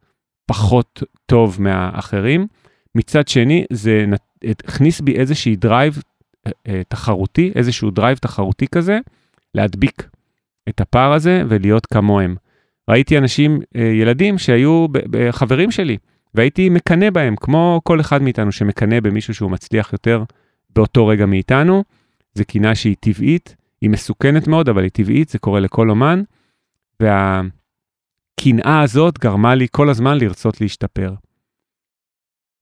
פחות 0.46 1.04
טוב 1.26 1.58
מהאחרים. 1.62 2.48
מצד 2.96 3.28
שני, 3.28 3.66
זה 3.74 4.06
הכניס 4.44 5.02
בי 5.02 5.16
איזושהי 5.16 5.56
drive 5.56 6.02
אה, 6.48 6.52
אה, 6.68 6.82
תחרותי, 6.88 7.52
איזשהו 7.56 7.92
drive 7.92 8.18
תחרותי 8.18 8.68
כזה, 8.68 9.00
להדביק 9.56 10.10
את 10.70 10.82
הפער 10.82 11.14
הזה 11.14 11.44
ולהיות 11.50 11.86
כמוהם. 11.86 12.36
ראיתי 12.90 13.18
אנשים, 13.18 13.60
אה, 13.76 13.82
ילדים 13.82 14.38
שהיו 14.38 14.86
חברים 15.32 15.72
שלי, 15.72 15.98
והייתי 16.34 16.70
מקנא 16.70 17.10
בהם, 17.10 17.36
כמו 17.36 17.82
כל 17.84 18.00
אחד 18.00 18.22
מאיתנו 18.22 18.52
שמקנא 18.52 19.00
במישהו 19.00 19.34
שהוא 19.34 19.52
מצליח 19.52 19.94
יותר 19.94 20.24
באותו 20.76 21.08
רגע 21.08 21.26
מאיתנו. 21.26 21.84
זו 22.34 22.44
קינה 22.48 22.76
שהיא 22.76 22.96
טבעית, 23.00 23.56
היא 23.82 23.90
מסוכנת 23.90 24.48
מאוד, 24.48 24.70
אבל 24.70 24.84
היא 24.84 24.92
טבעית, 24.92 25.30
זה 25.30 25.40
קורה 25.40 25.60
לכל 25.60 25.90
אומן. 25.90 26.22
וה... 27.00 27.42
הקנאה 28.40 28.82
הזאת 28.82 29.20
גרמה 29.20 29.56
לי 29.56 29.68
כל 29.72 29.90
הזמן 29.90 30.18
לרצות 30.18 30.62
להשתפר. 30.62 31.14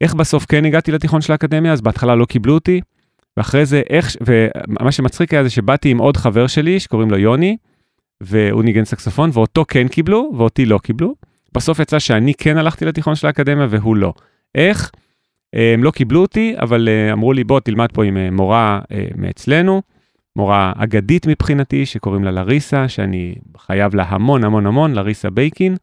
איך 0.02 0.14
בסוף 0.14 0.46
כן 0.46 0.66
הגעתי 0.66 0.92
לתיכון 0.92 1.22
של 1.22 1.32
האקדמיה? 1.32 1.74
אז 1.74 1.82
בהתחלה 1.82 2.16
לא 2.16 2.26
קיבלו 2.26 2.54
אותי, 2.54 2.82
ואחרי 3.38 3.66
זה 3.66 3.82
איך, 3.90 4.16
ומה 4.22 4.92
שמצחיק 4.92 5.34
היה 5.34 5.44
זה 5.44 5.50
שבאתי 5.50 5.90
עם 5.90 5.98
עוד 5.98 6.18
חבר 6.18 6.48
שלי 6.48 6.80
שקוראים 6.80 7.12
לו 7.12 7.18
יוני, 7.18 7.58
והוא 8.24 8.64
ניגן 8.64 8.86
סקסופון, 8.86 9.30
ואותו 9.34 9.66
כן 9.68 9.88
קיבלו, 9.88 10.32
ואותי 10.38 10.66
לא 10.66 10.78
קיבלו. 10.84 11.16
בסוף 11.54 11.80
יצא 11.80 12.00
שאני 12.00 12.34
כן 12.34 12.58
הלכתי 12.58 12.86
לתיכון 12.86 13.16
של 13.16 13.28
האקדמיה 13.28 13.68
והוא 13.70 13.96
לא. 13.96 14.14
איך? 14.56 14.92
הם 15.54 15.84
לא 15.84 15.92
קיבלו 15.92 16.22
אותי, 16.22 16.56
אבל 16.62 16.90
אה, 16.90 17.14
אמרו 17.14 17.34
לי, 17.34 17.44
בוא 17.44 17.60
תלמד 17.60 17.88
פה 17.94 18.04
עם 18.04 18.18
אה, 18.18 18.32
מורה 18.32 18.80
אה, 18.92 19.08
מאצלנו. 19.16 19.82
מורה 20.36 20.74
אגדית 20.76 21.28
מבחינתי, 21.28 21.86
שקוראים 21.86 22.24
לה 22.24 22.32
לריסה, 22.32 22.88
שאני 22.88 23.36
חייב 23.58 23.96
לה 23.96 24.04
המון 24.08 24.44
המון 24.44 24.66
המון, 24.66 24.94
לריסה 24.94 25.30
בייקין. 25.30 25.76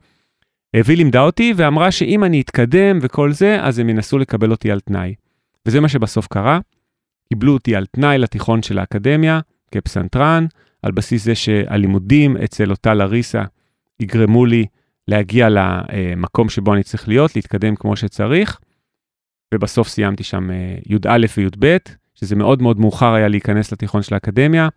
והיא 0.77 0.97
לימדה 0.97 1.21
אותי 1.21 1.53
ואמרה 1.57 1.91
שאם 1.91 2.25
אני 2.25 2.41
אתקדם 2.41 2.99
וכל 3.03 3.33
זה, 3.33 3.59
אז 3.61 3.79
הם 3.79 3.89
ינסו 3.89 4.19
לקבל 4.19 4.51
אותי 4.51 4.71
על 4.71 4.81
תנאי. 4.81 5.15
וזה 5.67 5.81
מה 5.81 5.89
שבסוף 5.89 6.27
קרה. 6.27 6.59
קיבלו 7.29 7.53
אותי 7.53 7.77
על 7.77 7.87
תנאי 7.87 8.19
לתיכון 8.19 8.63
של 8.63 8.79
האקדמיה, 8.79 9.41
כפסנתרן, 9.71 10.47
על 10.83 10.93
בסיס 10.93 11.25
זה 11.25 11.35
שהלימודים 11.35 12.37
אצל 12.37 12.71
אותה 12.71 12.95
לריסה 12.95 13.43
יגרמו 14.01 14.47
לי 14.47 14.67
להגיע 15.09 15.49
למקום 15.51 16.49
שבו 16.49 16.75
אני 16.75 16.83
צריך 16.83 17.09
להיות, 17.09 17.37
להתקדם 17.37 17.77
כמו 17.77 17.97
שצריך. 17.97 18.59
ובסוף 19.55 19.89
סיימתי 19.89 20.23
שם 20.25 20.51
אה, 20.51 20.77
י"א 20.87 21.27
וי"ב, 21.37 21.77
שזה 22.15 22.37
מאוד 22.37 22.63
מאוד 22.63 22.81
מאוחר 22.81 23.15
היה 23.15 23.29
להיכנס 23.29 23.73
לתיכון 23.73 24.03
של 24.03 24.15
האקדמיה. 24.15 24.69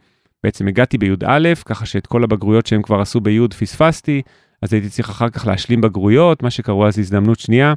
בעצם 0.43 0.67
הגעתי 0.67 0.97
בי"א, 0.97 1.53
ככה 1.65 1.85
שאת 1.85 2.07
כל 2.07 2.23
הבגרויות 2.23 2.65
שהם 2.65 2.81
כבר 2.81 3.01
עשו 3.01 3.21
בי' 3.21 3.47
פספסתי, 3.59 4.21
אז 4.61 4.73
הייתי 4.73 4.89
צריך 4.89 5.09
אחר 5.09 5.29
כך 5.29 5.47
להשלים 5.47 5.81
בגרויות, 5.81 6.43
מה 6.43 6.49
שקראו 6.49 6.87
אז 6.87 6.99
הזדמנות 6.99 7.39
שנייה. 7.39 7.73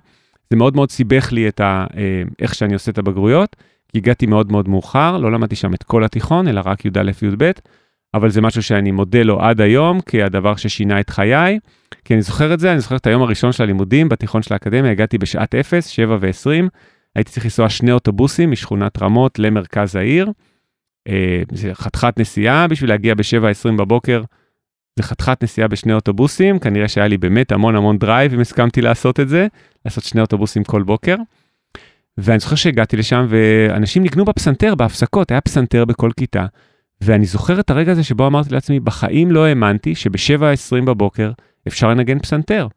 זה 0.50 0.56
מאוד 0.56 0.76
מאוד 0.76 0.90
סיבך 0.90 1.32
לי 1.32 1.48
את 1.48 1.60
ה, 1.60 1.86
אה, 1.96 2.22
איך 2.38 2.54
שאני 2.54 2.74
עושה 2.74 2.90
את 2.90 2.98
הבגרויות, 2.98 3.56
כי 3.88 3.98
הגעתי 3.98 4.26
מאוד 4.26 4.52
מאוד 4.52 4.68
מאוחר, 4.68 5.18
לא 5.18 5.32
למדתי 5.32 5.56
שם 5.56 5.74
את 5.74 5.82
כל 5.82 6.04
התיכון, 6.04 6.48
אלא 6.48 6.60
רק 6.64 6.84
י"א 6.84 7.10
וי"ב, 7.22 7.50
אבל 8.16 8.30
זה 8.30 8.40
משהו 8.40 8.62
שאני 8.62 8.90
מודה 8.90 9.22
לו 9.22 9.40
עד 9.40 9.60
היום, 9.60 10.00
כהדבר 10.06 10.56
ששינה 10.56 11.00
את 11.00 11.10
חיי, 11.10 11.58
כי 12.04 12.14
אני 12.14 12.22
זוכר 12.22 12.54
את 12.54 12.60
זה, 12.60 12.72
אני 12.72 12.80
זוכר 12.80 12.96
את 12.96 13.06
היום 13.06 13.22
הראשון 13.22 13.52
של 13.52 13.62
הלימודים 13.62 14.08
בתיכון 14.08 14.42
של 14.42 14.54
האקדמיה, 14.54 14.90
הגעתי 14.90 15.18
בשעת 15.18 15.54
0, 15.54 15.86
7 15.86 16.16
ו-20, 16.20 16.68
הייתי 17.14 17.30
צריך 17.30 17.46
לנסוע 17.46 17.68
שני 17.68 17.92
אוטובוסים 17.92 18.50
משכונת 18.50 19.02
רמות 19.02 19.38
למרכז 19.38 19.96
העיר. 19.96 20.30
אה, 21.08 21.42
זה 21.52 21.74
חתיכת 21.74 22.14
נסיעה 22.18 22.68
בשביל 22.68 22.90
להגיע 22.90 23.14
ב-7.20 23.14 23.72
בבוקר. 23.78 24.22
זה 24.96 25.02
חתיכת 25.02 25.42
נסיעה 25.42 25.68
בשני 25.68 25.92
אוטובוסים, 25.92 26.58
כנראה 26.58 26.88
שהיה 26.88 27.08
לי 27.08 27.18
באמת 27.18 27.52
המון 27.52 27.76
המון 27.76 27.98
drive 27.98 28.34
אם 28.34 28.40
הסכמתי 28.40 28.80
לעשות 28.80 29.20
את 29.20 29.28
זה, 29.28 29.46
לעשות 29.84 30.04
שני 30.04 30.20
אוטובוסים 30.20 30.64
כל 30.64 30.82
בוקר. 30.82 31.16
ואני 32.18 32.38
זוכר 32.38 32.56
שהגעתי 32.56 32.96
לשם 32.96 33.26
ואנשים 33.28 34.02
ניגנו 34.02 34.24
בפסנתר 34.24 34.74
בהפסקות, 34.74 35.30
היה 35.30 35.40
פסנתר 35.40 35.84
בכל 35.84 36.10
כיתה. 36.16 36.46
ואני 37.00 37.26
זוכר 37.26 37.60
את 37.60 37.70
הרגע 37.70 37.92
הזה 37.92 38.04
שבו 38.04 38.26
אמרתי 38.26 38.54
לעצמי, 38.54 38.80
בחיים 38.80 39.30
לא 39.30 39.46
האמנתי 39.46 39.94
שב-7.20 39.94 40.84
בבוקר 40.84 41.32
אפשר 41.68 41.88
לנגן 41.88 42.18
פסנתר. 42.18 42.68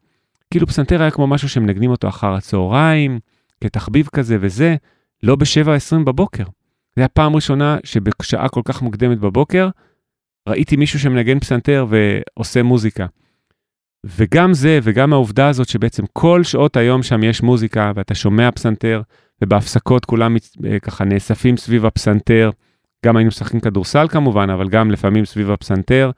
כאילו 0.50 0.66
פסנתר 0.66 1.02
היה 1.02 1.10
כמו 1.10 1.26
משהו 1.26 1.48
שמנגנים 1.48 1.90
אותו 1.90 2.08
אחר 2.08 2.34
הצהריים, 2.34 3.18
כתחביב 3.60 4.08
כזה 4.12 4.36
וזה, 4.40 4.76
לא 5.22 5.36
ב-7.20 5.36 6.04
בבוקר. 6.04 6.44
זו 6.44 6.50
הייתה 6.96 7.08
פעם 7.08 7.36
ראשונה 7.36 7.76
שבשעה 7.84 8.48
כל 8.48 8.60
כך 8.64 8.82
מוקדמת 8.82 9.18
בבוקר, 9.18 9.68
ראיתי 10.48 10.76
מישהו 10.76 10.98
שמנגן 11.00 11.40
פסנתר 11.40 11.86
ועושה 11.88 12.62
מוזיקה. 12.62 13.06
וגם 14.04 14.54
זה 14.54 14.78
וגם 14.82 15.12
העובדה 15.12 15.48
הזאת 15.48 15.68
שבעצם 15.68 16.02
כל 16.12 16.44
שעות 16.44 16.76
היום 16.76 17.02
שם 17.02 17.22
יש 17.22 17.42
מוזיקה 17.42 17.92
ואתה 17.94 18.14
שומע 18.14 18.50
פסנתר 18.50 19.02
ובהפסקות 19.42 20.04
כולם 20.04 20.36
אה, 20.66 20.78
ככה 20.78 21.04
נאספים 21.04 21.56
סביב 21.56 21.86
הפסנתר. 21.86 22.50
גם 23.06 23.16
היינו 23.16 23.28
משחקים 23.28 23.60
כדורסל 23.60 24.08
כמובן, 24.08 24.50
אבל 24.50 24.68
גם 24.68 24.90
לפעמים 24.90 25.24
סביב 25.24 25.50
הפסנתר. 25.50 26.10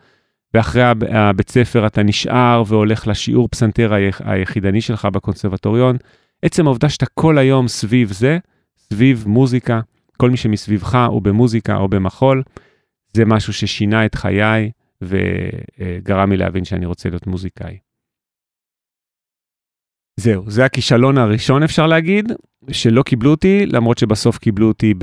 ואחרי 0.54 0.82
הבית 1.08 1.50
ספר 1.50 1.86
אתה 1.86 2.02
נשאר 2.02 2.62
והולך 2.66 3.06
לשיעור 3.06 3.48
פסנתר 3.48 3.92
היחידני 4.24 4.80
שלך 4.80 5.04
בקונסרבטוריון. 5.04 5.96
עצם 6.42 6.66
העובדה 6.66 6.88
שאתה 6.88 7.06
כל 7.06 7.38
היום 7.38 7.68
סביב 7.68 8.12
זה, 8.12 8.38
סביב 8.78 9.24
מוזיקה, 9.26 9.80
כל 10.16 10.30
מי 10.30 10.36
שמסביבך 10.36 10.98
הוא 11.08 11.22
במוזיקה 11.22 11.76
או 11.76 11.88
במחול, 11.88 12.42
זה 13.12 13.24
משהו 13.24 13.52
ששינה 13.52 14.06
את 14.06 14.14
חיי 14.14 14.70
וגרם 15.02 16.30
לי 16.30 16.36
להבין 16.36 16.64
שאני 16.64 16.86
רוצה 16.86 17.08
להיות 17.08 17.26
מוזיקאי. 17.26 17.78
זהו, 20.16 20.50
זה 20.50 20.64
הכישלון 20.64 21.18
הראשון 21.18 21.62
אפשר 21.62 21.86
להגיד, 21.86 22.32
שלא 22.70 23.02
קיבלו 23.02 23.30
אותי, 23.30 23.66
למרות 23.66 23.98
שבסוף 23.98 24.38
קיבלו 24.38 24.68
אותי. 24.68 24.94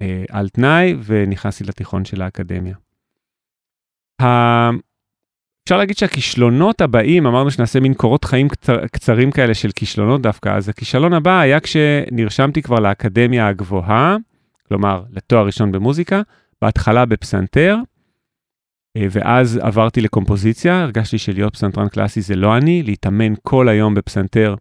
אה, 0.00 0.24
על 0.30 0.48
תנאי 0.48 0.96
ונכנסתי 1.04 1.64
לתיכון 1.64 2.04
של 2.04 2.22
האקדמיה. 2.22 2.74
אפשר 5.64 5.76
להגיד 5.78 5.96
שהכישלונות 5.96 6.80
הבאים, 6.80 7.26
אמרנו 7.26 7.50
שנעשה 7.50 7.80
מין 7.80 7.94
קורות 7.94 8.24
חיים 8.24 8.48
קצר, 8.48 8.86
קצרים 8.86 9.30
כאלה 9.30 9.54
של 9.54 9.70
כישלונות 9.76 10.22
דווקא, 10.22 10.48
אז 10.48 10.68
הכישלון 10.68 11.12
הבא 11.12 11.40
היה 11.40 11.60
כשנרשמתי 11.60 12.62
כבר 12.62 12.80
לאקדמיה 12.80 13.48
הגבוהה, 13.48 14.16
כלומר 14.68 15.02
לתואר 15.10 15.46
ראשון 15.46 15.72
במוזיקה, 15.72 16.22
בהתחלה 16.62 17.04
בפסנתר, 17.04 17.76
אה, 18.96 19.06
ואז 19.10 19.56
עברתי 19.62 20.00
לקומפוזיציה, 20.00 20.82
הרגשתי 20.82 21.18
שלהיות 21.18 21.52
פסנתרן 21.52 21.88
קלאסי 21.88 22.20
זה 22.20 22.36
לא 22.36 22.56
אני, 22.56 22.82
להתאמן 22.82 23.34
כל 23.42 23.68
היום 23.68 23.94
בפסנתר 23.94 24.54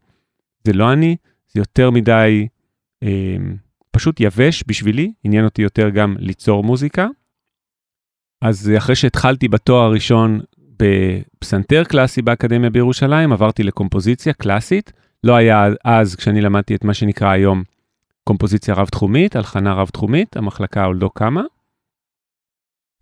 זה 0.63 0.73
לא 0.73 0.93
אני, 0.93 1.15
זה 1.47 1.59
יותר 1.59 1.91
מדי 1.91 2.47
אה, 3.03 3.37
פשוט 3.97 4.19
יבש 4.19 4.63
בשבילי, 4.67 5.13
עניין 5.23 5.45
אותי 5.45 5.61
יותר 5.61 5.89
גם 5.89 6.15
ליצור 6.19 6.63
מוזיקה. 6.63 7.07
אז 8.41 8.71
אחרי 8.77 8.95
שהתחלתי 8.95 9.47
בתואר 9.47 9.83
הראשון 9.83 10.39
בפסנתר 10.57 11.83
קלאסי 11.83 12.21
באקדמיה 12.21 12.69
בירושלים, 12.69 13.31
עברתי 13.31 13.63
לקומפוזיציה 13.63 14.33
קלאסית. 14.33 14.93
לא 15.23 15.35
היה 15.35 15.67
אז, 15.83 16.15
כשאני 16.15 16.41
למדתי 16.41 16.75
את 16.75 16.83
מה 16.83 16.93
שנקרא 16.93 17.29
היום 17.29 17.63
קומפוזיציה 18.23 18.73
רב-תחומית, 18.73 19.35
הלחנה 19.35 19.73
רב-תחומית, 19.73 20.37
המחלקה 20.37 20.85
עוד 20.85 21.01
לא 21.01 21.09
קמה. 21.13 21.43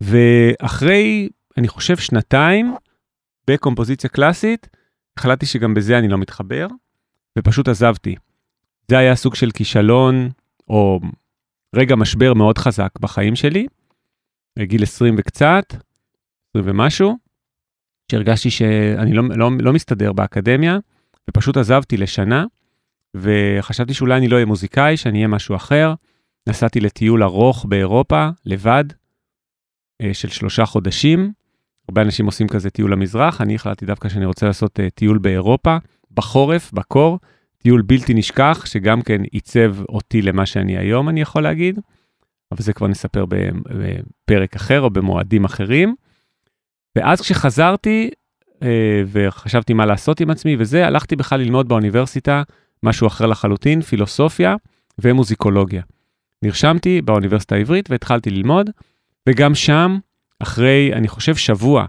ואחרי, 0.00 1.28
אני 1.56 1.68
חושב, 1.68 1.96
שנתיים 1.96 2.74
בקומפוזיציה 3.50 4.10
קלאסית, 4.10 4.68
החלטתי 5.16 5.46
שגם 5.46 5.74
בזה 5.74 5.98
אני 5.98 6.08
לא 6.08 6.18
מתחבר, 6.18 6.66
ופשוט 7.38 7.68
עזבתי. 7.68 8.14
זה 8.88 8.98
היה 8.98 9.16
סוג 9.16 9.34
של 9.34 9.50
כישלון, 9.50 10.30
או 10.68 11.00
רגע 11.76 11.96
משבר 11.96 12.34
מאוד 12.34 12.58
חזק 12.58 12.90
בחיים 13.00 13.36
שלי, 13.36 13.66
גיל 14.58 14.82
20 14.82 15.14
וקצת, 15.18 15.64
20 15.70 15.80
ומשהו, 16.54 17.16
שהרגשתי 18.12 18.50
שאני 18.50 19.12
לא, 19.12 19.22
לא, 19.36 19.50
לא 19.60 19.72
מסתדר 19.72 20.12
באקדמיה, 20.12 20.78
ופשוט 21.30 21.56
עזבתי 21.56 21.96
לשנה, 21.96 22.44
וחשבתי 23.16 23.94
שאולי 23.94 24.16
אני 24.16 24.28
לא 24.28 24.34
אהיה 24.34 24.46
מוזיקאי, 24.46 24.96
שאני 24.96 25.18
אהיה 25.18 25.28
משהו 25.28 25.56
אחר. 25.56 25.94
נסעתי 26.48 26.80
לטיול 26.80 27.22
ארוך 27.22 27.66
באירופה, 27.68 28.28
לבד, 28.44 28.84
אה, 30.02 30.14
של 30.14 30.28
שלושה 30.28 30.66
חודשים. 30.66 31.32
הרבה 31.88 32.02
אנשים 32.02 32.26
עושים 32.26 32.48
כזה 32.48 32.70
טיול 32.70 32.92
למזרח, 32.92 33.40
אני 33.40 33.54
החלטתי 33.54 33.86
דווקא 33.86 34.08
שאני 34.08 34.26
רוצה 34.26 34.46
לעשות 34.46 34.80
אה, 34.80 34.90
טיול 34.90 35.18
באירופה, 35.18 35.76
בחורף, 36.10 36.72
בקור, 36.72 37.18
טיול 37.66 37.82
בלתי 37.82 38.14
נשכח, 38.14 38.66
שגם 38.66 39.02
כן 39.02 39.22
עיצב 39.22 39.76
אותי 39.88 40.22
למה 40.22 40.46
שאני 40.46 40.78
היום, 40.78 41.08
אני 41.08 41.20
יכול 41.20 41.42
להגיד. 41.42 41.78
אבל 42.52 42.62
זה 42.62 42.72
כבר 42.72 42.86
נספר 42.86 43.24
בפרק 43.28 44.56
אחר 44.56 44.80
או 44.80 44.90
במועדים 44.90 45.44
אחרים. 45.44 45.94
ואז 46.96 47.20
כשחזרתי 47.20 48.10
אה, 48.62 49.02
וחשבתי 49.06 49.74
מה 49.74 49.86
לעשות 49.86 50.20
עם 50.20 50.30
עצמי 50.30 50.56
וזה, 50.58 50.86
הלכתי 50.86 51.16
בכלל 51.16 51.40
ללמוד 51.40 51.68
באוניברסיטה 51.68 52.42
משהו 52.82 53.06
אחר 53.06 53.26
לחלוטין, 53.26 53.80
פילוסופיה 53.80 54.56
ומוזיקולוגיה. 54.98 55.82
נרשמתי 56.42 57.02
באוניברסיטה 57.02 57.54
העברית 57.54 57.90
והתחלתי 57.90 58.30
ללמוד, 58.30 58.70
וגם 59.28 59.54
שם, 59.54 59.98
אחרי, 60.38 60.90
אני 60.92 61.08
חושב, 61.08 61.36
שבוע 61.36 61.86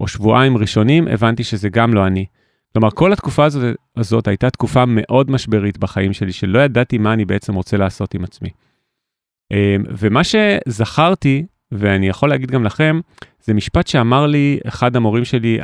או 0.00 0.08
שבועיים 0.08 0.56
ראשונים, 0.56 1.08
הבנתי 1.08 1.44
שזה 1.44 1.68
גם 1.68 1.94
לא 1.94 2.06
אני. 2.06 2.26
כלומר, 2.76 2.90
כל 2.90 3.12
התקופה 3.12 3.44
הזאת, 3.44 3.76
הזאת 3.96 4.28
הייתה 4.28 4.50
תקופה 4.50 4.84
מאוד 4.86 5.30
משברית 5.30 5.78
בחיים 5.78 6.12
שלי, 6.12 6.32
שלא 6.32 6.58
ידעתי 6.58 6.98
מה 6.98 7.12
אני 7.12 7.24
בעצם 7.24 7.54
רוצה 7.54 7.76
לעשות 7.76 8.14
עם 8.14 8.24
עצמי. 8.24 8.50
אמ, 9.52 9.56
ומה 9.98 10.20
שזכרתי, 10.24 11.46
ואני 11.72 12.08
יכול 12.08 12.28
להגיד 12.28 12.50
גם 12.50 12.64
לכם, 12.64 13.00
זה 13.40 13.54
משפט 13.54 13.86
שאמר 13.86 14.26
לי 14.26 14.58
אחד 14.66 14.96
המורים 14.96 15.24
שלי 15.24 15.58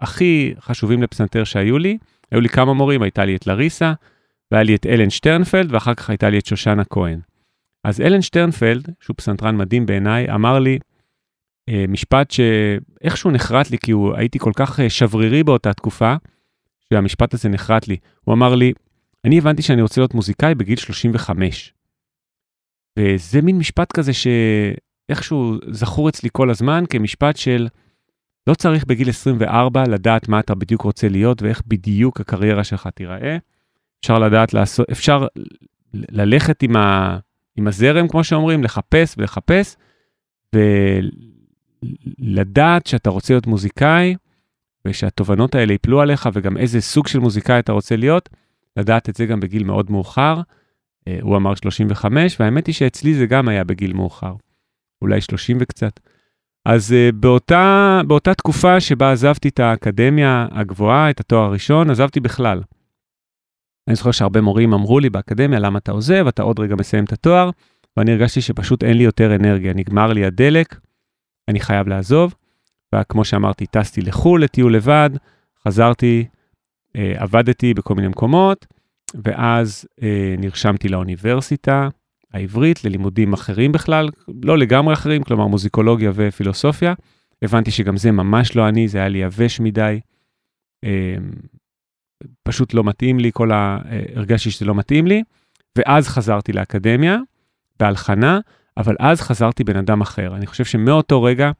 הכי 0.00 0.54
חשובים 0.60 1.02
לפסנתר 1.02 1.44
שהיו 1.44 1.78
לי. 1.78 1.98
היו 2.32 2.40
לי 2.40 2.48
כמה 2.48 2.74
מורים, 2.74 3.02
הייתה 3.02 3.24
לי 3.24 3.36
את 3.36 3.46
לריסה, 3.46 3.92
והיה 4.52 4.64
לי 4.64 4.74
את 4.74 4.86
אלן 4.86 5.10
שטרנפלד, 5.10 5.74
ואחר 5.74 5.94
כך 5.94 6.10
הייתה 6.10 6.30
לי 6.30 6.38
את 6.38 6.46
שושנה 6.46 6.84
כהן. 6.84 7.20
אז 7.84 8.00
אלן 8.00 8.22
שטרנפלד, 8.22 8.88
שהוא 9.00 9.16
פסנתרן 9.16 9.56
מדהים 9.56 9.86
בעיניי, 9.86 10.34
אמר 10.34 10.58
לי 10.58 10.78
אה, 11.68 11.84
משפט 11.88 12.30
שאיכשהו 12.30 13.30
נחרט 13.30 13.70
לי, 13.70 13.78
כי 13.78 13.92
הוא, 13.92 14.14
הייתי 14.16 14.38
כל 14.38 14.52
כך 14.56 14.80
אה, 14.80 14.90
שברירי 14.90 15.42
באותה 15.42 15.72
תקופה, 15.72 16.14
שהמשפט 16.92 17.34
הזה 17.34 17.48
נחרט 17.48 17.88
לי. 17.88 17.96
הוא 18.24 18.34
אמר 18.34 18.54
לי, 18.54 18.72
אני 19.24 19.38
הבנתי 19.38 19.62
שאני 19.62 19.82
רוצה 19.82 20.00
להיות 20.00 20.14
מוזיקאי 20.14 20.54
בגיל 20.54 20.76
35. 20.76 21.74
וזה 22.98 23.42
מין 23.42 23.58
משפט 23.58 23.92
כזה 23.92 24.12
שאיכשהו 24.12 25.54
זכור 25.70 26.08
אצלי 26.08 26.28
כל 26.32 26.50
הזמן 26.50 26.84
כמשפט 26.90 27.36
של 27.36 27.68
לא 28.46 28.54
צריך 28.54 28.84
בגיל 28.84 29.08
24 29.08 29.84
לדעת 29.88 30.28
מה 30.28 30.40
אתה 30.40 30.54
בדיוק 30.54 30.82
רוצה 30.82 31.08
להיות 31.08 31.42
ואיך 31.42 31.62
בדיוק 31.66 32.20
הקריירה 32.20 32.64
שלך 32.64 32.88
תיראה. 32.94 33.36
אפשר 34.00 34.18
לדעת 34.18 34.54
לעשות, 34.54 34.90
אפשר 34.90 35.26
ללכת 35.94 36.62
עם, 36.62 36.76
ה, 36.76 37.18
עם 37.56 37.68
הזרם, 37.68 38.08
כמו 38.08 38.24
שאומרים, 38.24 38.64
לחפש 38.64 39.14
ולחפש, 39.18 39.76
ולדעת 42.22 42.86
שאתה 42.86 43.10
רוצה 43.10 43.34
להיות 43.34 43.46
מוזיקאי, 43.46 44.14
ושהתובנות 44.88 45.54
האלה 45.54 45.72
ייפלו 45.72 46.00
עליך, 46.00 46.28
וגם 46.32 46.56
איזה 46.56 46.80
סוג 46.80 47.06
של 47.06 47.18
מוזיקאי 47.18 47.58
אתה 47.58 47.72
רוצה 47.72 47.96
להיות, 47.96 48.28
לדעת 48.76 49.08
את 49.08 49.16
זה 49.16 49.26
גם 49.26 49.40
בגיל 49.40 49.64
מאוד 49.64 49.90
מאוחר. 49.90 50.40
אה, 51.08 51.18
הוא 51.22 51.36
אמר 51.36 51.54
35, 51.54 52.40
והאמת 52.40 52.66
היא 52.66 52.74
שאצלי 52.74 53.14
זה 53.14 53.26
גם 53.26 53.48
היה 53.48 53.64
בגיל 53.64 53.92
מאוחר, 53.92 54.34
אולי 55.02 55.20
30 55.20 55.56
וקצת. 55.60 56.00
אז 56.64 56.92
uh, 56.92 57.12
באותה, 57.12 58.00
באותה 58.06 58.34
תקופה 58.34 58.80
שבה 58.80 59.12
עזבתי 59.12 59.48
את 59.48 59.60
האקדמיה 59.60 60.46
הגבוהה, 60.50 61.10
את 61.10 61.20
התואר 61.20 61.44
הראשון, 61.44 61.90
עזבתי 61.90 62.20
בכלל. 62.20 62.62
אני 63.88 63.96
זוכר 63.96 64.10
שהרבה 64.10 64.40
מורים 64.40 64.72
אמרו 64.72 65.00
לי 65.00 65.10
באקדמיה, 65.10 65.58
למה 65.58 65.78
אתה 65.78 65.92
עוזב, 65.92 66.26
אתה 66.26 66.42
עוד 66.42 66.60
רגע 66.60 66.74
מסיים 66.74 67.04
את 67.04 67.12
התואר, 67.12 67.50
ואני 67.96 68.12
הרגשתי 68.12 68.40
שפשוט 68.40 68.84
אין 68.84 68.96
לי 68.96 69.04
יותר 69.04 69.34
אנרגיה, 69.34 69.72
נגמר 69.74 70.12
לי 70.12 70.24
הדלק, 70.24 70.80
אני 71.48 71.60
חייב 71.60 71.88
לעזוב. 71.88 72.34
וכמו 73.00 73.24
שאמרתי, 73.24 73.66
טסתי 73.66 74.00
לחו"ל 74.00 74.44
לטיול 74.44 74.74
לבד, 74.76 75.10
חזרתי, 75.64 76.26
אה, 76.96 77.14
עבדתי 77.16 77.74
בכל 77.74 77.94
מיני 77.94 78.08
מקומות, 78.08 78.66
ואז 79.24 79.88
אה, 80.02 80.34
נרשמתי 80.38 80.88
לאוניברסיטה 80.88 81.88
העברית 82.32 82.84
ללימודים 82.84 83.32
אחרים 83.32 83.72
בכלל, 83.72 84.08
לא 84.42 84.58
לגמרי 84.58 84.94
אחרים, 84.94 85.22
כלומר 85.22 85.46
מוזיקולוגיה 85.46 86.12
ופילוסופיה. 86.14 86.94
הבנתי 87.42 87.70
שגם 87.70 87.96
זה 87.96 88.12
ממש 88.12 88.56
לא 88.56 88.68
אני, 88.68 88.88
זה 88.88 88.98
היה 88.98 89.08
לי 89.08 89.18
יבש 89.18 89.60
מדי. 89.60 90.00
אה, 90.84 91.16
פשוט 92.42 92.74
לא 92.74 92.84
מתאים 92.84 93.18
לי, 93.18 93.30
כל 93.32 93.52
ה... 93.52 93.78
אה, 93.90 94.02
הרגשתי 94.14 94.50
שזה 94.50 94.64
לא 94.64 94.74
מתאים 94.74 95.06
לי, 95.06 95.22
ואז 95.78 96.08
חזרתי 96.08 96.52
לאקדמיה, 96.52 97.18
בהלחנה, 97.80 98.40
אבל 98.76 98.96
אז 98.98 99.20
חזרתי 99.20 99.64
בן 99.64 99.76
אדם 99.76 100.00
אחר. 100.00 100.36
אני 100.36 100.46
חושב 100.46 100.64
שמאותו 100.64 101.22
רגע, 101.22 101.50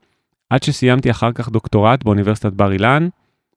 עד 0.54 0.62
שסיימתי 0.62 1.10
אחר 1.10 1.32
כך 1.32 1.48
דוקטורט 1.48 2.04
באוניברסיטת 2.04 2.52
בר 2.52 2.72
אילן, 2.72 3.08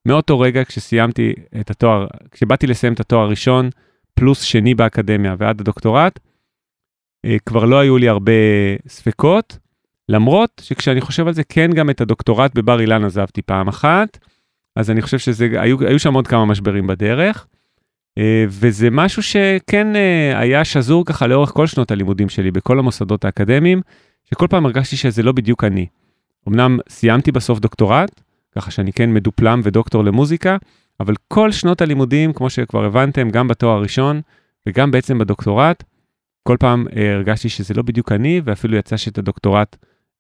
מאותו 0.06 0.40
רגע 0.40 0.64
כשסיימתי 0.64 1.34
את 1.60 1.70
התואר, 1.70 2.08
כשבאתי 2.32 2.68
לסיים 2.68 2.94
את 2.94 3.00
התואר 3.00 3.22
הראשון, 3.22 3.70
פלוס 4.14 4.42
שני 4.42 4.76
באקדמיה 4.76 5.36
ועד 5.38 5.62
הדוקטורט, 5.62 6.20
אה, 7.26 7.38
כבר 7.46 7.66
לא 7.66 7.80
היו 7.80 7.98
לי 7.98 8.10
הרבה 8.10 8.32
ספקות, 8.88 9.58
למרות 10.10 10.62
שכשאני 10.64 11.02
חושב 11.02 11.28
על 11.28 11.34
זה, 11.34 11.44
כן 11.44 11.72
גם 11.74 11.90
את 11.90 12.02
הדוקטורט 12.02 12.56
בבר 12.56 12.80
אילן 12.80 13.04
עזבתי 13.04 13.42
פעם 13.42 13.68
אחת, 13.68 14.18
אז 14.76 14.92
אני 14.92 15.02
חושב 15.02 15.20
שהיו 15.20 16.00
שם 16.00 16.14
עוד 16.14 16.28
כמה 16.28 16.46
משברים 16.46 16.88
בדרך, 16.88 17.48
אה, 18.18 18.46
וזה 18.48 18.90
משהו 18.92 19.24
שכן 19.24 19.96
אה, 19.96 20.40
היה 20.40 20.66
שזור 20.66 21.06
ככה 21.06 21.28
לאורך 21.28 21.50
כל 21.50 21.68
שנות 21.68 21.92
הלימודים 21.92 22.30
שלי 22.30 22.52
בכל 22.52 22.80
המוסדות 22.80 23.26
האקדמיים, 23.26 23.82
שכל 24.26 24.48
פעם 24.48 24.66
הרגשתי 24.66 24.98
שזה 24.98 25.24
לא 25.24 25.32
בדיוק 25.32 25.64
אני. 25.64 25.88
אמנם 26.48 26.80
סיימתי 26.90 27.32
בסוף 27.32 27.60
דוקטורט, 27.60 28.22
ככה 28.56 28.72
שאני 28.72 28.94
כן 28.94 29.14
מדופלם 29.14 29.62
ודוקטור 29.64 30.04
למוזיקה, 30.04 30.58
אבל 31.00 31.14
כל 31.28 31.52
שנות 31.52 31.82
הלימודים, 31.82 32.34
כמו 32.34 32.50
שכבר 32.50 32.86
הבנתם, 32.86 33.30
גם 33.30 33.48
בתואר 33.48 33.78
הראשון 33.78 34.22
וגם 34.68 34.92
בעצם 34.92 35.18
בדוקטורט, 35.18 35.84
כל 36.48 36.58
פעם 36.60 36.86
אה, 36.96 37.14
הרגשתי 37.14 37.50
שזה 37.50 37.74
לא 37.74 37.84
בדיוק 37.84 38.12
אני, 38.12 38.42
ואפילו 38.44 38.78
יצא 38.78 38.98
שאת 38.98 39.18
הדוקטורט 39.18 39.76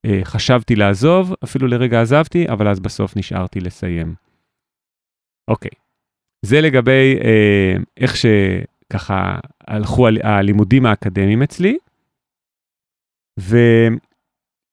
אה, 0.06 0.20
חשבתי 0.24 0.76
לעזוב, 0.76 1.34
אפילו 1.44 1.68
לרגע 1.68 2.02
עזבתי, 2.02 2.50
אבל 2.50 2.68
אז 2.68 2.80
בסוף 2.80 3.18
נשארתי 3.18 3.60
לסיים. 3.60 4.16
אוקיי, 5.48 5.72
זה 6.46 6.62
לגבי 6.62 7.20
אה, 7.24 7.76
איך 7.98 8.16
שככה 8.18 9.40
הלכו 9.68 10.08
הלימודים 10.24 10.86
האקדמיים 10.86 11.44
אצלי. 11.44 11.78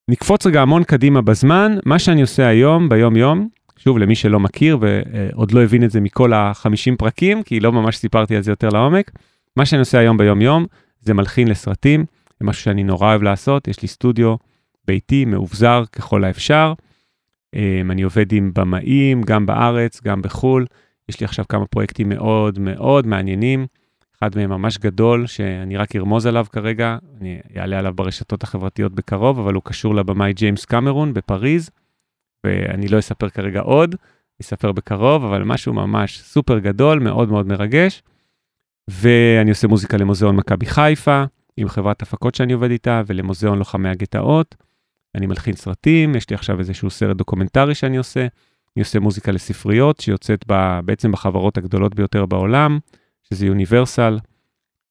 ונקפוץ 0.09 0.47
רגע 0.47 0.63
המון 0.63 0.85
קדימה 0.85 1.23
בזמן, 1.23 1.77
מה 1.85 1.99
שאני 1.99 2.23
עושה 2.23 2.47
היום, 2.47 2.89
ביום-יום, 2.89 3.49
שוב, 3.77 3.99
למי 3.99 4.15
שלא 4.15 4.41
מכיר 4.41 4.79
ועוד 4.81 5.53
לא 5.53 5.63
הבין 5.63 5.85
את 5.85 5.91
זה 5.91 6.01
מכל 6.01 6.33
ה-50 6.33 6.97
פרקים, 6.99 7.43
כי 7.43 7.61
לא 7.61 7.73
ממש 7.73 7.97
סיפרתי 7.97 8.37
על 8.37 8.43
זה 8.43 8.53
יותר 8.53 8.69
לעומק, 8.69 9.11
מה 9.57 9.67
שאני 9.67 9.81
עושה 9.81 9.99
היום 9.99 10.17
ביום-יום 10.17 10.67
זה 11.01 11.15
מלחין 11.15 11.49
לסרטים, 11.49 12.05
זה 12.41 12.47
משהו 12.47 12.63
שאני 12.63 12.85
נורא 12.85 13.09
אוהב 13.09 13.23
לעשות, 13.23 13.69
יש 13.69 13.83
לי 13.83 13.89
סטודיו 13.89 14.35
ביתי, 14.87 15.25
מאובזר 15.25 15.85
ככל 15.93 16.25
האפשר. 16.25 16.73
אמ, 17.55 17.91
אני 17.91 18.03
עובד 18.03 18.33
עם 18.33 18.51
במאים, 18.55 19.23
גם 19.23 19.47
בארץ, 19.47 20.01
גם 20.03 20.23
בחו"ל. 20.23 20.67
יש 21.09 21.21
לי 21.21 21.25
עכשיו 21.25 21.45
כמה 21.49 21.67
פרויקטים 21.67 22.09
מאוד 22.09 22.59
מאוד 22.59 23.07
מעניינים. 23.07 23.67
אחד 24.27 24.39
מהם 24.39 24.51
ממש 24.51 24.79
גדול, 24.79 25.27
שאני 25.27 25.77
רק 25.77 25.97
ארמוז 25.97 26.27
עליו 26.27 26.47
כרגע, 26.53 26.99
אני 27.21 27.41
אעלה 27.57 27.79
עליו 27.79 27.95
ברשתות 27.95 28.43
החברתיות 28.43 28.93
בקרוב, 28.93 29.39
אבל 29.39 29.55
הוא 29.55 29.63
קשור 29.63 29.95
לבמאי 29.95 30.33
ג'יימס 30.33 30.65
קמרון 30.65 31.15
בפריז, 31.15 31.71
ואני 32.45 32.89
לא 32.89 32.99
אספר 32.99 33.29
כרגע 33.29 33.61
עוד, 33.61 33.95
אספר 34.41 34.73
בקרוב, 34.73 35.25
אבל 35.25 35.43
משהו 35.43 35.73
ממש 35.73 36.21
סופר 36.21 36.59
גדול, 36.59 36.99
מאוד 36.99 37.29
מאוד 37.29 37.47
מרגש. 37.47 38.03
ואני 38.89 39.51
עושה 39.51 39.69
מוזיקה 39.69 39.97
למוזיאון 39.97 40.37
מכבי 40.37 40.67
חיפה, 40.67 41.25
עם 41.57 41.69
חברת 41.69 42.03
הפקות 42.03 42.35
שאני 42.35 42.53
עובד 42.53 42.71
איתה, 42.71 43.03
ולמוזיאון 43.07 43.59
לוחמי 43.59 43.89
הגטאות. 43.89 44.55
אני 45.15 45.27
מלחין 45.27 45.55
סרטים, 45.55 46.17
יש 46.17 46.31
לי 46.31 46.35
עכשיו 46.35 46.59
איזשהו 46.59 46.91
סרט 46.91 47.17
דוקומנטרי 47.17 47.75
שאני 47.75 47.97
עושה. 47.97 48.21
אני 48.77 48.83
עושה 48.83 49.01
מוזיקה 49.01 49.33
לספריות, 49.33 50.01
שיוצאת 50.01 50.45
ב, 50.49 50.81
בעצם 50.85 51.13
בחברות 51.13 51.59
הגדולות 51.59 51.95
ביותר 51.95 52.27
בעולם, 52.27 52.79
שזה 53.25 53.47
יוניברסל, 53.47 54.19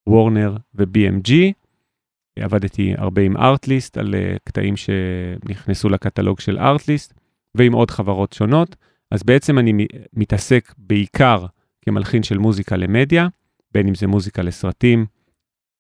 וורנר 0.08 0.58
ו-BMG. 0.76 1.32
עבדתי 2.40 2.94
הרבה 2.98 3.22
עם 3.22 3.38
Artlist 3.38 3.98
על 3.98 4.14
אה, 4.14 4.40
קטעים 4.44 4.74
שנכנסו 4.78 5.90
לקטלוג 5.90 6.40
של 6.40 6.60
Artlist, 6.60 7.14
ועם 7.56 7.74
עוד 7.74 7.92
חברות 7.92 8.34
שונות. 8.34 8.76
אז 9.12 9.24
בעצם 9.24 9.60
אני 9.60 9.88
מתעסק 10.14 10.74
בעיקר 10.78 11.46
כמלחין 11.82 12.24
של 12.24 12.38
מוזיקה 12.38 12.76
למדיה, 12.76 13.28
בין 13.74 13.88
אם 13.88 13.96
זה 13.96 14.08
מוזיקה 14.08 14.42
לסרטים, 14.42 15.06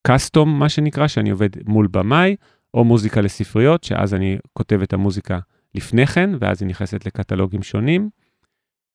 קאסטום, 0.08 0.60
מה 0.60 0.70
שנקרא, 0.70 1.08
שאני 1.08 1.30
עובד 1.30 1.50
מול 1.68 1.88
במאי, 1.92 2.36
או 2.74 2.84
מוזיקה 2.84 3.22
לספריות, 3.22 3.84
שאז 3.84 4.14
אני 4.14 4.38
כותב 4.54 4.82
את 4.82 4.94
המוזיקה 4.94 5.40
לפני 5.76 6.06
כן, 6.06 6.30
ואז 6.40 6.62
היא 6.62 6.70
נכנסת 6.70 7.06
לקטלוגים 7.06 7.64
שונים. 7.64 8.10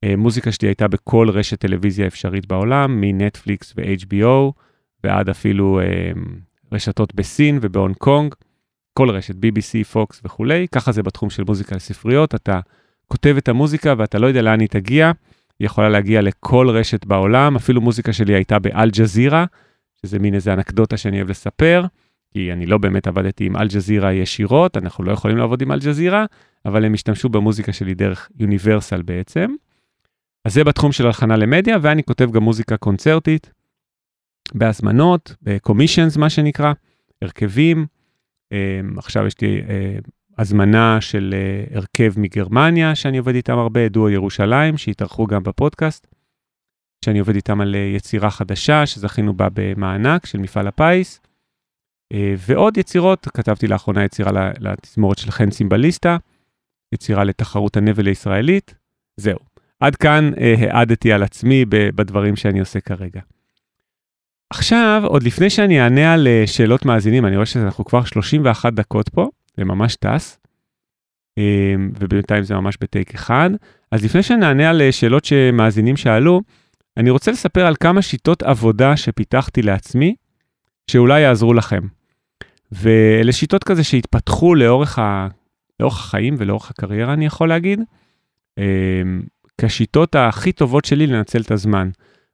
אה, 0.04 0.16
מוזיקה 0.16 0.52
שלי 0.52 0.68
הייתה 0.68 0.88
בכל 0.88 1.30
רשת 1.30 1.60
טלוויזיה 1.60 2.06
אפשרית 2.06 2.46
בעולם, 2.46 3.00
מנטפליקס 3.00 3.74
ו-HBO, 3.76 4.52
ועד 5.04 5.28
אפילו 5.28 5.80
אה, 5.80 6.12
רשתות 6.72 7.14
בסין 7.14 7.58
ובהונג 7.62 7.96
קונג, 7.96 8.34
כל 8.98 9.10
רשת, 9.10 9.34
BBC, 9.34 9.84
פוקס 9.92 10.20
וכולי. 10.24 10.66
ככה 10.72 10.92
זה 10.92 11.02
בתחום 11.02 11.30
של 11.30 11.44
מוזיקה 11.44 11.76
לספריות, 11.76 12.34
אתה 12.34 12.60
כותב 13.08 13.34
את 13.38 13.48
המוזיקה 13.48 13.94
ואתה 13.98 14.18
לא 14.18 14.26
יודע 14.26 14.42
לאן 14.42 14.60
היא 14.60 14.68
תגיע, 14.68 15.12
היא 15.58 15.66
יכולה 15.66 15.88
להגיע 15.88 16.22
לכל 16.22 16.70
רשת 16.70 17.04
בעולם, 17.04 17.56
אפילו 17.56 17.80
מוזיקה 17.80 18.12
שלי 18.12 18.34
הייתה 18.34 18.58
באל-ג'זירה, 18.58 19.44
שזה 20.02 20.18
מין 20.18 20.34
איזה 20.34 20.52
אנקדוטה 20.52 20.96
שאני 20.96 21.16
אוהב 21.16 21.30
לספר, 21.30 21.84
כי 22.32 22.52
אני 22.52 22.66
לא 22.66 22.78
באמת 22.78 23.06
עבדתי 23.06 23.46
עם 23.46 23.56
אל-ג'זירה 23.56 24.12
ישירות, 24.12 24.76
אנחנו 24.76 25.04
לא 25.04 25.12
יכולים 25.12 25.36
לעבוד 25.36 25.62
עם 25.62 25.72
אל-ג'זירה, 25.72 26.24
אבל 26.66 26.84
הם 26.84 26.94
השתמשו 26.94 27.28
במוזיקה 27.28 27.72
שלי 27.72 27.94
דרך 27.94 28.28
יוניברסל 28.38 29.02
בעצם. 29.02 29.54
אז 30.48 30.54
זה 30.54 30.64
בתחום 30.64 30.92
של 30.92 31.06
הלחנה 31.06 31.36
למדיה, 31.36 31.76
ואני 31.82 32.04
כותב 32.04 32.30
גם 32.30 32.42
מוזיקה 32.42 32.76
קונצרטית, 32.76 33.52
בהזמנות, 34.54 35.34
בקומישנס 35.42 36.16
מה 36.16 36.30
שנקרא, 36.30 36.72
הרכבים. 37.22 37.86
אמ, 38.52 38.98
עכשיו 38.98 39.26
יש 39.26 39.40
לי 39.40 39.62
אה, 39.68 39.98
הזמנה 40.38 41.00
של 41.00 41.34
uh, 41.34 41.76
הרכב 41.76 42.20
מגרמניה, 42.20 42.94
שאני 42.94 43.18
עובד 43.18 43.34
איתם 43.34 43.58
הרבה, 43.58 43.88
דואו 43.88 44.10
ירושלים, 44.10 44.76
שהתארחו 44.76 45.26
גם 45.26 45.42
בפודקאסט, 45.42 46.06
שאני 47.04 47.18
עובד 47.18 47.34
איתם 47.34 47.60
על 47.60 47.74
uh, 47.74 47.96
יצירה 47.96 48.30
חדשה, 48.30 48.86
שזכינו 48.86 49.34
בה 49.34 49.48
במענק 49.52 50.26
של 50.26 50.38
מפעל 50.38 50.66
הפיס, 50.68 51.20
uh, 52.12 52.16
ועוד 52.38 52.76
יצירות, 52.76 53.28
כתבתי 53.34 53.66
לאחרונה 53.66 54.04
יצירה 54.04 54.50
לתזמורת 54.58 55.18
של 55.18 55.30
חן 55.30 55.50
צימבליסטה, 55.50 56.16
יצירה 56.94 57.24
לתחרות 57.24 57.76
הנבל 57.76 58.06
הישראלית, 58.06 58.74
זהו. 59.16 59.47
עד 59.80 59.96
כאן 59.96 60.30
uh, 60.34 60.40
העדתי 60.70 61.12
על 61.12 61.22
עצמי 61.22 61.64
בדברים 61.68 62.36
שאני 62.36 62.60
עושה 62.60 62.80
כרגע. 62.80 63.20
עכשיו, 64.50 65.02
עוד 65.06 65.22
לפני 65.22 65.50
שאני 65.50 65.80
אענה 65.80 66.14
על 66.14 66.28
שאלות 66.46 66.84
מאזינים, 66.84 67.26
אני 67.26 67.36
רואה 67.36 67.46
שאנחנו 67.46 67.84
כבר 67.84 68.04
31 68.04 68.72
דקות 68.72 69.08
פה, 69.08 69.28
זה 69.56 69.64
ממש 69.64 69.96
טס, 69.96 70.38
אמ, 71.38 71.90
ובינתיים 71.98 72.42
זה 72.42 72.54
ממש 72.54 72.76
בטייק 72.80 73.14
אחד. 73.14 73.50
אז 73.92 74.04
לפני 74.04 74.22
שנענה 74.22 74.70
על 74.70 74.82
אה, 74.82 74.92
שאלות 74.92 75.24
שמאזינים 75.24 75.96
שאלו, 75.96 76.40
אני 76.96 77.10
רוצה 77.10 77.30
לספר 77.30 77.66
על 77.66 77.74
כמה 77.80 78.02
שיטות 78.02 78.42
עבודה 78.42 78.96
שפיתחתי 78.96 79.62
לעצמי, 79.62 80.14
שאולי 80.90 81.20
יעזרו 81.20 81.54
לכם. 81.54 81.80
ואלה 82.72 83.32
שיטות 83.32 83.64
כזה 83.64 83.84
שהתפתחו 83.84 84.54
לאורך, 84.54 84.98
ה... 84.98 85.28
לאורך 85.80 85.98
החיים 85.98 86.34
ולאורך 86.38 86.70
הקריירה, 86.70 87.12
אני 87.12 87.26
יכול 87.26 87.48
להגיד, 87.48 87.80
אמ, 88.58 89.22
כשיטות 89.60 90.14
הכי 90.14 90.52
טובות 90.52 90.84
שלי 90.84 91.06
לנצל 91.06 91.40
את 91.40 91.50
הזמן. 91.50 91.90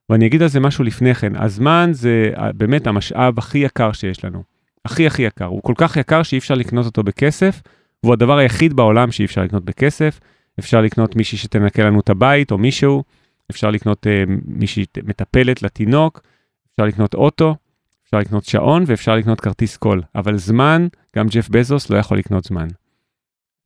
ואני 0.09 0.27
אגיד 0.27 0.41
על 0.41 0.47
זה 0.47 0.59
משהו 0.59 0.83
לפני 0.83 1.15
כן, 1.15 1.35
הזמן 1.35 1.89
זה 1.93 2.31
אה, 2.37 2.51
באמת 2.51 2.87
המשאב 2.87 3.39
הכי 3.39 3.57
יקר 3.57 3.91
שיש 3.91 4.25
לנו. 4.25 4.43
הכי 4.85 5.07
הכי 5.07 5.21
יקר. 5.21 5.45
הוא 5.45 5.61
כל 5.63 5.73
כך 5.77 5.97
יקר 5.97 6.23
שאי 6.23 6.37
אפשר 6.37 6.53
לקנות 6.53 6.85
אותו 6.85 7.03
בכסף, 7.03 7.61
והוא 8.03 8.13
הדבר 8.13 8.37
היחיד 8.37 8.73
בעולם 8.73 9.11
שאי 9.11 9.25
אפשר 9.25 9.43
לקנות 9.43 9.65
בכסף. 9.65 10.19
אפשר 10.59 10.81
לקנות 10.81 11.15
מישהי 11.15 11.37
שתנקה 11.37 11.83
לנו 11.83 11.99
את 11.99 12.09
הבית 12.09 12.51
או 12.51 12.57
מישהו, 12.57 13.03
אפשר 13.51 13.71
לקנות 13.71 14.05
uh, 14.05 14.29
מישהי 14.45 14.85
מטפלת 15.03 15.61
לתינוק, 15.61 16.21
אפשר 16.71 16.85
לקנות 16.85 17.13
אוטו, 17.13 17.55
אפשר 18.05 18.17
לקנות 18.17 18.45
שעון 18.45 18.83
ואפשר 18.87 19.15
לקנות 19.15 19.41
כרטיס 19.41 19.77
קול. 19.77 20.01
אבל 20.15 20.37
זמן, 20.37 20.87
גם 21.15 21.27
ג'ף 21.27 21.49
בזוס 21.49 21.89
לא 21.89 21.97
יכול 21.97 22.17
לקנות 22.17 22.43
זמן. 22.43 22.67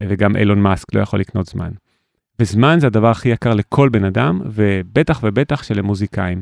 וגם 0.04 0.36
אילון 0.36 0.62
מאסק 0.62 0.94
לא 0.94 1.02
יכול 1.02 1.20
לקנות 1.20 1.46
זמן. 1.46 1.72
וזמן 2.40 2.80
זה 2.80 2.88
הדבר 2.88 3.08
הכי 3.08 3.30
יקר 3.30 3.54
לכל 3.54 3.90
בן 3.90 4.04
אדם, 4.04 4.42
ובטח 4.46 5.20
ובטח 5.24 5.64
שלמוזיקאים. 5.64 6.42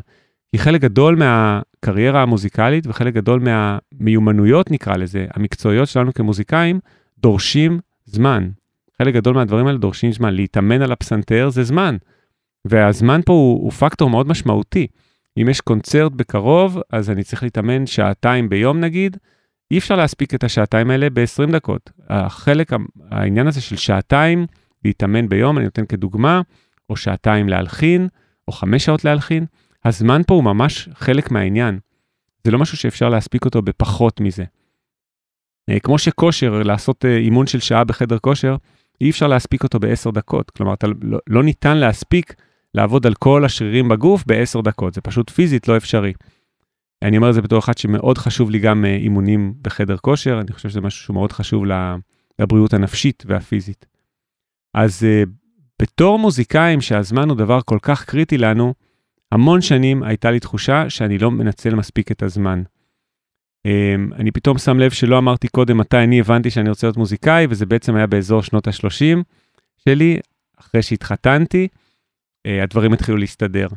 כי 0.52 0.58
חלק 0.58 0.82
גדול 0.82 1.16
מהקריירה 1.16 2.22
המוזיקלית 2.22 2.88
וחלק 2.88 3.14
גדול 3.14 3.40
מהמיומנויות, 3.40 4.72
נקרא 4.72 4.98
לזה, 4.98 5.26
המקצועיות 5.34 5.88
שלנו 5.88 6.14
כמוזיקאים, 6.14 6.80
דורשים 7.20 7.80
זמן. 8.06 8.50
חלק 9.02 9.14
גדול 9.14 9.36
מהדברים 9.36 9.68
האלה 9.68 9.78
דורשים 9.78 10.12
זמן. 10.12 10.34
להתאמן 10.34 10.82
על 10.82 10.92
הפסנתר 10.92 11.50
זה 11.50 11.64
זמן. 11.64 11.98
והזמן 12.66 13.22
פה 13.26 13.34
הוא, 13.34 13.64
הוא 13.64 13.72
פקטור 13.72 14.10
מאוד 14.10 14.28
משמעותי. 14.28 14.88
אם 15.42 15.50
יש 15.50 15.62
קונצרט 15.62 16.12
בקרוב, 16.12 16.80
אז 16.90 17.10
אני 17.10 17.24
צריך 17.24 17.44
להתאמן 17.44 17.86
שעתיים 17.86 18.50
ביום 18.50 18.80
נגיד, 18.80 19.18
אי 19.72 19.78
אפשר 19.78 19.96
להספיק 19.96 20.34
את 20.34 20.44
השעתיים 20.44 20.92
האלה 20.92 21.10
ב-20 21.10 21.52
דקות. 21.52 21.92
החלק, 22.10 22.72
העניין 23.12 23.48
הזה 23.48 23.62
של 23.62 23.76
שעתיים 23.76 24.45
להתאמן 24.88 25.30
ביום, 25.30 25.58
אני 25.58 25.66
נותן 25.66 25.86
כדוגמה, 25.86 26.42
או 26.90 26.96
שעתיים 26.96 27.50
להלחין, 27.50 28.08
או 28.48 28.54
חמש 28.54 28.86
שעות 28.86 29.06
להלחין, 29.06 29.46
הזמן 29.86 30.22
פה 30.28 30.34
הוא 30.34 30.44
ממש 30.44 30.90
חלק 30.94 31.32
מהעניין. 31.32 31.80
זה 32.44 32.52
לא 32.52 32.60
משהו 32.60 32.78
שאפשר 32.78 33.10
להספיק 33.10 33.46
אותו 33.46 33.62
בפחות 33.62 34.20
מזה. 34.22 34.44
אה, 35.70 35.80
כמו 35.80 35.98
שכושר, 35.98 36.64
לעשות 36.64 37.06
אה, 37.06 37.18
אימון 37.18 37.48
של 37.48 37.60
שעה 37.60 37.84
בחדר 37.84 38.18
כושר, 38.18 38.56
אי 39.02 39.10
אפשר 39.10 39.28
להספיק 39.28 39.64
אותו 39.64 39.80
בעשר 39.80 40.10
דקות. 40.10 40.52
כלומר, 40.52 40.74
אתה 40.74 40.88
לא, 41.02 41.20
לא 41.28 41.44
ניתן 41.44 41.78
להספיק 41.78 42.34
לעבוד 42.74 43.08
על 43.08 43.14
כל 43.14 43.46
השרירים 43.46 43.90
בגוף 43.90 44.24
בעשר 44.28 44.62
דקות, 44.62 44.94
זה 44.94 45.02
פשוט 45.02 45.30
פיזית 45.30 45.68
לא 45.68 45.78
אפשרי. 45.78 46.14
אני 47.02 47.18
אומר 47.18 47.30
את 47.30 47.34
זה 47.34 47.42
בתור 47.42 47.60
אחד 47.60 47.78
שמאוד 47.78 48.18
חשוב 48.18 48.50
לי 48.50 48.60
גם 48.60 48.86
אה, 48.86 48.96
אימונים 48.96 49.54
בחדר 49.62 49.98
כושר, 49.98 50.42
אני 50.42 50.52
חושב 50.52 50.70
שזה 50.70 50.82
משהו 50.82 51.04
שהוא 51.04 51.14
מאוד 51.14 51.32
חשוב 51.32 51.64
לבריאות 52.40 52.74
הנפשית 52.74 53.24
והפיזית. 53.28 53.86
אז 54.74 55.03
בתור 55.82 56.20
מוזיקאים 56.20 56.82
שהזמן 56.82 57.30
הוא 57.30 57.38
דבר 57.38 57.59
כל 57.61 57.78
כך 57.82 58.05
קריטי 58.05 58.38
לנו, 58.38 58.74
המון 59.32 59.61
שנים 59.61 60.03
הייתה 60.03 60.32
לי 60.32 60.39
תחושה 60.39 60.89
שאני 60.89 61.18
לא 61.18 61.32
מנצל 61.32 61.76
מספיק 61.76 62.11
את 62.11 62.24
הזמן. 62.24 62.63
אמ, 63.65 64.09
אני 64.15 64.32
פתאום 64.32 64.57
שם 64.57 64.80
לב 64.80 64.91
שלא 64.91 65.18
אמרתי 65.18 65.47
קודם 65.47 65.78
מתי 65.78 65.97
אני 65.97 66.20
הבנתי 66.20 66.49
שאני 66.49 66.70
רוצה 66.70 66.88
להיות 66.88 66.97
מוזיקאי, 66.97 67.47
וזה 67.49 67.65
בעצם 67.65 67.95
היה 67.95 68.07
באזור 68.07 68.43
שנות 68.43 68.68
ה-30 68.68 69.24
שלי, 69.78 70.20
אחרי 70.59 70.82
שהתחתנתי, 70.82 71.68
אה, 72.45 72.63
הדברים 72.63 72.93
התחילו 72.93 73.18
להסתדר. 73.18 73.68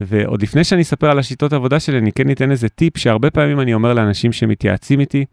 ועוד 0.00 0.42
לפני 0.42 0.64
שאני 0.64 0.82
אספר 0.82 1.10
על 1.10 1.18
השיטות 1.18 1.52
העבודה 1.52 1.80
שלי, 1.80 1.98
אני 1.98 2.12
כן 2.12 2.30
אתן 2.30 2.50
איזה 2.50 2.68
טיפ 2.68 2.98
שהרבה 2.98 3.30
פעמים 3.30 3.60
אני 3.60 3.74
אומר 3.74 3.94
לאנשים 3.94 4.32
שמתייעצים 4.32 5.00
איתי, 5.00 5.24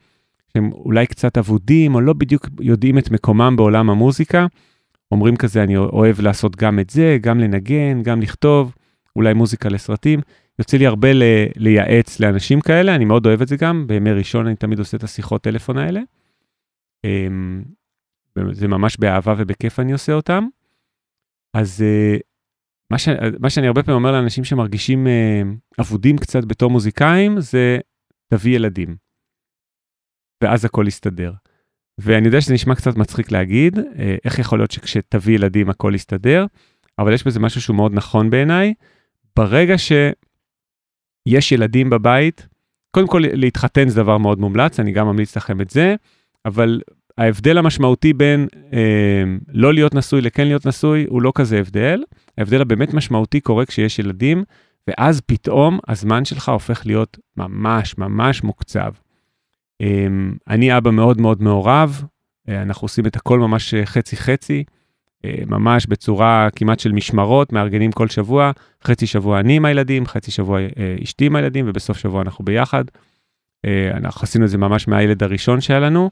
שהם 0.54 0.72
אולי 0.72 1.08
קצת 1.08 1.38
אבודים 1.38 1.96
או 1.96 2.02
לא 2.02 2.14
בדיוק 2.14 2.48
יודעים 2.60 2.98
את 2.98 3.12
מקומם 3.12 3.56
בעולם 3.56 3.90
המוזיקה, 3.90 4.46
אומרים 5.12 5.36
כזה, 5.36 5.64
אני 5.64 5.78
אוהב 5.78 6.20
לעשות 6.22 6.56
גם 6.56 6.80
את 6.80 6.90
זה, 6.90 7.18
גם 7.22 7.40
לנגן, 7.40 8.04
גם 8.04 8.22
לכתוב, 8.22 8.76
אולי 9.16 9.34
מוזיקה 9.34 9.70
לסרטים. 9.70 10.20
יוצא 10.60 10.78
לי 10.78 10.86
הרבה 10.86 11.14
ל- 11.14 11.48
לייעץ 11.56 12.20
לאנשים 12.20 12.62
כאלה, 12.62 12.96
אני 12.96 13.06
מאוד 13.06 13.26
אוהב 13.26 13.42
את 13.42 13.48
זה 13.48 13.56
גם, 13.60 13.88
בימי 13.88 14.12
ראשון 14.12 14.48
אני 14.48 14.56
תמיד 14.56 14.80
עושה 14.80 14.98
את 14.98 15.04
השיחות 15.04 15.44
טלפון 15.44 15.78
האלה. 15.78 16.02
אמ, 17.06 17.64
זה 18.52 18.68
ממש 18.68 18.98
באהבה 18.98 19.34
ובכיף 19.38 19.80
אני 19.80 19.92
עושה 19.92 20.14
אותם. 20.14 20.48
אז 21.54 21.82
אה, 21.82 22.18
מה, 22.92 22.98
ש... 22.98 23.10
מה 23.40 23.50
שאני 23.50 23.68
הרבה 23.68 23.84
פעמים 23.84 24.04
אומר 24.04 24.12
לאנשים 24.12 24.44
שמרגישים 24.44 25.08
אה, 25.08 25.42
אבודים 25.82 26.18
קצת 26.18 26.46
בתור 26.46 26.70
מוזיקאים, 26.72 27.40
זה 27.40 27.78
תביא 28.34 28.56
ילדים. 28.56 28.96
ואז 30.44 30.66
הכל 30.66 30.86
יסתדר. 30.88 31.34
ואני 32.00 32.26
יודע 32.26 32.42
שזה 32.42 32.54
נשמע 32.54 32.76
קצת 32.76 32.98
מצחיק 32.98 33.32
להגיד, 33.32 33.80
אה, 33.80 34.16
איך 34.26 34.40
יכול 34.40 34.60
להיות 34.60 34.72
שכשתביא 34.72 35.36
ילדים 35.36 35.70
הכל 35.70 35.92
יסתדר, 35.96 36.46
אבל 37.00 37.14
יש 37.14 37.24
בזה 37.24 37.40
משהו 37.40 37.62
שהוא 37.62 37.76
מאוד 37.76 37.94
נכון 37.94 38.30
בעיניי. 38.30 38.74
ברגע 39.36 39.76
שיש 39.78 41.52
ילדים 41.52 41.90
בבית, 41.90 42.48
קודם 42.92 43.08
כל 43.08 43.22
להתחתן 43.34 43.90
זה 43.90 43.96
דבר 43.96 44.18
מאוד 44.18 44.40
מומלץ, 44.40 44.80
אני 44.80 44.92
גם 44.92 45.08
ממליץ 45.08 45.38
לכם 45.38 45.62
את 45.62 45.70
זה, 45.70 45.96
אבל 46.46 46.82
ההבדל 47.18 47.58
המשמעותי 47.58 48.14
בין 48.14 48.48
אה, 48.74 49.24
לא 49.48 49.74
להיות 49.74 49.96
נשוי 49.96 50.22
לכן 50.22 50.48
להיות 50.48 50.66
נשוי 50.66 51.06
הוא 51.10 51.22
לא 51.22 51.32
כזה 51.36 51.60
הבדל. 51.60 52.04
ההבדל 52.38 52.62
הבאמת 52.62 52.94
משמעותי 52.94 53.40
קורה 53.42 53.66
כשיש 53.66 54.00
ילדים, 54.00 54.44
ואז 54.88 55.22
פתאום 55.22 55.80
הזמן 55.88 56.26
שלך 56.26 56.50
הופך 56.50 56.86
להיות 56.86 57.18
ממש 57.38 57.98
ממש 57.98 58.44
מוקצב. 58.44 58.92
אה, 59.82 60.08
אני 60.48 60.78
אבא 60.78 60.92
מאוד 60.92 61.22
מאוד 61.22 61.42
מעורב, 61.42 62.04
אה, 62.50 62.62
אנחנו 62.62 62.86
עושים 62.86 63.06
את 63.08 63.16
הכל 63.16 63.40
ממש 63.40 63.74
חצי 63.86 64.18
חצי, 64.18 64.64
אה, 65.26 65.44
ממש 65.48 65.88
בצורה 65.88 66.48
כמעט 66.56 66.80
של 66.80 66.92
משמרות, 66.92 67.54
מארגנים 67.54 67.92
כל 67.92 68.08
שבוע, 68.08 68.52
חצי 68.84 69.08
שבוע 69.08 69.40
אני 69.40 69.56
עם 69.56 69.66
הילדים, 69.66 70.06
חצי 70.06 70.32
שבוע 70.32 70.60
אה, 70.60 70.96
אשתי 71.04 71.26
עם 71.26 71.36
הילדים, 71.36 71.66
ובסוף 71.68 71.98
שבוע 71.98 72.22
אנחנו 72.22 72.46
ביחד. 72.46 72.84
אנחנו 73.94 74.24
עשינו 74.24 74.46
את 74.46 74.50
זה 74.50 74.58
ממש 74.58 74.88
מהילד 74.88 75.24
הראשון 75.24 75.62
שהיה 75.62 75.80
לנו. 75.80 76.10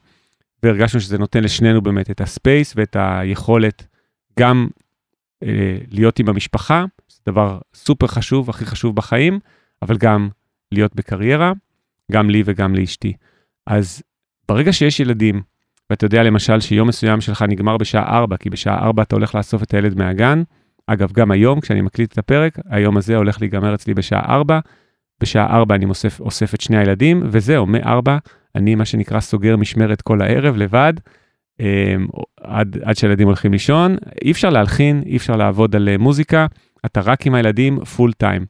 והרגשנו 0.64 1.00
שזה 1.00 1.18
נותן 1.18 1.44
לשנינו 1.44 1.82
באמת 1.82 2.12
את 2.12 2.22
הספייס 2.22 2.74
ואת 2.76 2.96
היכולת 3.00 3.88
גם 4.40 4.68
להיות 5.92 6.20
עם 6.20 6.30
המשפחה, 6.30 6.86
זה 7.08 7.20
דבר 7.26 7.60
סופר 7.74 8.08
חשוב, 8.08 8.50
הכי 8.50 8.66
חשוב 8.66 8.96
בחיים, 8.96 9.40
אבל 9.82 9.98
גם 9.98 10.30
להיות 10.72 10.96
בקריירה, 10.96 11.52
גם 12.12 12.30
לי 12.30 12.44
וגם 12.46 12.76
לאשתי. 12.76 13.14
אז 13.68 14.04
ברגע 14.50 14.74
שיש 14.74 15.00
ילדים, 15.00 15.42
ואתה 15.90 16.06
יודע 16.06 16.24
למשל 16.24 16.60
שיום 16.60 16.88
מסוים 16.88 17.22
שלך 17.22 17.42
נגמר 17.42 17.78
בשעה 17.78 18.18
4, 18.18 18.38
כי 18.38 18.50
בשעה 18.50 18.80
4 18.86 19.04
אתה 19.04 19.16
הולך 19.16 19.36
לאסוף 19.36 19.64
את 19.64 19.74
הילד 19.74 19.98
מהגן, 19.98 20.44
אגב, 20.88 21.12
גם 21.12 21.32
היום, 21.32 21.62
כשאני 21.62 21.82
מקליט 21.82 22.14
את 22.14 22.18
הפרק, 22.18 22.60
היום 22.70 22.98
הזה 22.98 23.16
הולך 23.16 23.42
להיגמר 23.42 23.76
אצלי 23.76 23.94
בשעה 23.94 24.36
4, 24.36 24.60
בשעה 25.22 25.58
4 25.58 25.76
אני 25.76 25.86
אוסף, 25.86 26.20
אוסף 26.20 26.54
את 26.54 26.62
שני 26.62 26.78
הילדים, 26.78 27.24
וזהו, 27.26 27.66
מ-4 27.66 28.12
אני 28.56 28.76
מה 28.76 28.86
שנקרא 28.86 29.20
סוגר 29.20 29.58
משמרת 29.58 30.02
כל 30.02 30.22
הערב 30.22 30.58
לבד, 30.58 30.94
אמ, 31.60 32.08
עד, 32.42 32.78
עד 32.84 32.98
שהילדים 32.98 33.28
הולכים 33.28 33.52
לישון. 33.52 33.96
אי 34.26 34.32
אפשר 34.32 34.50
להלחין, 34.50 35.04
אי 35.06 35.18
אפשר 35.18 35.36
לעבוד 35.36 35.76
על 35.76 35.90
אה, 35.90 35.98
מוזיקה, 35.98 36.46
אתה 36.86 37.02
רק 37.02 37.28
עם 37.28 37.36
הילדים 37.36 37.86
פול 37.86 38.14
טיים. 38.14 38.46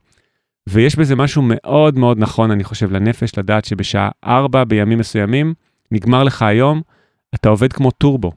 ויש 0.69 0.95
בזה 0.95 1.15
משהו 1.15 1.41
מאוד 1.45 1.97
מאוד 1.97 2.19
נכון, 2.19 2.51
אני 2.51 2.63
חושב, 2.63 2.91
לנפש, 2.91 3.37
לדעת 3.37 3.65
שבשעה 3.65 4.09
4 4.25 4.63
בימים 4.63 4.97
מסוימים, 4.97 5.53
נגמר 5.91 6.23
לך 6.23 6.41
היום, 6.41 6.81
אתה 7.35 7.49
עובד 7.49 7.73
כמו 7.73 7.91
טורבו. 7.91 8.31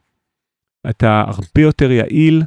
אתה 0.91 1.25
הרבה 1.27 1.61
יותר 1.61 1.91
יעיל, 1.91 2.43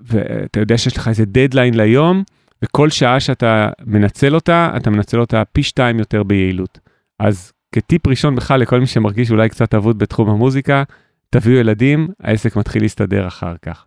ואתה 0.00 0.60
יודע 0.60 0.78
שיש 0.78 0.96
לך 0.96 1.08
איזה 1.08 1.24
דדליין 1.24 1.74
ליום, 1.74 2.22
וכל 2.62 2.90
שעה 2.90 3.20
שאתה 3.20 3.68
מנצל 3.86 4.34
אותה, 4.34 4.72
אתה 4.76 4.90
מנצל 4.90 5.20
אותה 5.20 5.42
פי 5.52 5.62
שתיים 5.62 5.98
יותר 5.98 6.22
ביעילות. 6.22 6.78
אז 7.18 7.52
כטיפ 7.74 8.06
ראשון 8.06 8.36
בכלל 8.36 8.60
לכל 8.60 8.80
מי 8.80 8.86
שמרגיש 8.86 9.30
אולי 9.30 9.48
קצת 9.48 9.74
אבוד 9.74 9.98
בתחום 9.98 10.30
המוזיקה, 10.30 10.82
תביאו 11.30 11.58
ילדים, 11.58 12.08
העסק 12.20 12.56
מתחיל 12.56 12.82
להסתדר 12.82 13.26
אחר 13.26 13.54
כך. 13.62 13.86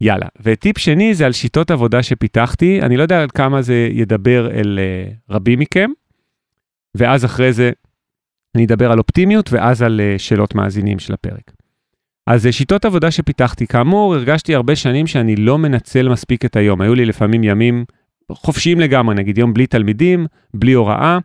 יאללה, 0.00 0.26
וטיפ 0.42 0.78
שני 0.78 1.14
זה 1.14 1.26
על 1.26 1.32
שיטות 1.32 1.70
עבודה 1.70 2.02
שפיתחתי, 2.02 2.82
אני 2.82 2.96
לא 2.96 3.02
יודע 3.02 3.22
על 3.22 3.28
כמה 3.34 3.62
זה 3.62 3.88
ידבר 3.92 4.50
אל 4.50 4.78
uh, 4.78 5.34
רבים 5.34 5.58
מכם, 5.58 5.90
ואז 6.94 7.24
אחרי 7.24 7.52
זה 7.52 7.70
אני 8.54 8.64
אדבר 8.64 8.92
על 8.92 8.98
אופטימיות 8.98 9.52
ואז 9.52 9.82
על 9.82 10.00
uh, 10.00 10.18
שאלות 10.18 10.54
מאזינים 10.54 10.98
של 10.98 11.14
הפרק. 11.14 11.52
אז 12.26 12.46
uh, 12.46 12.52
שיטות 12.52 12.84
עבודה 12.84 13.10
שפיתחתי, 13.10 13.66
כאמור, 13.66 14.14
הרגשתי 14.14 14.54
הרבה 14.54 14.76
שנים 14.76 15.06
שאני 15.06 15.36
לא 15.36 15.58
מנצל 15.58 16.08
מספיק 16.08 16.44
את 16.44 16.56
היום, 16.56 16.80
היו 16.80 16.94
לי 16.94 17.04
לפעמים 17.04 17.44
ימים 17.44 17.84
חופשיים 18.32 18.80
לגמרי, 18.80 19.14
נגיד 19.14 19.38
יום 19.38 19.54
בלי 19.54 19.66
תלמידים, 19.66 20.26
בלי 20.54 20.72
הוראה, 20.72 21.18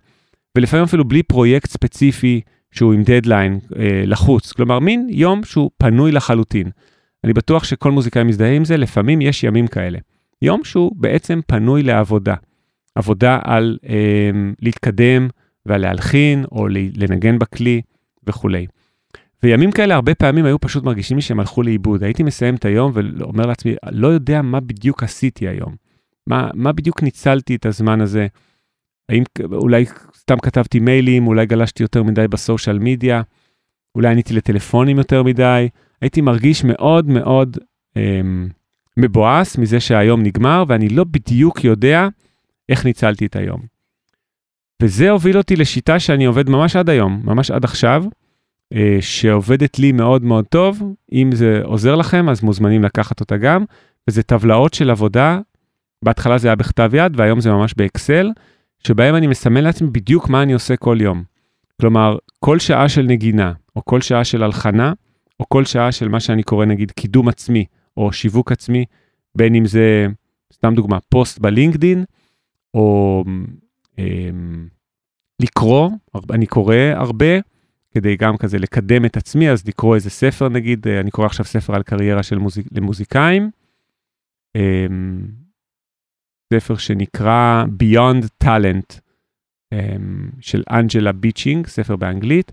ולפעמים 0.58 0.84
אפילו 0.84 1.06
בלי 1.06 1.24
פרויקט 1.24 1.70
ספציפי 1.70 2.42
שהוא 2.72 2.94
עם 2.94 3.04
דדליין 3.04 3.60
אה, 3.80 4.04
לחוץ, 4.06 4.52
כלומר 4.52 4.80
מין 4.80 5.08
יום 5.10 5.44
שהוא 5.44 5.72
פנוי 5.78 6.12
לחלוטין. 6.12 6.70
אני 7.24 7.34
בטוח 7.34 7.64
שכל 7.64 7.92
מוזיקאי 7.92 8.24
מזדהה 8.24 8.52
עם 8.52 8.66
זה, 8.66 8.78
לפעמים 8.78 9.22
יש 9.22 9.44
ימים 9.44 9.68
כאלה. 9.68 10.00
יום 10.42 10.64
שהוא 10.64 10.92
בעצם 10.96 11.40
פנוי 11.48 11.84
לעבודה. 11.84 12.36
עבודה 12.96 13.40
על 13.44 13.78
אה, 13.90 14.32
להתקדם 14.62 15.28
ועל 15.66 15.82
להלחין 15.82 16.46
או 16.52 16.68
לנגן 16.96 17.40
בכלי 17.40 17.82
וכולי. 18.28 18.68
וימים 19.44 19.72
כאלה 19.72 19.96
הרבה 19.96 20.16
פעמים 20.16 20.46
היו 20.46 20.60
פשוט 20.60 20.84
מרגישים 20.84 21.18
לי 21.18 21.22
שהם 21.22 21.40
הלכו 21.40 21.64
לאיבוד. 21.64 22.04
הייתי 22.04 22.24
מסיים 22.24 22.56
את 22.56 22.66
היום 22.66 22.92
ואומר 22.96 23.46
לעצמי, 23.46 23.76
לא 23.92 24.08
יודע 24.08 24.42
מה 24.42 24.60
בדיוק 24.60 25.04
עשיתי 25.04 25.48
היום. 25.48 25.76
מה, 26.28 26.50
מה 26.54 26.72
בדיוק 26.72 27.04
ניצלתי 27.04 27.56
את 27.56 27.66
הזמן 27.66 28.02
הזה? 28.02 28.28
האם 29.10 29.24
אולי 29.52 29.86
סתם 30.18 30.40
כתבתי 30.40 30.80
מיילים, 30.80 31.28
אולי 31.28 31.46
גלשתי 31.46 31.84
יותר 31.84 32.04
מדי 32.04 32.28
בסושיאל 32.28 32.80
מדיה, 32.80 33.22
אולי 33.96 34.08
עניתי 34.08 34.34
לטלפונים 34.34 34.98
יותר 34.98 35.24
מדי, 35.24 35.68
הייתי 36.04 36.22
מרגיש 36.22 36.64
מאוד 36.64 37.10
מאוד 37.10 37.58
אמ, 37.96 38.48
מבואס 38.98 39.58
מזה 39.58 39.80
שהיום 39.80 40.24
נגמר, 40.24 40.64
ואני 40.68 40.90
לא 40.90 41.04
בדיוק 41.04 41.64
יודע 41.64 42.08
איך 42.70 42.86
ניצלתי 42.86 43.26
את 43.26 43.36
היום. 43.36 43.62
וזה 44.82 45.10
הוביל 45.10 45.38
אותי 45.38 45.56
לשיטה 45.56 46.00
שאני 46.00 46.26
עובד 46.26 46.50
ממש 46.50 46.76
עד 46.76 46.90
היום, 46.90 47.22
ממש 47.24 47.52
עד 47.52 47.64
עכשיו, 47.64 48.04
אה, 48.74 48.98
שעובדת 49.02 49.80
לי 49.80 49.92
מאוד 49.92 50.24
מאוד 50.24 50.46
טוב. 50.46 50.82
אם 51.14 51.30
זה 51.34 51.62
עוזר 51.64 51.96
לכם, 51.96 52.30
אז 52.30 52.44
מוזמנים 52.44 52.84
לקחת 52.84 53.20
אותה 53.20 53.38
גם, 53.38 53.64
וזה 54.08 54.24
טבלאות 54.24 54.74
של 54.74 54.90
עבודה. 54.90 55.40
בהתחלה 56.06 56.38
זה 56.38 56.48
היה 56.48 56.56
בכתב 56.56 56.92
יד, 56.94 57.20
והיום 57.20 57.42
זה 57.42 57.52
ממש 57.52 57.74
באקסל. 57.78 58.32
שבהם 58.88 59.16
אני 59.16 59.28
מסמן 59.28 59.64
לעצמי 59.64 59.90
בדיוק 59.92 60.30
מה 60.30 60.42
אני 60.42 60.54
עושה 60.54 60.76
כל 60.76 60.98
יום. 61.02 61.24
כלומר, 61.82 62.18
כל 62.40 62.60
שעה 62.60 62.90
של 62.90 63.02
נגינה, 63.02 63.54
או 63.76 63.86
כל 63.86 64.02
שעה 64.02 64.24
של 64.24 64.44
הלחנה, 64.44 64.94
או 65.40 65.50
כל 65.50 65.66
שעה 65.66 65.92
של 65.92 66.08
מה 66.08 66.20
שאני 66.20 66.44
קורא 66.44 66.66
נגיד 66.66 66.92
קידום 66.92 67.28
עצמי, 67.28 67.66
או 67.98 68.14
שיווק 68.14 68.52
עצמי, 68.52 68.86
בין 69.36 69.56
אם 69.56 69.66
זה, 69.66 70.08
סתם 70.54 70.76
דוגמה, 70.76 71.00
פוסט 71.10 71.40
בלינקדין, 71.40 72.04
או 72.74 73.24
אה, 74.00 74.30
לקרוא, 75.42 75.90
אני 76.32 76.46
קורא 76.46 76.76
הרבה, 76.96 77.40
כדי 77.92 78.16
גם 78.16 78.38
כזה 78.38 78.60
לקדם 78.60 79.06
את 79.06 79.18
עצמי, 79.18 79.50
אז 79.50 79.68
לקרוא 79.68 79.96
איזה 79.96 80.10
ספר 80.10 80.50
נגיד, 80.50 80.88
אה, 80.88 81.00
אני 81.00 81.12
קורא 81.12 81.26
עכשיו 81.26 81.46
ספר 81.46 81.76
על 81.76 81.84
קריירה 81.84 82.24
של 82.24 82.38
מוזיק, 82.38 82.68
למוזיקאים. 82.72 83.50
אה, 84.56 84.88
ספר 86.54 86.78
שנקרא 86.78 87.66
Beyond 87.84 88.26
Talent 88.44 89.00
אמ, 89.74 90.30
של 90.40 90.64
אנג'לה 90.70 91.12
ביצ'ינג, 91.12 91.68
ספר 91.68 91.96
באנגלית. 91.96 92.52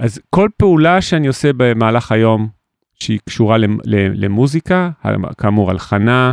אז 0.00 0.20
כל 0.30 0.48
פעולה 0.56 1.00
שאני 1.00 1.26
עושה 1.26 1.50
במהלך 1.56 2.12
היום 2.12 2.48
שהיא 2.94 3.18
קשורה 3.24 3.56
למוזיקה, 4.14 4.90
כאמור 5.38 5.70
הלחנה, 5.70 6.32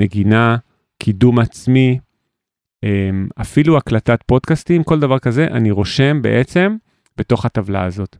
נגינה, 0.00 0.56
קידום 0.98 1.38
עצמי, 1.38 1.98
אמ, 2.84 3.28
אפילו 3.40 3.76
הקלטת 3.76 4.22
פודקאסטים, 4.26 4.84
כל 4.84 5.00
דבר 5.00 5.18
כזה, 5.18 5.46
אני 5.46 5.70
רושם 5.70 6.22
בעצם 6.22 6.76
בתוך 7.16 7.44
הטבלה 7.44 7.84
הזאת. 7.84 8.16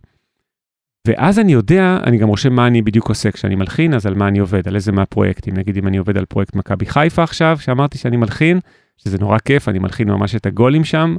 ואז 1.06 1.38
אני 1.38 1.52
יודע, 1.52 1.98
אני 2.06 2.18
גם 2.18 2.28
רושם 2.28 2.52
מה 2.52 2.66
אני 2.66 2.82
בדיוק 2.82 3.08
עושה 3.08 3.32
כשאני 3.32 3.54
מלחין, 3.54 3.94
אז 3.94 4.06
על 4.06 4.14
מה 4.14 4.28
אני 4.28 4.38
עובד, 4.38 4.68
על 4.68 4.74
איזה 4.74 4.92
מהפרויקטים. 4.92 5.54
נגיד 5.56 5.76
אם 5.76 5.86
אני 5.86 5.96
עובד 5.96 6.18
על 6.18 6.24
פרויקט 6.24 6.56
מכבי 6.56 6.86
חיפה 6.86 7.22
עכשיו, 7.22 7.58
שאמרתי 7.60 7.98
שאני 7.98 8.16
מלחין, 8.16 8.60
שזה 8.96 9.18
נורא 9.18 9.38
כיף, 9.38 9.68
אני 9.68 9.78
מלחין 9.78 10.10
ממש 10.10 10.34
את 10.36 10.46
הגולים 10.46 10.84
שם, 10.84 11.16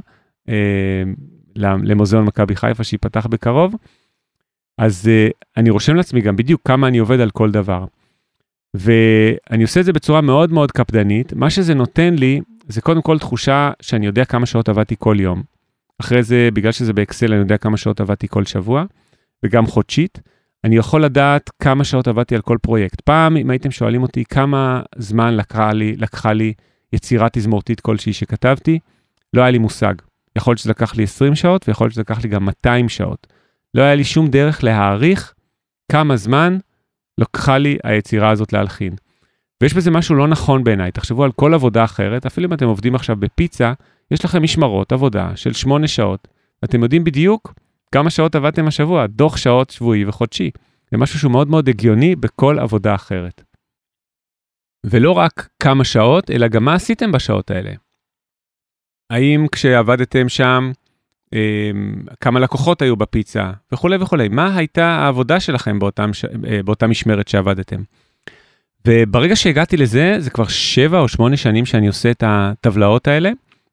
אה, 0.48 1.02
למוזיאון 1.56 2.24
מכבי 2.24 2.56
חיפה 2.56 2.84
שייפתח 2.84 3.26
בקרוב. 3.26 3.74
אז 4.78 5.08
אה, 5.08 5.28
אני 5.56 5.70
רושם 5.70 5.94
לעצמי 5.94 6.20
גם 6.20 6.36
בדיוק 6.36 6.60
כמה 6.64 6.88
אני 6.88 6.98
עובד 6.98 7.20
על 7.20 7.30
כל 7.30 7.50
דבר. 7.50 7.84
ואני 8.74 9.62
עושה 9.62 9.80
את 9.80 9.84
זה 9.84 9.92
בצורה 9.92 10.20
מאוד 10.20 10.52
מאוד 10.52 10.72
קפדנית. 10.72 11.32
מה 11.32 11.50
שזה 11.50 11.74
נותן 11.74 12.14
לי, 12.14 12.40
זה 12.68 12.80
קודם 12.80 13.02
כל 13.02 13.18
תחושה 13.18 13.70
שאני 13.82 14.06
יודע 14.06 14.24
כמה 14.24 14.46
שעות 14.46 14.68
עבדתי 14.68 14.94
כל 14.98 15.16
יום. 15.20 15.42
אחרי 16.00 16.22
זה, 16.22 16.48
בגלל 16.52 16.72
שזה 16.72 16.92
באקסל, 16.92 17.32
אני 17.32 17.40
יודע 17.40 17.56
כמה 17.56 17.76
שעות 17.76 18.00
עבדתי 18.00 18.28
כל 18.28 18.44
שבוע, 18.44 18.84
וגם 19.44 19.66
חודשית. 19.66 20.20
אני 20.64 20.76
יכול 20.76 21.04
לדעת 21.04 21.50
כמה 21.62 21.84
שעות 21.84 22.08
עבדתי 22.08 22.34
על 22.34 22.42
כל 22.42 22.58
פרויקט. 22.62 23.00
פעם, 23.00 23.36
אם 23.36 23.50
הייתם 23.50 23.70
שואלים 23.70 24.02
אותי 24.02 24.24
כמה 24.24 24.82
זמן 24.96 25.36
לקחה 25.36 25.72
לי, 25.72 25.96
לקחה 25.96 26.32
לי 26.32 26.52
יצירה 26.92 27.28
תזמורתית 27.32 27.80
כלשהי 27.80 28.12
שכתבתי, 28.12 28.78
לא 29.34 29.42
היה 29.42 29.50
לי 29.50 29.58
מושג. 29.58 29.94
יכול 30.36 30.50
להיות 30.50 30.58
שזה 30.58 30.70
לקח 30.70 30.96
לי 30.96 31.02
20 31.02 31.34
שעות, 31.34 31.68
ויכול 31.68 31.84
להיות 31.84 31.92
שזה 31.92 32.00
לקח 32.00 32.22
לי 32.22 32.28
גם 32.28 32.44
200 32.44 32.88
שעות. 32.88 33.26
לא 33.74 33.82
היה 33.82 33.94
לי 33.94 34.04
שום 34.04 34.28
דרך 34.28 34.64
להעריך 34.64 35.34
כמה 35.92 36.16
זמן 36.16 36.58
לקחה 37.18 37.58
לי 37.58 37.78
היצירה 37.84 38.30
הזאת 38.30 38.52
להלחין. 38.52 38.94
ויש 39.62 39.74
בזה 39.74 39.90
משהו 39.90 40.14
לא 40.14 40.28
נכון 40.28 40.64
בעיניי, 40.64 40.92
תחשבו 40.92 41.24
על 41.24 41.32
כל 41.32 41.54
עבודה 41.54 41.84
אחרת, 41.84 42.26
אפילו 42.26 42.48
אם 42.48 42.52
אתם 42.52 42.66
עובדים 42.66 42.94
עכשיו 42.94 43.16
בפיצה, 43.16 43.72
יש 44.10 44.24
לכם 44.24 44.42
משמרות 44.42 44.92
עבודה 44.92 45.36
של 45.36 45.52
8 45.52 45.88
שעות. 45.88 46.28
אתם 46.64 46.82
יודעים 46.82 47.04
בדיוק 47.04 47.54
כמה 47.92 48.10
שעות 48.10 48.34
עבדתם 48.34 48.66
השבוע, 48.66 49.06
דוח 49.06 49.36
שעות 49.36 49.70
שבועי 49.70 50.04
וחודשי. 50.04 50.50
זה 50.90 50.98
משהו 50.98 51.18
שהוא 51.18 51.32
מאוד 51.32 51.48
מאוד 51.48 51.68
הגיוני 51.68 52.16
בכל 52.16 52.58
עבודה 52.58 52.94
אחרת. 52.94 53.42
ולא 54.86 55.12
רק 55.12 55.48
כמה 55.62 55.84
שעות, 55.84 56.30
אלא 56.30 56.48
גם 56.48 56.64
מה 56.64 56.74
עשיתם 56.74 57.12
בשעות 57.12 57.50
האלה. 57.50 57.72
האם 59.10 59.46
כשעבדתם 59.52 60.28
שם, 60.28 60.70
אה, 61.34 61.70
כמה 62.20 62.40
לקוחות 62.40 62.82
היו 62.82 62.96
בפיצה 62.96 63.50
וכולי 63.72 63.96
וכולי, 63.96 64.28
מה 64.28 64.56
הייתה 64.56 64.86
העבודה 64.86 65.40
שלכם 65.40 65.78
באותם, 65.78 66.10
אה, 66.46 66.62
באותה 66.62 66.86
משמרת 66.86 67.28
שעבדתם. 67.28 67.82
וברגע 68.86 69.36
שהגעתי 69.36 69.76
לזה, 69.76 70.16
זה 70.18 70.30
כבר 70.30 70.46
שבע 70.46 70.98
או 71.00 71.08
שמונה 71.08 71.36
שנים 71.36 71.66
שאני 71.66 71.86
עושה 71.86 72.10
את 72.10 72.22
הטבלאות 72.26 73.08
האלה, 73.08 73.30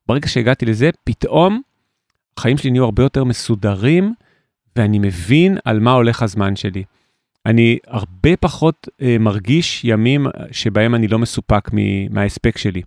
ברגע 0.08 0.28
שהגעתי 0.28 0.66
לזה, 0.66 0.90
פתאום 1.04 1.62
החיים 2.38 2.58
שלי 2.58 2.72
נהיו 2.72 2.84
הרבה 2.84 3.04
יותר 3.04 3.24
מסודרים, 3.24 4.14
ואני 4.76 5.00
מבין 5.00 5.58
על 5.66 5.80
מה 5.80 5.92
הולך 5.92 6.22
הזמן 6.22 6.56
שלי. 6.56 6.84
אני 7.46 7.78
הרבה 7.88 8.38
פחות 8.38 8.88
אה, 9.02 9.18
מרגיש 9.20 9.84
ימים 9.84 10.28
שבהם 10.52 10.96
אני 10.96 11.08
לא 11.08 11.20
מסופק 11.20 11.70
מההספק 12.10 12.58
שלי. 12.58 12.82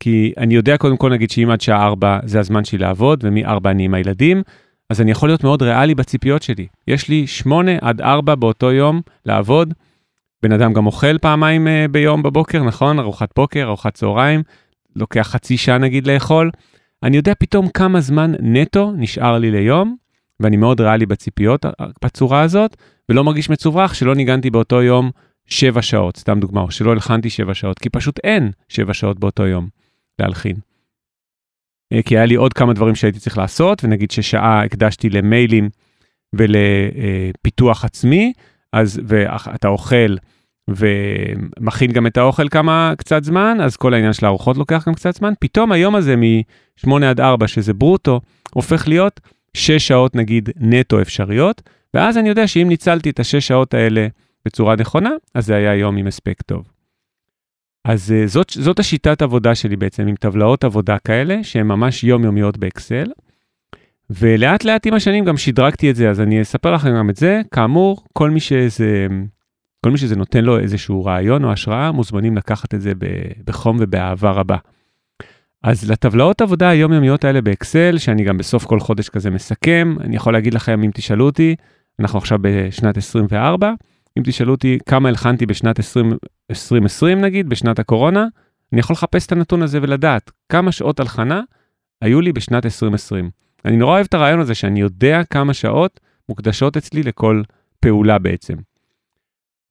כי 0.00 0.32
אני 0.38 0.54
יודע 0.54 0.76
קודם 0.76 0.96
כל 0.96 1.10
נגיד 1.10 1.30
שאם 1.30 1.50
עד 1.50 1.60
שעה 1.60 1.86
4 1.86 2.18
זה 2.24 2.40
הזמן 2.40 2.64
שלי 2.64 2.78
לעבוד, 2.78 3.24
ומ-4 3.24 3.70
אני 3.70 3.84
עם 3.84 3.94
הילדים, 3.94 4.42
אז 4.90 5.00
אני 5.00 5.10
יכול 5.10 5.28
להיות 5.28 5.44
מאוד 5.44 5.62
ריאלי 5.62 5.94
בציפיות 5.94 6.42
שלי. 6.42 6.66
יש 6.88 7.08
לי 7.08 7.26
8 7.26 7.72
עד 7.80 8.00
4 8.00 8.34
באותו 8.34 8.72
יום 8.72 9.00
לעבוד. 9.26 9.74
בן 10.42 10.52
אדם 10.52 10.72
גם 10.72 10.86
אוכל 10.86 11.18
פעמיים 11.18 11.66
uh, 11.66 11.90
ביום 11.90 12.22
בבוקר, 12.22 12.62
נכון? 12.62 12.98
ארוחת 12.98 13.28
בוקר, 13.36 13.62
ארוחת 13.62 13.94
צהריים, 13.94 14.42
לוקח 14.96 15.28
חצי 15.30 15.56
שעה 15.56 15.78
נגיד 15.78 16.06
לאכול. 16.06 16.50
אני 17.02 17.16
יודע 17.16 17.32
פתאום 17.38 17.68
כמה 17.68 18.00
זמן 18.00 18.32
נטו 18.40 18.92
נשאר 18.96 19.38
לי 19.38 19.50
ליום, 19.50 19.96
ואני 20.40 20.56
מאוד 20.56 20.80
ריאלי 20.80 21.06
בציפיות 21.06 21.66
אה, 21.66 21.70
בצורה 22.04 22.40
הזאת, 22.42 22.76
ולא 23.08 23.24
מרגיש 23.24 23.50
מצוברח 23.50 23.94
שלא 23.94 24.14
ניגנתי 24.14 24.50
באותו 24.50 24.82
יום 24.82 25.10
7 25.46 25.82
שעות, 25.82 26.16
סתם 26.16 26.40
דוגמה, 26.40 26.60
או 26.60 26.70
שלא 26.70 26.90
הלחנתי 26.90 27.30
7 27.30 27.54
שעות, 27.54 27.78
כי 27.78 27.88
פשוט 27.88 28.18
אין 28.24 28.50
7 28.68 28.94
שעות 28.94 29.18
באותו 29.18 29.46
יום. 29.46 29.77
להלחין. 30.20 30.56
אה, 31.92 32.02
כי 32.02 32.16
היה 32.16 32.26
לי 32.26 32.34
עוד 32.34 32.52
כמה 32.52 32.72
דברים 32.72 32.94
שהייתי 32.94 33.18
צריך 33.18 33.38
לעשות, 33.38 33.84
ונגיד 33.84 34.10
ששעה 34.10 34.64
הקדשתי 34.64 35.10
למיילים 35.10 35.68
ולפיתוח 36.32 37.84
עצמי, 37.84 38.32
אז 38.72 39.00
ואתה 39.04 39.68
אוכל 39.68 40.16
ומכין 40.68 41.92
גם 41.92 42.06
את 42.06 42.16
האוכל 42.16 42.48
כמה 42.48 42.92
קצת 42.98 43.24
זמן, 43.24 43.58
אז 43.60 43.76
כל 43.76 43.94
העניין 43.94 44.12
של 44.12 44.26
הארוחות 44.26 44.56
לוקח 44.56 44.88
גם 44.88 44.94
קצת 44.94 45.14
זמן. 45.14 45.32
פתאום 45.40 45.72
היום 45.72 45.94
הזה 45.94 46.16
מ-8 46.16 47.04
עד 47.04 47.20
4, 47.20 47.48
שזה 47.48 47.74
ברוטו, 47.74 48.20
הופך 48.54 48.88
להיות 48.88 49.20
6 49.54 49.88
שעות 49.88 50.14
נגיד 50.14 50.50
נטו 50.56 51.00
אפשריות, 51.00 51.62
ואז 51.94 52.18
אני 52.18 52.28
יודע 52.28 52.46
שאם 52.46 52.68
ניצלתי 52.68 53.10
את 53.10 53.20
ה-6 53.20 53.40
שעות 53.40 53.74
האלה 53.74 54.06
בצורה 54.44 54.76
נכונה, 54.76 55.10
אז 55.34 55.46
זה 55.46 55.54
היה 55.54 55.74
יום 55.74 55.96
עם 55.96 56.06
הספק 56.06 56.42
טוב. 56.42 56.77
אז 57.88 58.14
uh, 58.24 58.28
זאת, 58.28 58.50
זאת 58.50 58.78
השיטת 58.78 59.22
עבודה 59.22 59.54
שלי 59.54 59.76
בעצם, 59.76 60.06
עם 60.06 60.16
טבלאות 60.16 60.64
עבודה 60.64 60.98
כאלה, 60.98 61.44
שהן 61.44 61.66
ממש 61.66 62.04
יומיומיות 62.04 62.58
באקסל. 62.58 63.06
ולאט 64.10 64.64
לאט 64.64 64.86
עם 64.86 64.94
השנים 64.94 65.24
גם 65.24 65.36
שדרגתי 65.36 65.90
את 65.90 65.96
זה, 65.96 66.10
אז 66.10 66.20
אני 66.20 66.42
אספר 66.42 66.72
לכם 66.72 66.96
גם 66.96 67.10
את 67.10 67.16
זה. 67.16 67.40
כאמור, 67.54 68.04
כל 68.12 68.30
מי 68.30 68.40
שזה, 68.40 69.06
כל 69.84 69.90
מי 69.90 69.98
שזה 69.98 70.16
נותן 70.16 70.44
לו 70.44 70.58
איזשהו 70.58 71.04
רעיון 71.04 71.44
או 71.44 71.52
השראה, 71.52 71.92
מוזמנים 71.92 72.36
לקחת 72.36 72.74
את 72.74 72.80
זה 72.80 72.92
בחום 73.44 73.76
ובאהבה 73.80 74.30
רבה. 74.30 74.56
אז 75.62 75.90
לטבלאות 75.90 76.40
עבודה 76.40 76.68
היומיומיות 76.68 77.24
האלה 77.24 77.40
באקסל, 77.40 77.98
שאני 77.98 78.24
גם 78.24 78.36
בסוף 78.36 78.64
כל 78.64 78.80
חודש 78.80 79.08
כזה 79.08 79.30
מסכם, 79.30 79.96
אני 80.00 80.16
יכול 80.16 80.32
להגיד 80.32 80.54
לכם, 80.54 80.82
אם 80.82 80.90
תשאלו 80.94 81.26
אותי, 81.26 81.56
אנחנו 82.00 82.18
עכשיו 82.18 82.38
בשנת 82.42 82.96
24, 82.96 83.72
אם 84.18 84.22
תשאלו 84.26 84.52
אותי 84.52 84.78
כמה 84.86 85.08
הלחנתי 85.08 85.46
בשנת 85.46 85.78
20, 85.78 86.12
2020 86.50 87.20
נגיד, 87.20 87.48
בשנת 87.48 87.78
הקורונה, 87.78 88.26
אני 88.72 88.80
יכול 88.80 88.94
לחפש 88.94 89.26
את 89.26 89.32
הנתון 89.32 89.62
הזה 89.62 89.78
ולדעת 89.82 90.30
כמה 90.48 90.72
שעות 90.72 91.00
הלחנה 91.00 91.42
היו 92.02 92.20
לי 92.20 92.32
בשנת 92.32 92.64
2020. 92.64 93.30
אני 93.64 93.76
נורא 93.76 93.92
אוהב 93.92 94.06
את 94.08 94.14
הרעיון 94.14 94.40
הזה 94.40 94.54
שאני 94.54 94.80
יודע 94.80 95.24
כמה 95.24 95.54
שעות 95.54 96.00
מוקדשות 96.28 96.76
אצלי 96.76 97.02
לכל 97.02 97.42
פעולה 97.80 98.18
בעצם. 98.18 98.54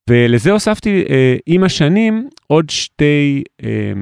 ולזה 0.09 0.51
הוספתי 0.51 1.03
אה, 1.09 1.35
עם 1.45 1.63
השנים 1.63 2.29
עוד 2.47 2.69
שתי, 2.69 3.43
אה, 3.63 3.93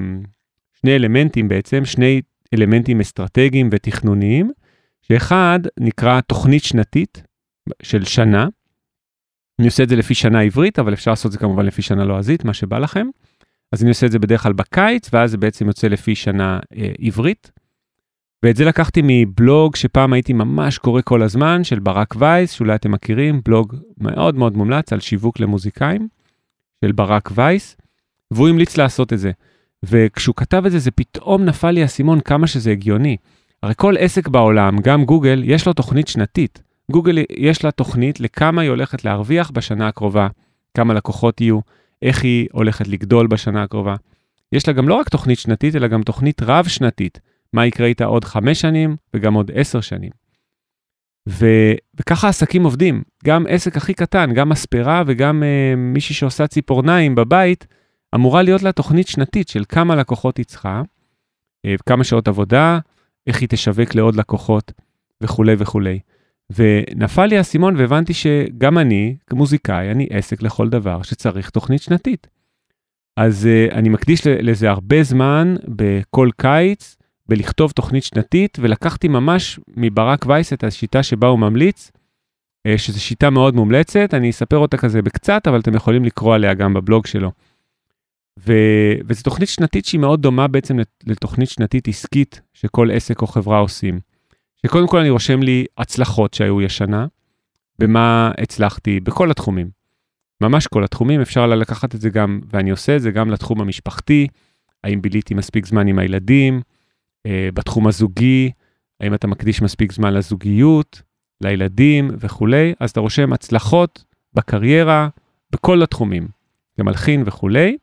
שני 0.74 0.96
אלמנטים 0.96 1.48
בעצם, 1.48 1.86
שני 1.86 2.22
אלמנטים 2.54 3.00
אסטרטגיים 3.00 3.70
ותכנוניים, 3.72 4.52
שאחד 5.02 5.60
נקרא 5.80 6.22
תוכנית 6.22 6.64
שנתית 6.64 7.24
של 7.84 8.06
שנה, 8.06 8.48
אני 9.60 9.68
עושה 9.68 9.84
את 9.84 9.90
זה 9.90 9.96
לפי 9.96 10.16
שנה 10.16 10.42
עברית, 10.42 10.80
אבל 10.80 10.94
אפשר 10.94 11.12
לעשות 11.12 11.26
את 11.26 11.32
זה 11.32 11.38
כמובן 11.38 11.66
לפי 11.66 11.82
שנה 11.82 12.04
לועזית, 12.04 12.46
מה 12.46 12.54
שבא 12.54 12.78
לכם. 12.78 13.08
אז 13.72 13.82
אני 13.82 13.90
עושה 13.90 14.06
את 14.06 14.12
זה 14.12 14.20
בדרך 14.20 14.44
כלל 14.44 14.54
בקיץ, 14.54 15.10
ואז 15.14 15.32
זה 15.32 15.38
בעצם 15.38 15.68
יוצא 15.68 15.88
לפי 15.88 16.16
שנה 16.16 16.60
אה, 16.78 16.92
עברית. 17.00 17.52
ואת 18.44 18.56
זה 18.56 18.66
לקחתי 18.66 19.02
מבלוג 19.04 19.76
שפעם 19.76 20.14
הייתי 20.14 20.34
ממש 20.34 20.78
קורא 20.78 21.02
כל 21.04 21.22
הזמן, 21.22 21.64
של 21.64 21.80
ברק 21.80 22.16
וייס, 22.20 22.52
שאולי 22.52 22.76
אתם 22.76 22.92
מכירים, 22.92 23.42
בלוג 23.46 23.76
מאוד 23.98 24.36
מאוד 24.36 24.58
מומלץ 24.58 24.94
על 24.94 25.00
שיווק 25.00 25.40
למוזיקאים, 25.40 26.08
של 26.86 26.92
ברק 26.92 27.32
וייס, 27.36 27.78
והוא 28.32 28.50
המליץ 28.50 28.78
לעשות 28.78 29.14
את 29.14 29.20
זה. 29.20 29.32
וכשהוא 29.84 30.36
כתב 30.36 30.64
את 30.66 30.72
זה, 30.72 30.80
זה 30.80 30.92
פתאום 30.92 31.46
נפל 31.46 31.72
לי 31.72 31.82
האסימון 31.82 32.20
כמה 32.20 32.48
שזה 32.48 32.72
הגיוני. 32.72 33.18
הרי 33.64 33.74
כל 33.78 33.96
עסק 34.00 34.28
בעולם, 34.28 34.80
גם 34.82 35.06
גוגל, 35.06 35.42
יש 35.46 35.68
לו 35.68 35.74
תוכנית 35.74 36.08
שנתית. 36.08 36.64
גוגל 36.92 37.18
יש 37.38 37.64
לה 37.64 37.72
תוכנית 37.72 38.20
לכמה 38.20 38.62
היא 38.62 38.70
הולכת 38.70 39.06
להרוויח 39.06 39.52
בשנה 39.52 39.88
הקרובה, 39.88 40.28
כמה 40.74 40.94
לקוחות 40.94 41.42
יהיו, 41.42 41.60
איך 42.02 42.24
היא 42.24 42.48
הולכת 42.52 42.88
לגדול 42.88 43.28
בשנה 43.28 43.64
הקרובה. 43.64 43.96
יש 44.52 44.68
לה 44.68 44.74
גם 44.74 44.90
לא 44.90 44.94
רק 44.94 45.10
תוכנית 45.10 45.40
שנתית, 45.40 45.76
אלא 45.76 45.88
גם 45.88 46.04
תוכנית 46.04 46.42
רב-שנתית, 46.44 47.20
מה 47.54 47.66
יקרה 47.66 47.88
איתה 47.88 48.06
עוד 48.06 48.24
חמש 48.26 48.62
שנים 48.62 48.96
וגם 49.14 49.34
עוד 49.34 49.52
עשר 49.54 49.82
שנים. 49.82 50.12
ו... 51.30 51.46
וככה 52.00 52.30
עסקים 52.30 52.64
עובדים, 52.64 53.04
גם 53.26 53.46
עסק 53.50 53.78
הכי 53.78 53.94
קטן, 53.94 54.34
גם 54.34 54.50
מספרה 54.50 55.04
וגם 55.08 55.44
uh, 55.44 55.76
מישהי 55.78 56.16
שעושה 56.16 56.48
ציפורניים 56.48 57.16
בבית, 57.16 57.68
אמורה 58.16 58.42
להיות 58.42 58.64
לה 58.64 58.72
תוכנית 58.72 59.08
שנתית 59.08 59.48
של 59.48 59.64
כמה 59.70 59.96
לקוחות 59.96 60.38
היא 60.38 60.46
צריכה, 60.46 60.82
uh, 61.68 61.70
כמה 61.86 62.04
שעות 62.04 62.28
עבודה, 62.28 62.80
איך 63.28 63.42
היא 63.42 63.50
תשווק 63.50 63.96
לעוד 63.96 64.16
לקוחות 64.16 64.72
וכולי 65.22 65.56
וכולי. 65.58 66.00
ונפל 66.50 67.26
לי 67.26 67.38
האסימון 67.38 67.76
והבנתי 67.76 68.14
שגם 68.14 68.78
אני, 68.78 69.16
כמוזיקאי, 69.28 69.92
אני 69.92 70.08
עסק 70.10 70.42
לכל 70.42 70.70
דבר 70.70 71.02
שצריך 71.02 71.50
תוכנית 71.50 71.82
שנתית. 71.82 72.28
אז 73.18 73.48
uh, 73.48 73.74
אני 73.74 73.90
מקדיש 73.90 74.28
לזה 74.28 74.70
הרבה 74.70 75.04
זמן 75.04 75.56
בכל 75.68 76.30
קיץ, 76.38 76.96
בלכתוב 77.28 77.72
תוכנית 77.72 78.04
שנתית, 78.04 78.58
ולקחתי 78.62 79.08
ממש 79.08 79.60
מברק 79.78 80.26
וייס 80.28 80.54
את 80.54 80.64
השיטה 80.64 81.04
שבה 81.04 81.28
הוא 81.28 81.40
ממליץ, 81.40 81.92
uh, 82.68 82.78
שזו 82.78 83.02
שיטה 83.02 83.30
מאוד 83.30 83.56
מומלצת, 83.56 84.10
אני 84.14 84.30
אספר 84.30 84.58
אותה 84.58 84.78
כזה 84.78 85.02
בקצת, 85.02 85.48
אבל 85.48 85.60
אתם 85.60 85.76
יכולים 85.76 86.06
לקרוא 86.06 86.36
עליה 86.36 86.54
גם 86.54 86.74
בבלוג 86.74 87.06
שלו. 87.06 87.32
ו... 88.40 88.54
וזו 89.08 89.24
תוכנית 89.24 89.50
שנתית 89.50 89.86
שהיא 89.86 90.02
מאוד 90.02 90.22
דומה 90.22 90.48
בעצם 90.48 90.78
לתוכנית 91.08 91.50
שנתית 91.50 91.88
עסקית 91.88 92.42
שכל 92.54 92.92
עסק 92.92 93.22
או 93.22 93.28
חברה 93.28 93.60
עושים. 93.60 94.00
שקודם 94.66 94.88
כל 94.88 95.00
אני 95.00 95.10
רושם 95.10 95.44
לי 95.44 95.66
הצלחות 95.78 96.34
שהיו 96.34 96.62
ישנה, 96.62 97.06
במה 97.80 98.32
הצלחתי, 98.38 99.00
בכל 99.00 99.32
התחומים. 99.32 99.70
ממש 100.42 100.68
כל 100.68 100.84
התחומים, 100.84 101.22
אפשר 101.22 101.48
לקחת 101.48 101.96
את 101.96 102.02
זה 102.02 102.10
גם, 102.10 102.40
ואני 102.50 102.70
עושה 102.70 102.96
את 102.96 103.02
זה 103.02 103.12
גם 103.12 103.32
לתחום 103.32 103.62
המשפחתי, 103.62 104.28
האם 104.84 105.02
ביליתי 105.02 105.34
מספיק 105.34 105.66
זמן 105.66 105.88
עם 105.88 106.00
הילדים, 106.00 106.62
אה, 107.26 107.50
בתחום 107.54 107.88
הזוגי, 107.88 108.52
האם 109.00 109.14
אתה 109.14 109.28
מקדיש 109.28 109.62
מספיק 109.62 109.92
זמן 109.92 110.14
לזוגיות, 110.14 111.02
לילדים 111.42 112.12
וכולי, 112.20 112.74
אז 112.80 112.90
אתה 112.90 113.00
רושם 113.00 113.34
הצלחות 113.34 114.04
בקריירה, 114.34 115.10
בכל 115.52 115.84
התחומים, 115.84 116.28
כמלחין 116.78 117.24
וכולי. 117.26 117.78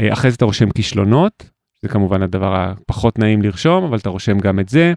אה, 0.00 0.12
אחרי 0.12 0.30
זה 0.30 0.36
אתה 0.36 0.44
רושם 0.44 0.70
כישלונות, 0.70 1.50
זה 1.82 1.88
כמובן 1.88 2.22
הדבר 2.22 2.54
הפחות 2.56 3.18
נעים 3.18 3.42
לרשום, 3.42 3.84
אבל 3.84 3.98
אתה 3.98 4.08
רושם 4.08 4.38
גם 4.38 4.60
את 4.60 4.68
זה. 4.68 4.94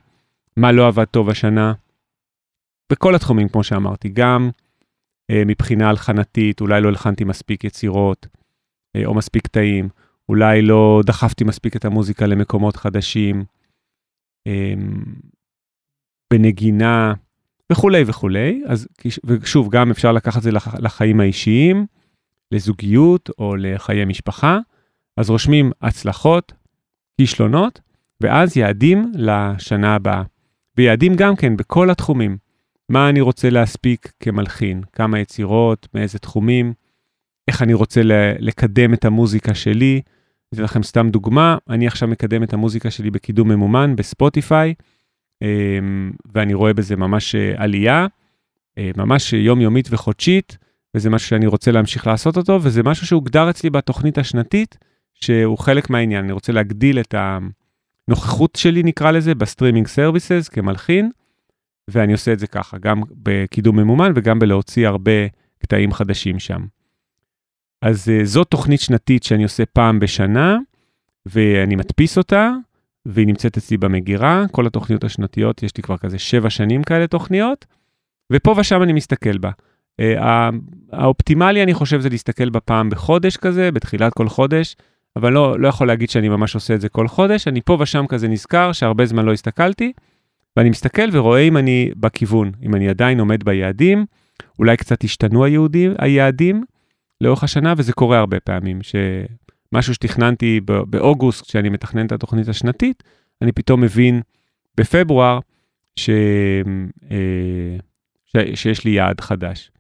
מה 0.57 0.71
לא 0.71 0.87
עבד 0.87 1.05
טוב 1.05 1.29
השנה. 1.29 1.73
בכל 2.91 3.15
התחומים, 3.15 3.49
כמו 3.49 3.63
שאמרתי, 3.63 4.09
גם 4.09 4.49
אה, 5.31 5.43
מבחינה 5.45 5.89
הלחנתית, 5.89 6.61
אולי 6.61 6.81
לא 6.81 6.87
הלחנתי 6.87 7.23
מספיק 7.23 7.63
יצירות, 7.63 8.27
אה, 8.95 9.05
או 9.05 9.13
מספיק 9.13 9.43
קטעים, 9.43 9.89
אולי 10.29 10.61
לא 10.61 11.01
דחפתי 11.05 11.43
מספיק 11.43 11.75
את 11.75 11.85
המוזיקה 11.85 12.25
למקומות 12.25 12.75
חדשים, 12.75 13.45
אה, 14.47 14.73
בנגינה 16.33 17.13
וכולי 17.71 18.03
וכולי. 18.07 18.63
אז 18.67 18.87
ושוב, 19.23 19.69
גם 19.69 19.91
אפשר 19.91 20.11
לקחת 20.11 20.37
את 20.37 20.43
זה 20.43 20.51
לח, 20.51 20.75
לחיים 20.75 21.19
האישיים, 21.19 21.85
לזוגיות 22.51 23.29
או 23.39 23.55
לחיי 23.55 24.05
משפחה. 24.05 24.59
אז 25.17 25.29
רושמים 25.29 25.71
הצלחות, 25.81 26.53
כישלונות, 27.17 27.81
ואז 28.21 28.57
יעדים 28.57 29.11
לשנה 29.15 29.95
הבאה. 29.95 30.23
ויעדים 30.77 31.15
גם 31.15 31.35
כן 31.35 31.57
בכל 31.57 31.89
התחומים. 31.89 32.37
מה 32.89 33.09
אני 33.09 33.21
רוצה 33.21 33.49
להספיק 33.49 34.11
כמלחין, 34.19 34.81
כמה 34.93 35.19
יצירות, 35.19 35.87
מאיזה 35.93 36.19
תחומים, 36.19 36.73
איך 37.47 37.61
אני 37.61 37.73
רוצה 37.73 38.01
לקדם 38.39 38.93
את 38.93 39.05
המוזיקה 39.05 39.55
שלי. 39.55 40.01
אתן 40.53 40.63
לכם 40.63 40.83
סתם 40.83 41.09
דוגמה, 41.09 41.57
אני 41.69 41.87
עכשיו 41.87 42.09
מקדם 42.09 42.43
את 42.43 42.53
המוזיקה 42.53 42.91
שלי 42.91 43.11
בקידום 43.11 43.51
ממומן 43.51 43.95
בספוטיפיי, 43.95 44.73
אמ, 45.41 46.11
ואני 46.33 46.53
רואה 46.53 46.73
בזה 46.73 46.95
ממש 46.95 47.35
אה, 47.35 47.53
עלייה, 47.57 48.07
אה, 48.77 48.91
ממש 48.97 49.33
יומיומית 49.33 49.87
וחודשית, 49.91 50.57
וזה 50.95 51.09
משהו 51.09 51.27
שאני 51.29 51.47
רוצה 51.47 51.71
להמשיך 51.71 52.07
לעשות 52.07 52.37
אותו, 52.37 52.59
וזה 52.61 52.83
משהו 52.83 53.07
שהוגדר 53.07 53.49
אצלי 53.49 53.69
בתוכנית 53.69 54.17
השנתית, 54.17 54.77
שהוא 55.13 55.57
חלק 55.57 55.89
מהעניין. 55.89 56.23
אני 56.23 56.31
רוצה 56.31 56.51
להגדיל 56.51 56.99
את 56.99 57.15
הנוכחות 58.07 58.55
שלי, 58.55 58.83
נקרא 58.83 59.11
לזה, 59.11 59.35
ב 59.35 59.40
streaming 59.40 59.87
services 59.87 60.49
כמלחין, 60.49 61.11
ואני 61.87 62.13
עושה 62.13 62.33
את 62.33 62.39
זה 62.39 62.47
ככה, 62.47 62.77
גם 62.77 63.01
בקידום 63.11 63.79
ממומן 63.79 64.11
וגם 64.15 64.39
בלהוציא 64.39 64.87
הרבה 64.87 65.11
קטעים 65.59 65.93
חדשים 65.93 66.39
שם. 66.39 66.65
אז 67.81 68.07
uh, 68.07 68.25
זו 68.25 68.43
תוכנית 68.43 68.81
שנתית 68.81 69.23
שאני 69.23 69.43
עושה 69.43 69.65
פעם 69.65 69.99
בשנה, 69.99 70.57
ואני 71.25 71.75
מדפיס 71.75 72.17
אותה, 72.17 72.51
והיא 73.05 73.27
נמצאת 73.27 73.57
אצלי 73.57 73.77
במגירה. 73.77 74.45
כל 74.51 74.67
התוכניות 74.67 75.03
השנתיות, 75.03 75.63
יש 75.63 75.77
לי 75.77 75.83
כבר 75.83 75.97
כזה 75.97 76.19
שבע 76.19 76.49
שנים 76.49 76.83
כאלה 76.83 77.07
תוכניות, 77.07 77.65
ופה 78.33 78.55
ושם 78.57 78.83
אני 78.83 78.93
מסתכל 78.93 79.37
בה. 79.37 79.51
Uh, 80.01 80.03
האופטימלי, 80.91 81.63
אני 81.63 81.73
חושב, 81.73 81.99
זה 81.99 82.09
להסתכל 82.09 82.49
בה 82.49 82.59
פעם 82.59 82.89
בחודש 82.89 83.37
כזה, 83.37 83.71
בתחילת 83.71 84.13
כל 84.13 84.29
חודש, 84.29 84.75
אבל 85.15 85.33
לא, 85.33 85.59
לא 85.59 85.67
יכול 85.67 85.87
להגיד 85.87 86.09
שאני 86.09 86.29
ממש 86.29 86.55
עושה 86.55 86.75
את 86.75 86.81
זה 86.81 86.89
כל 86.89 87.07
חודש. 87.07 87.47
אני 87.47 87.61
פה 87.61 87.77
ושם 87.79 88.07
כזה 88.07 88.27
נזכר 88.27 88.71
שהרבה 88.71 89.05
זמן 89.05 89.25
לא 89.25 89.33
הסתכלתי, 89.33 89.93
ואני 90.57 90.69
מסתכל 90.69 91.09
ורואה 91.11 91.41
אם 91.41 91.57
אני 91.57 91.91
בכיוון, 91.95 92.51
אם 92.63 92.75
אני 92.75 92.89
עדיין 92.89 93.19
עומד 93.19 93.43
ביעדים, 93.43 94.05
אולי 94.59 94.77
קצת 94.77 95.03
השתנו 95.03 95.45
היהודים, 95.45 95.93
היעדים 95.97 96.63
לאורך 97.21 97.43
השנה, 97.43 97.73
וזה 97.77 97.93
קורה 97.93 98.17
הרבה 98.19 98.39
פעמים, 98.39 98.79
שמשהו 98.83 99.93
שתכננתי 99.93 100.61
באוגוסט, 100.65 101.45
כשאני 101.45 101.69
מתכנן 101.69 102.05
את 102.05 102.11
התוכנית 102.11 102.47
השנתית, 102.47 103.03
אני 103.41 103.51
פתאום 103.51 103.81
מבין 103.81 104.21
בפברואר 104.77 105.39
ש... 105.95 106.09
אה, 107.11 107.17
ש... 108.25 108.37
שיש 108.55 108.85
לי 108.85 108.91
יעד 108.91 109.21
חדש. 109.21 109.71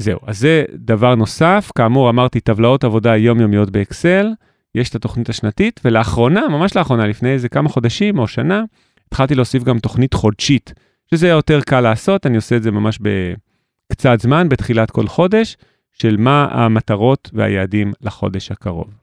זהו, 0.00 0.18
אז 0.26 0.38
זה 0.38 0.64
דבר 0.74 1.14
נוסף, 1.14 1.70
כאמור 1.74 2.10
אמרתי 2.10 2.40
טבלאות 2.40 2.84
עבודה 2.84 3.16
יומיומיות 3.16 3.70
באקסל, 3.70 4.26
יש 4.74 4.90
את 4.90 4.94
התוכנית 4.94 5.28
השנתית, 5.28 5.80
ולאחרונה, 5.84 6.48
ממש 6.48 6.76
לאחרונה, 6.76 7.06
לפני 7.06 7.32
איזה 7.32 7.48
כמה 7.48 7.68
חודשים 7.68 8.18
או 8.18 8.28
שנה, 8.28 8.62
התחלתי 9.06 9.34
להוסיף 9.34 9.62
גם 9.62 9.78
תוכנית 9.78 10.14
חודשית, 10.14 10.72
שזה 11.10 11.28
יותר 11.28 11.60
קל 11.60 11.80
לעשות, 11.80 12.26
אני 12.26 12.36
עושה 12.36 12.56
את 12.56 12.62
זה 12.62 12.70
ממש 12.70 12.98
בקצת 12.98 14.20
זמן, 14.20 14.48
בתחילת 14.48 14.90
כל 14.90 15.06
חודש, 15.06 15.56
של 15.92 16.16
מה 16.16 16.48
המטרות 16.50 17.30
והיעדים 17.32 17.92
לחודש 18.00 18.50
הקרוב. 18.50 18.94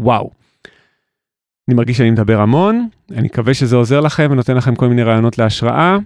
וואו. 0.00 0.30
אני 1.68 1.76
מרגיש 1.76 1.96
שאני 1.96 2.10
מדבר 2.10 2.40
המון, 2.40 2.88
אני 3.10 3.26
מקווה 3.26 3.54
שזה 3.54 3.76
עוזר 3.76 4.00
לכם 4.00 4.28
ונותן 4.30 4.56
לכם 4.56 4.74
כל 4.74 4.88
מיני 4.88 5.02
רעיונות 5.02 5.38
להשראה. 5.38 5.98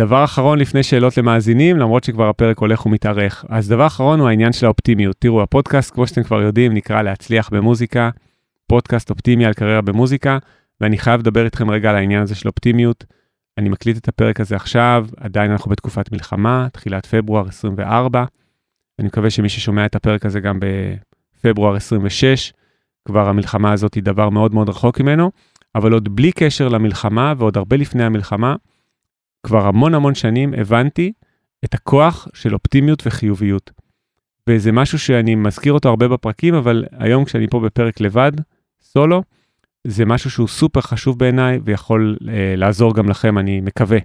דבר 0.00 0.24
אחרון 0.24 0.58
לפני 0.58 0.82
שאלות 0.82 1.16
למאזינים, 1.16 1.76
למרות 1.76 2.04
שכבר 2.04 2.28
הפרק 2.28 2.58
הולך 2.58 2.86
ומתארך. 2.86 3.44
אז 3.48 3.68
דבר 3.68 3.86
אחרון 3.86 4.20
הוא 4.20 4.28
העניין 4.28 4.52
של 4.52 4.66
האופטימיות. 4.66 5.16
תראו, 5.18 5.42
הפודקאסט, 5.42 5.94
כמו 5.94 6.06
שאתם 6.06 6.22
כבר 6.22 6.42
יודעים, 6.42 6.74
נקרא 6.74 7.02
להצליח 7.02 7.50
במוזיקה, 7.52 8.10
פודקאסט 8.66 9.10
אופטימי 9.10 9.46
על 9.46 9.52
קריירה 9.52 9.80
במוזיקה. 9.80 10.38
ואני 10.80 10.98
חייב 10.98 11.20
לדבר 11.20 11.44
איתכם 11.44 11.70
רגע 11.70 11.90
על 11.90 11.96
העניין 11.96 12.22
הזה 12.22 12.34
של 12.34 12.48
אופטימיות. 12.48 13.04
אני 13.58 13.68
מקליט 13.68 13.96
את 13.96 14.08
הפרק 14.08 14.40
הזה 14.40 14.56
עכשיו, 14.56 15.06
עדיין 15.16 15.50
אנחנו 15.50 15.70
בתקופת 15.70 16.12
מלחמה, 16.12 16.66
תחילת 16.72 17.06
פברואר 17.06 17.48
24. 17.48 18.24
אני 18.98 19.08
מקווה 19.08 19.30
שמי 19.30 19.48
ששומע 19.48 19.86
את 19.86 19.94
הפרק 19.94 20.26
הזה 20.26 20.40
גם 20.40 20.60
בפברואר 20.60 21.74
26, 21.74 22.52
כבר 23.08 23.28
המלחמה 23.28 23.72
הזאת 23.72 23.94
היא 23.94 24.02
דבר 24.02 24.30
מאוד 24.30 24.54
מאוד 24.54 24.68
רחוק 24.68 25.00
ממנו, 25.00 25.30
אבל 25.74 25.92
עוד 25.92 26.16
בלי 26.16 26.32
קשר 26.32 26.68
למלחמה 26.68 27.34
ועוד 27.36 27.56
הרבה 27.56 27.76
לפני 27.76 28.04
המלחמה, 28.04 28.54
כבר 29.46 29.66
המון 29.66 29.94
המון 29.94 30.14
שנים 30.14 30.54
הבנתי 30.54 31.12
את 31.64 31.74
הכוח 31.74 32.28
של 32.34 32.54
אופטימיות 32.54 33.02
וחיוביות. 33.06 33.70
וזה 34.48 34.72
משהו 34.72 34.98
שאני 34.98 35.34
מזכיר 35.34 35.72
אותו 35.72 35.88
הרבה 35.88 36.08
בפרקים, 36.08 36.54
אבל 36.54 36.84
היום 36.92 37.24
כשאני 37.24 37.46
פה 37.50 37.60
בפרק 37.60 38.00
לבד, 38.00 38.32
סולו, 38.82 39.22
זה 39.86 40.04
משהו 40.04 40.30
שהוא 40.30 40.48
סופר 40.48 40.80
חשוב 40.80 41.18
בעיניי 41.18 41.58
ויכול 41.64 42.16
אה, 42.28 42.54
לעזור 42.56 42.94
גם 42.94 43.08
לכם, 43.08 43.38
אני 43.38 43.60
מקווה. 43.60 43.98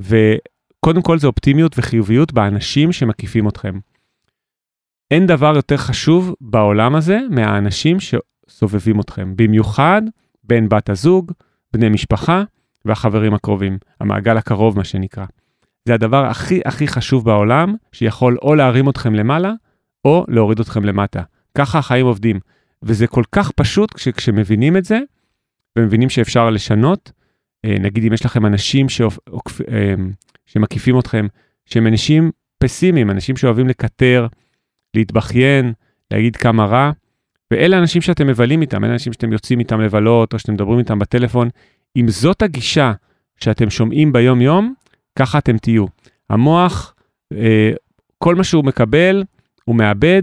וקודם 0.00 1.02
כל 1.02 1.18
זה 1.18 1.26
אופטימיות 1.26 1.74
וחיוביות 1.78 2.32
באנשים 2.32 2.92
שמקיפים 2.92 3.48
אתכם. 3.48 3.78
אין 5.10 5.26
דבר 5.26 5.52
יותר 5.56 5.76
חשוב 5.76 6.34
בעולם 6.40 6.94
הזה 6.94 7.20
מהאנשים 7.30 7.96
שסובבים 8.00 9.00
אתכם, 9.00 9.36
במיוחד 9.36 10.02
בין 10.44 10.68
בת 10.68 10.90
הזוג, 10.90 11.32
בני 11.72 11.88
משפחה 11.88 12.42
והחברים 12.84 13.34
הקרובים, 13.34 13.78
המעגל 14.00 14.36
הקרוב 14.36 14.76
מה 14.76 14.84
שנקרא. 14.84 15.24
זה 15.84 15.94
הדבר 15.94 16.26
הכי 16.26 16.60
הכי 16.64 16.88
חשוב 16.88 17.24
בעולם, 17.24 17.74
שיכול 17.92 18.36
או 18.42 18.54
להרים 18.54 18.88
אתכם 18.88 19.14
למעלה, 19.14 19.52
או 20.04 20.24
להוריד 20.28 20.60
אתכם 20.60 20.84
למטה. 20.84 21.22
ככה 21.58 21.78
החיים 21.78 22.06
עובדים. 22.06 22.40
וזה 22.82 23.06
כל 23.06 23.22
כך 23.32 23.50
פשוט 23.50 23.94
כש, 23.94 24.08
כשמבינים 24.08 24.76
את 24.76 24.84
זה, 24.84 24.98
ומבינים 25.78 26.08
שאפשר 26.08 26.50
לשנות. 26.50 27.12
אה, 27.64 27.76
נגיד 27.80 28.04
אם 28.04 28.12
יש 28.12 28.24
לכם 28.24 28.46
אנשים 28.46 28.88
שאופ, 28.88 29.60
אה, 29.70 29.94
שמקיפים 30.46 30.98
אתכם, 30.98 31.26
שהם 31.66 31.86
אנשים 31.86 32.30
פסימיים, 32.58 33.10
אנשים 33.10 33.36
שאוהבים 33.36 33.68
לקטר, 33.68 34.26
להתבכיין, 34.94 35.72
להגיד 36.10 36.36
כמה 36.36 36.64
רע, 36.64 36.90
ואלה 37.50 37.76
האנשים 37.76 38.02
שאתם 38.02 38.26
מבלים 38.26 38.60
איתם, 38.60 38.84
אלה 38.84 38.92
האנשים 38.92 39.12
שאתם 39.12 39.32
יוצאים 39.32 39.58
איתם 39.58 39.80
לבלות, 39.80 40.32
או 40.32 40.38
שאתם 40.38 40.52
מדברים 40.54 40.78
איתם 40.78 40.98
בטלפון. 40.98 41.48
אם 41.96 42.08
זאת 42.08 42.42
הגישה 42.42 42.92
שאתם 43.40 43.70
שומעים 43.70 44.12
ביום-יום, 44.12 44.74
ככה 45.18 45.38
אתם 45.38 45.58
תהיו. 45.58 45.86
המוח, 46.30 46.94
אה, 47.32 47.72
כל 48.18 48.34
מה 48.34 48.44
שהוא 48.44 48.64
מקבל, 48.64 49.24
הוא 49.64 49.76
מאבד, 49.76 50.22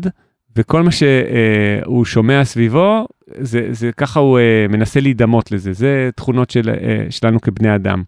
וכל 0.55 0.83
מה 0.83 0.89
שהוא 0.91 2.05
שומע 2.05 2.45
סביבו, 2.45 3.07
זה, 3.39 3.67
זה 3.71 3.91
ככה 3.91 4.19
הוא 4.19 4.39
uh, 4.39 4.71
מנסה 4.71 4.99
להידמות 4.99 5.51
לזה, 5.51 5.73
זה 5.73 6.09
תכונות 6.15 6.49
של, 6.49 6.69
uh, 6.69 7.11
שלנו 7.11 7.41
כבני 7.41 7.75
אדם. 7.75 8.03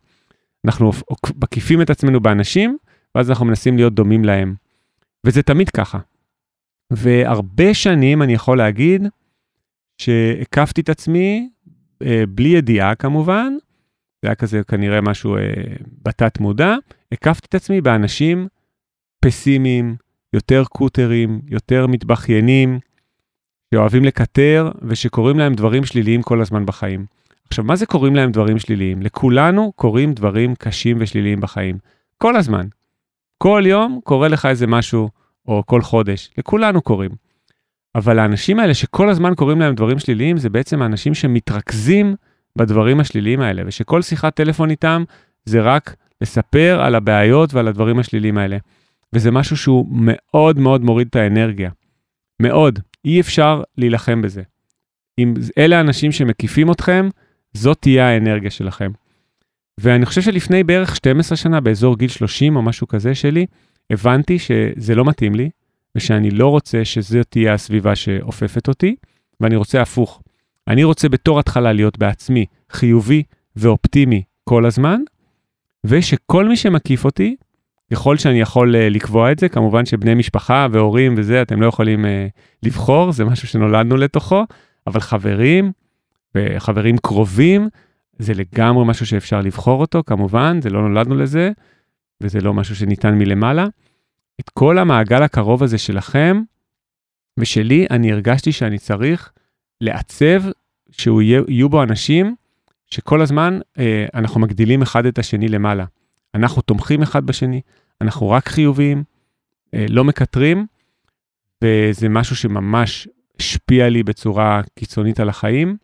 אנחנו 0.65 0.91
מקיפים 1.43 1.81
את 1.81 1.89
עצמנו 1.89 2.19
באנשים, 2.19 2.77
ואז 3.15 3.29
אנחנו 3.29 3.45
מנסים 3.45 3.77
להיות 3.77 3.93
דומים 3.93 4.25
להם. 4.25 4.55
וזה 5.25 5.43
תמיד 5.43 5.69
ככה. 5.69 5.99
והרבה 6.91 7.73
שנים 7.73 8.21
אני 8.21 8.33
יכול 8.33 8.57
להגיד 8.57 9.07
שהקפתי 9.97 10.81
את 10.81 10.89
עצמי, 10.89 11.49
בלי 12.29 12.49
ידיעה 12.49 12.95
כמובן, 12.95 13.53
זה 14.21 14.27
היה 14.27 14.35
כזה 14.35 14.61
כנראה 14.63 15.01
משהו 15.01 15.37
uh, 15.37 15.39
בתת 16.03 16.39
מודע, 16.39 16.75
הקפתי 17.11 17.47
את 17.49 17.55
עצמי 17.55 17.81
באנשים 17.81 18.47
פסימיים, 19.21 19.95
יותר 20.33 20.63
קוטרים, 20.69 21.41
יותר 21.47 21.87
מתבכיינים, 21.87 22.79
שאוהבים 23.73 24.05
לקטר 24.05 24.71
ושקורים 24.81 25.39
להם 25.39 25.53
דברים 25.53 25.85
שליליים 25.85 26.21
כל 26.21 26.41
הזמן 26.41 26.65
בחיים. 26.65 27.05
עכשיו, 27.47 27.63
מה 27.63 27.75
זה 27.75 27.85
קורים 27.85 28.15
להם 28.15 28.31
דברים 28.31 28.59
שליליים? 28.59 29.01
לכולנו 29.01 29.71
קורים 29.75 30.13
דברים 30.13 30.55
קשים 30.55 30.97
ושליליים 30.99 31.41
בחיים. 31.41 31.77
כל 32.17 32.35
הזמן. 32.35 32.67
כל 33.37 33.63
יום 33.65 33.99
קורה 34.03 34.27
לך 34.27 34.45
איזה 34.45 34.67
משהו, 34.67 35.09
או 35.47 35.63
כל 35.65 35.81
חודש. 35.81 36.29
לכולנו 36.37 36.81
קורים. 36.81 37.11
אבל 37.97 38.19
האנשים 38.19 38.59
האלה 38.59 38.73
שכל 38.73 39.09
הזמן 39.09 39.33
קורים 39.35 39.59
להם 39.59 39.75
דברים 39.75 39.99
שליליים, 39.99 40.37
זה 40.37 40.49
בעצם 40.49 40.81
האנשים 40.81 41.13
שמתרכזים 41.13 42.15
בדברים 42.55 42.99
השליליים 42.99 43.41
האלה, 43.41 43.63
ושכל 43.65 44.01
שיחת 44.01 44.35
טלפון 44.35 44.69
איתם 44.69 45.03
זה 45.45 45.61
רק 45.61 45.95
לספר 46.21 46.81
על 46.81 46.95
הבעיות 46.95 47.53
ועל 47.53 47.67
הדברים 47.67 47.99
השליליים 47.99 48.37
האלה. 48.37 48.57
וזה 49.13 49.31
משהו 49.31 49.57
שהוא 49.57 49.85
מאוד 49.91 50.59
מאוד 50.59 50.81
מוריד 50.81 51.07
את 51.07 51.15
האנרגיה. 51.15 51.69
מאוד. 52.41 52.79
אי 53.05 53.19
אפשר 53.19 53.63
להילחם 53.77 54.21
בזה. 54.21 54.41
אם 55.19 55.33
אלה 55.57 55.77
האנשים 55.77 56.11
שמקיפים 56.11 56.71
אתכם, 56.71 57.09
זאת 57.53 57.77
תהיה 57.81 58.09
האנרגיה 58.09 58.49
שלכם. 58.49 58.91
ואני 59.77 60.05
חושב 60.05 60.21
שלפני 60.21 60.63
בערך 60.63 60.95
12 60.95 61.37
שנה, 61.37 61.61
באזור 61.61 61.97
גיל 61.97 62.09
30 62.09 62.55
או 62.55 62.61
משהו 62.61 62.87
כזה 62.87 63.15
שלי, 63.15 63.45
הבנתי 63.89 64.39
שזה 64.39 64.95
לא 64.95 65.05
מתאים 65.05 65.35
לי, 65.35 65.49
ושאני 65.97 66.31
לא 66.31 66.47
רוצה 66.47 66.85
שזאת 66.85 67.27
תהיה 67.29 67.53
הסביבה 67.53 67.95
שאופפת 67.95 68.67
אותי, 68.67 68.95
ואני 69.39 69.55
רוצה 69.55 69.81
הפוך. 69.81 70.21
אני 70.67 70.83
רוצה 70.83 71.09
בתור 71.09 71.39
התחלה 71.39 71.73
להיות 71.73 71.97
בעצמי 71.97 72.45
חיובי 72.71 73.23
ואופטימי 73.55 74.23
כל 74.43 74.65
הזמן, 74.65 74.99
ושכל 75.83 76.47
מי 76.47 76.57
שמקיף 76.57 77.05
אותי, 77.05 77.35
ככל 77.91 78.17
שאני 78.17 78.39
יכול 78.39 78.75
uh, 78.75 78.77
לקבוע 78.77 79.31
את 79.31 79.39
זה, 79.39 79.49
כמובן 79.49 79.85
שבני 79.85 80.15
משפחה 80.15 80.67
והורים 80.71 81.15
וזה, 81.17 81.41
אתם 81.41 81.61
לא 81.61 81.67
יכולים 81.67 82.05
uh, 82.05 82.07
לבחור, 82.63 83.11
זה 83.11 83.25
משהו 83.25 83.47
שנולדנו 83.47 83.97
לתוכו, 83.97 84.45
אבל 84.87 84.99
חברים 84.99 85.71
וחברים 86.35 86.97
קרובים, 86.97 87.69
זה 88.19 88.33
לגמרי 88.33 88.85
משהו 88.85 89.05
שאפשר 89.05 89.41
לבחור 89.41 89.81
אותו, 89.81 90.03
כמובן, 90.05 90.61
זה 90.61 90.69
לא 90.69 90.81
נולדנו 90.81 91.15
לזה, 91.15 91.51
וזה 92.21 92.41
לא 92.41 92.53
משהו 92.53 92.75
שניתן 92.75 93.17
מלמעלה. 93.17 93.67
את 94.39 94.49
כל 94.49 94.77
המעגל 94.77 95.23
הקרוב 95.23 95.63
הזה 95.63 95.77
שלכם 95.77 96.41
ושלי, 97.39 97.85
אני 97.91 98.11
הרגשתי 98.11 98.51
שאני 98.51 98.77
צריך 98.77 99.31
לעצב 99.81 100.41
שיהיו 100.91 101.69
בו 101.69 101.83
אנשים 101.83 102.35
שכל 102.85 103.21
הזמן 103.21 103.59
אה, 103.79 104.05
אנחנו 104.13 104.39
מגדילים 104.39 104.81
אחד 104.81 105.05
את 105.05 105.19
השני 105.19 105.47
למעלה. 105.47 105.85
אנחנו 106.35 106.61
תומכים 106.61 107.01
אחד 107.01 107.25
בשני, 107.25 107.61
אנחנו 108.01 108.29
רק 108.29 108.47
חיוביים, 108.47 109.03
אה, 109.73 109.85
לא 109.89 110.03
מקטרים, 110.03 110.65
וזה 111.63 112.09
משהו 112.09 112.35
שממש 112.35 113.07
השפיע 113.39 113.89
לי 113.89 114.03
בצורה 114.03 114.61
קיצונית 114.75 115.19
על 115.19 115.29
החיים, 115.29 115.77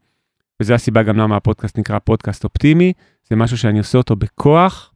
וזו 0.62 0.74
הסיבה 0.74 1.04
גם 1.04 1.18
למה 1.18 1.36
הפודקאסט 1.36 1.78
נקרא 1.80 2.00
פודקאסט 2.00 2.44
אופטימי, 2.44 2.94
זה 3.30 3.36
משהו 3.36 3.58
שאני 3.58 3.80
עושה 3.80 3.98
אותו 3.98 4.16
בכוח, 4.16 4.94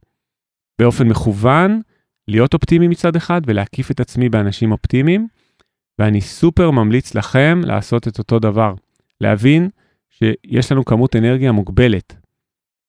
באופן 0.78 1.08
מכוון, 1.08 1.80
להיות 2.28 2.54
אופטימי 2.54 2.88
מצד 2.88 3.16
אחד 3.16 3.40
ולהקיף 3.46 3.90
את 3.90 4.00
עצמי 4.00 4.28
באנשים 4.28 4.72
אופטימיים, 4.72 5.28
ואני 5.98 6.20
סופר 6.20 6.70
ממליץ 6.70 7.14
לכם 7.14 7.60
לעשות 7.64 8.08
את 8.08 8.18
אותו 8.18 8.38
דבר, 8.38 8.74
להבין 9.20 9.68
שיש 10.10 10.72
לנו 10.72 10.84
כמות 10.84 11.16
אנרגיה 11.16 11.52
מוגבלת. 11.52 12.16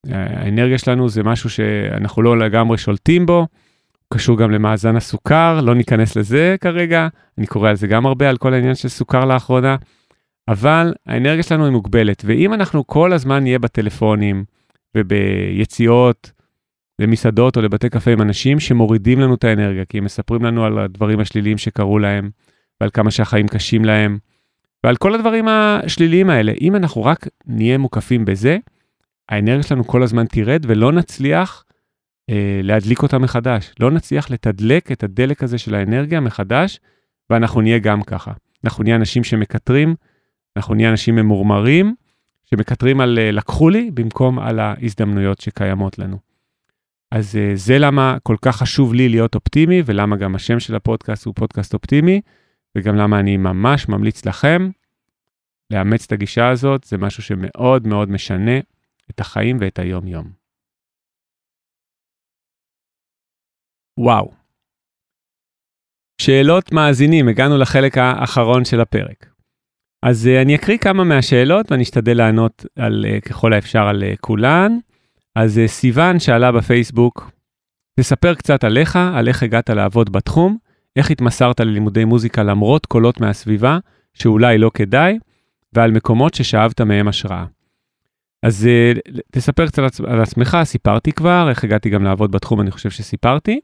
האנרגיה 0.10 0.78
שלנו 0.78 1.10
זה 1.10 1.24
משהו 1.24 1.50
שאנחנו 1.50 2.22
לא 2.22 2.38
לגמרי 2.40 2.78
שולטים 2.78 3.26
בו, 3.26 3.48
קשור 4.14 4.38
גם 4.38 4.52
למאזן 4.52 4.96
הסוכר, 4.96 5.62
לא 5.62 5.76
ניכנס 5.76 6.16
לזה 6.16 6.56
כרגע, 6.62 7.08
אני 7.38 7.48
קורא 7.48 7.70
על 7.70 7.76
זה 7.76 7.88
גם 7.88 8.06
הרבה, 8.06 8.30
על 8.30 8.38
כל 8.38 8.54
העניין 8.54 8.76
של 8.76 8.90
סוכר 8.90 9.26
לאחרונה, 9.26 9.76
אבל 10.48 10.94
האנרגיה 11.06 11.44
שלנו 11.44 11.66
היא 11.66 11.72
מוגבלת, 11.72 12.24
ואם 12.26 12.54
אנחנו 12.54 12.88
כל 12.88 13.14
הזמן 13.14 13.44
נהיה 13.44 13.60
בטלפונים 13.60 14.44
וביציאות 14.98 16.32
למסעדות 17.00 17.58
או 17.58 17.62
לבתי 17.62 17.89
קפה 17.89 18.12
עם 18.12 18.22
אנשים 18.22 18.60
שמורידים 18.60 19.20
לנו 19.20 19.36
את 19.36 19.43
האנרגיה, 19.43 19.86
כי 19.86 19.97
הם 19.97 20.04
מספרים 20.04 20.45
לנו 20.45 20.66
על 20.66 20.80
הדברים 20.80 21.20
השליליים 21.20 21.58
שקרו 21.58 22.00
להם, 22.00 22.30
ועל 22.82 22.89
כמה 22.93 23.12
שהחיים 23.12 23.47
קשים 23.47 23.86
להם, 23.86 24.18
ועל 24.84 24.95
כל 24.95 25.16
הדברים 25.16 25.47
השליליים 25.47 26.30
האלה. 26.30 26.54
אם 26.62 26.76
אנחנו 26.76 27.04
רק 27.04 27.28
נהיה 27.45 27.78
מוקפים 27.78 28.26
בזה, 28.26 28.58
האנרגיה 29.30 29.64
שלנו 29.64 29.84
כל 29.84 30.04
הזמן 30.04 30.26
תרד 30.26 30.66
ולא 30.68 30.91
נצליח 30.91 31.64
אה, 32.30 32.60
להדליק 32.64 33.04
אותה 33.04 33.18
מחדש. 33.18 33.72
לא 33.80 33.91
נצליח 33.91 34.32
לתדלק 34.32 34.91
את 34.91 35.04
הדלק 35.04 35.43
הזה 35.43 35.58
של 35.58 35.76
האנרגיה 35.76 36.20
מחדש, 36.20 36.80
ואנחנו 37.30 37.62
נהיה 37.62 37.80
גם 37.80 38.04
ככה. 38.04 38.32
אנחנו 38.64 38.84
נהיה 38.84 38.95
אנשים 38.95 39.24
שמקטרים, 39.24 39.95
אנחנו 40.58 40.76
נהיה 40.76 40.89
אנשים 40.89 41.16
ממורמרים, 41.16 41.95
שמקטרים 42.45 43.02
על 43.02 43.20
אה, 43.20 43.32
לקחו 43.32 43.70
לי 43.70 43.91
במקום 43.93 44.39
על 44.39 44.60
ההזדמנויות 44.60 45.41
שקיימות 45.41 46.00
לנו. 46.00 46.28
אז 47.12 47.36
אה, 47.36 47.51
זה 47.55 47.74
למה 47.80 48.18
כל 48.24 48.36
כך 48.41 48.55
חשוב 48.55 48.93
לי 48.93 49.10
להיות 49.10 49.36
אופטימי, 49.36 49.82
ולמה 49.86 50.16
גם 50.16 50.36
השם 50.36 50.60
של 50.60 50.76
הפודקאסט 50.76 51.26
הוא 51.26 51.34
פודקאסט 51.36 51.74
אופטימי, 51.74 52.22
וגם 52.78 52.95
למה 52.95 53.20
אני 53.20 53.38
ממש 53.38 53.89
ממליץ 53.89 54.26
לכם 54.26 54.70
לאמץ 55.74 56.05
את 56.05 56.12
הגישה 56.12 56.49
הזאת, 56.49 56.84
זה 56.84 56.97
משהו 56.97 57.24
שמאוד 57.24 57.88
מאוד 57.88 58.10
משנה 58.10 58.60
את 59.10 59.20
החיים 59.20 59.57
ואת 59.62 59.80
היום-יום. 59.80 60.32
וואו. 63.99 64.32
שאלות 66.22 66.72
מאזינים, 66.72 67.28
הגענו 67.28 67.57
לחלק 67.57 67.97
האחרון 67.97 68.66
של 68.66 68.82
הפרק. 68.82 69.34
אז 70.05 70.26
uh, 70.28 70.41
אני 70.41 70.55
אקריא 70.55 70.78
כמה 70.78 71.03
מהשאלות 71.03 71.72
ואני 71.72 71.84
אשתדל 71.84 72.18
לענות 72.18 72.66
על 72.76 73.05
uh, 73.05 73.30
ככל 73.30 73.53
האפשר 73.53 73.82
על 73.82 74.03
כולן. 74.22 74.78
אז 75.36 75.57
uh, 75.57 75.67
סיוון 75.67 76.19
שאלה 76.19 76.51
בפייסבוק, 76.51 77.32
תספר 77.99 78.34
קצת 78.34 78.63
עליך, 78.63 78.99
על 79.13 79.27
איך 79.27 79.43
הגעת 79.43 79.69
לעבוד 79.69 80.11
בתחום, 80.11 80.57
איך 80.95 81.11
התמסרת 81.11 81.59
ללימודי 81.59 82.05
מוזיקה 82.05 82.43
למרות 82.43 82.86
קולות 82.86 83.21
מהסביבה, 83.21 83.77
שאולי 84.13 84.57
לא 84.57 84.71
כדאי, 84.73 85.19
ועל 85.73 85.91
מקומות 85.91 86.34
ששאבת 86.34 86.82
מהם 86.82 87.07
השראה. 87.07 87.45
אז 88.43 88.67
uh, 88.67 89.21
תספר 89.32 89.67
קצת 89.67 89.84
על 90.07 90.21
עצמך, 90.21 90.57
סיפרתי 90.63 91.11
כבר, 91.11 91.49
איך 91.49 91.63
הגעתי 91.63 91.89
גם 91.89 92.03
לעבוד 92.03 92.32
בתחום, 92.32 92.61
אני 92.61 92.71
חושב 92.71 92.89
שסיפרתי. 92.89 93.59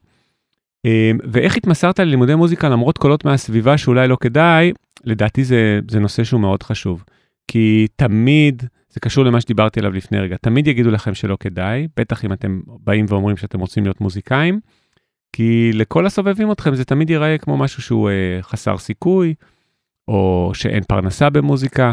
Uh, 0.87 0.89
ואיך 1.31 1.57
התמסרת 1.57 1.99
ללימודי 1.99 2.35
מוזיקה 2.35 2.69
למרות 2.69 2.97
קולות 2.97 3.25
מהסביבה 3.25 3.77
שאולי 3.77 4.07
לא 4.07 4.17
כדאי, 4.19 4.71
לדעתי 5.03 5.43
זה, 5.43 5.79
זה 5.91 5.99
נושא 5.99 6.23
שהוא 6.23 6.41
מאוד 6.41 6.63
חשוב. 6.63 7.03
כי 7.47 7.87
תמיד, 7.95 8.63
זה 8.95 8.99
קשור 8.99 9.25
למה 9.25 9.41
שדיברתי 9.41 9.79
עליו 9.79 9.91
לפני 9.91 10.19
רגע, 10.19 10.35
תמיד 10.41 10.67
יגידו 10.67 10.91
לכם 10.91 11.13
שלא 11.13 11.37
כדאי, 11.39 11.87
בטח 11.97 12.25
אם 12.25 12.33
אתם 12.33 12.61
באים 12.67 13.05
ואומרים 13.09 13.37
שאתם 13.37 13.59
רוצים 13.59 13.83
להיות 13.83 14.01
מוזיקאים, 14.01 14.59
כי 15.33 15.71
לכל 15.73 16.05
הסובבים 16.05 16.51
אתכם 16.51 16.75
זה 16.75 16.85
תמיד 16.85 17.09
ייראה 17.09 17.37
כמו 17.37 17.57
משהו 17.57 17.81
שהוא 17.81 18.09
uh, 18.09 18.43
חסר 18.43 18.77
סיכוי, 18.77 19.33
או 20.07 20.51
שאין 20.53 20.83
פרנסה 20.83 21.29
במוזיקה. 21.29 21.91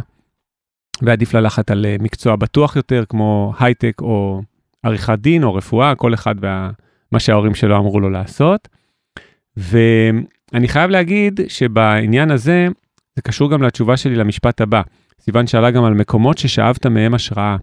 ועדיף 1.03 1.35
ללכת 1.35 1.71
על 1.71 1.87
אה, 1.87 1.97
מקצוע 2.01 2.37
בטוח 2.37 2.77
יותר, 2.77 3.05
כמו 3.09 3.53
הייטק 3.59 4.01
או 4.01 4.43
עריכת 4.83 5.19
דין 5.19 5.45
או 5.45 5.55
רפואה, 5.55 5.95
כל 5.95 6.15
אחד 6.15 6.35
ומה 6.41 7.21
שההורים 7.21 7.55
שלו 7.55 7.77
אמרו 7.77 8.01
לו 8.01 8.11
לעשות. 8.11 8.69
ואני 9.57 10.69
חייב 10.69 10.91
להגיד 10.91 11.41
שבעניין 11.49 12.31
הזה, 12.31 12.69
זה 13.17 13.23
קשור 13.23 13.51
גם 13.51 13.63
לתשובה 13.63 13.97
שלי 13.97 14.15
למשפט 14.15 14.61
הבא. 14.61 14.83
סיוון 15.25 15.47
שאלה 15.47 15.71
גם 15.71 15.85
על 15.85 15.95
מקומות 15.95 16.39
ששאבת 16.39 16.87
מהם 16.87 17.15
השראה. 17.15 17.57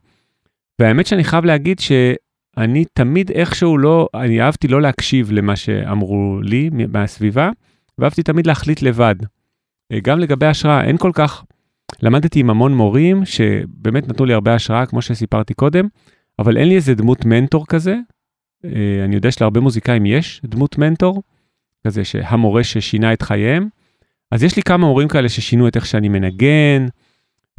והאמת 0.80 1.08
שאני 1.08 1.24
חייב 1.24 1.46
להגיד 1.46 1.80
שאני 1.80 2.86
תמיד 2.94 3.32
איכשהו 3.32 3.78
לא, 3.78 4.08
אני 4.14 4.42
אהבתי 4.42 4.68
לא 4.68 4.82
להקשיב 4.82 5.32
למה 5.32 5.56
שאמרו 5.56 6.40
לי 6.44 6.70
מהסביבה, 6.74 7.50
ואהבתי 7.98 8.24
תמיד 8.24 8.48
להחליט 8.48 8.82
לבד. 8.82 9.16
אה, 9.92 10.00
גם 10.00 10.20
לגבי 10.20 10.46
השראה, 10.46 10.84
אין 10.84 10.98
כל 10.98 11.12
כך 11.14 11.44
למדתי 12.02 12.40
עם 12.40 12.50
המון 12.50 12.74
מורים 12.74 13.26
שבאמת 13.26 14.08
נתנו 14.08 14.26
לי 14.26 14.34
הרבה 14.34 14.56
השראה, 14.56 14.86
כמו 14.86 15.02
שסיפרתי 15.02 15.54
קודם, 15.54 15.88
אבל 16.40 16.58
אין 16.58 16.68
לי 16.68 16.76
איזה 16.76 16.96
דמות 16.96 17.26
מנטור 17.26 17.68
כזה. 17.68 17.96
אה, 18.66 19.06
אני 19.06 19.16
יודע 19.16 19.32
שלהרבה 19.32 19.60
מוזיקאים 19.60 20.06
יש 20.06 20.42
דמות 20.46 20.78
מנטור, 20.78 21.24
כזה 21.88 22.04
שהמורה 22.04 22.64
ששינה 22.64 23.14
את 23.14 23.22
חייהם. 23.22 23.68
אז 24.32 24.44
יש 24.44 24.56
לי 24.56 24.62
כמה 24.62 24.88
מורים 24.88 25.08
כאלה 25.08 25.30
ששינו 25.30 25.68
את 25.68 25.76
איך 25.76 25.86
שאני 25.86 26.10
מנגן, 26.10 26.86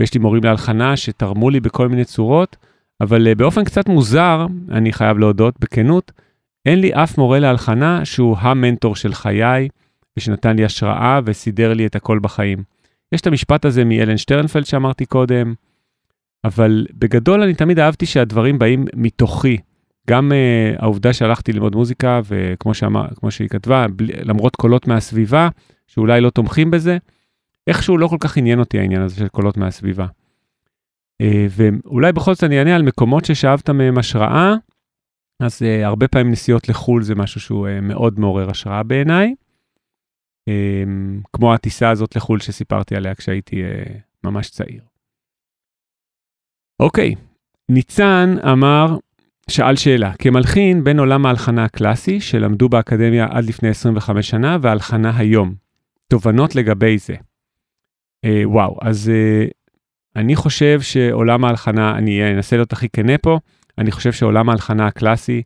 ויש 0.00 0.14
לי 0.14 0.20
מורים 0.20 0.44
להלחנה 0.44 0.96
שתרמו 0.96 1.50
לי 1.50 1.60
בכל 1.60 1.88
מיני 1.88 2.04
צורות, 2.04 2.56
אבל 3.00 3.28
אה, 3.28 3.34
באופן 3.34 3.64
קצת 3.64 3.88
מוזר, 3.88 4.46
אני 4.70 4.92
חייב 4.92 5.18
להודות 5.18 5.54
בכנות, 5.60 6.12
אין 6.66 6.80
לי 6.80 6.94
אף 6.94 7.18
מורה 7.18 7.38
להלחנה 7.38 8.04
שהוא 8.04 8.36
המנטור 8.38 8.96
של 8.96 9.14
חיי, 9.14 9.68
ושנתן 10.18 10.56
לי 10.56 10.64
השראה 10.64 11.20
וסידר 11.24 11.72
לי 11.72 11.86
את 11.86 11.96
הכל 11.96 12.18
בחיים. 12.18 12.62
יש 13.12 13.20
את 13.20 13.26
המשפט 13.26 13.64
הזה 13.64 13.84
מאלן 13.84 14.16
שטרנפלד 14.16 14.66
שאמרתי 14.66 15.06
קודם, 15.06 15.54
אבל 16.44 16.86
בגדול 16.98 17.42
אני 17.42 17.54
תמיד 17.54 17.78
אהבתי 17.78 18.06
שהדברים 18.06 18.58
באים 18.58 18.84
מתוכי. 18.94 19.56
גם 20.10 20.32
uh, 20.32 20.82
העובדה 20.82 21.12
שהלכתי 21.12 21.52
ללמוד 21.52 21.76
מוזיקה, 21.76 22.20
וכמו 22.28 22.74
שאמר, 22.74 23.06
שהיא 23.30 23.48
כתבה, 23.48 23.86
בלי, 23.96 24.12
למרות 24.22 24.56
קולות 24.56 24.88
מהסביבה, 24.88 25.48
שאולי 25.86 26.20
לא 26.20 26.30
תומכים 26.30 26.70
בזה, 26.70 26.98
איכשהו 27.70 27.98
לא 27.98 28.06
כל 28.08 28.16
כך 28.20 28.36
עניין 28.36 28.58
אותי 28.58 28.78
העניין 28.78 29.02
הזה 29.02 29.16
של 29.16 29.28
קולות 29.28 29.56
מהסביבה. 29.56 30.06
Uh, 31.22 31.26
ואולי 31.50 32.12
בכל 32.12 32.34
זאת 32.34 32.44
אני 32.44 32.58
אענה 32.58 32.76
על 32.76 32.82
מקומות 32.82 33.24
ששאבת 33.24 33.70
מהם 33.70 33.98
השראה, 33.98 34.54
אז 35.42 35.62
uh, 35.62 35.86
הרבה 35.86 36.08
פעמים 36.08 36.30
נסיעות 36.32 36.68
לחו"ל 36.68 37.02
זה 37.02 37.14
משהו 37.14 37.40
שהוא 37.40 37.68
uh, 37.68 37.80
מאוד 37.80 38.20
מעורר 38.20 38.50
השראה 38.50 38.82
בעיניי. 38.82 39.34
אמ, 40.48 41.20
כמו 41.32 41.54
הטיסה 41.54 41.90
הזאת 41.90 42.16
לחו"ל 42.16 42.40
שסיפרתי 42.40 42.96
עליה 42.96 43.14
כשהייתי 43.14 43.62
אה, 43.64 43.84
ממש 44.24 44.50
צעיר. 44.50 44.82
אוקיי, 46.80 47.14
ניצן 47.68 48.36
אמר, 48.52 48.96
שאל 49.50 49.76
שאלה, 49.76 50.12
כמלחין 50.16 50.84
בין 50.84 50.98
עולם 50.98 51.26
ההלחנה 51.26 51.64
הקלאסי, 51.64 52.20
שלמדו 52.20 52.68
באקדמיה 52.68 53.26
עד 53.30 53.44
לפני 53.44 53.68
25 53.68 54.30
שנה, 54.30 54.56
והלחנה 54.62 55.16
היום. 55.16 55.54
תובנות 56.08 56.54
לגבי 56.54 56.98
זה. 56.98 57.14
אה, 58.24 58.42
וואו, 58.44 58.78
אז 58.82 59.08
אה, 59.08 59.46
אני 60.16 60.36
חושב 60.36 60.80
שעולם 60.80 61.44
ההלחנה, 61.44 61.98
אני 61.98 62.34
אנסה 62.34 62.56
להיות 62.56 62.72
הכי 62.72 62.88
כנה 62.88 63.18
פה, 63.18 63.38
אני 63.78 63.90
חושב 63.90 64.12
שעולם 64.12 64.48
ההלחנה 64.48 64.86
הקלאסי, 64.86 65.42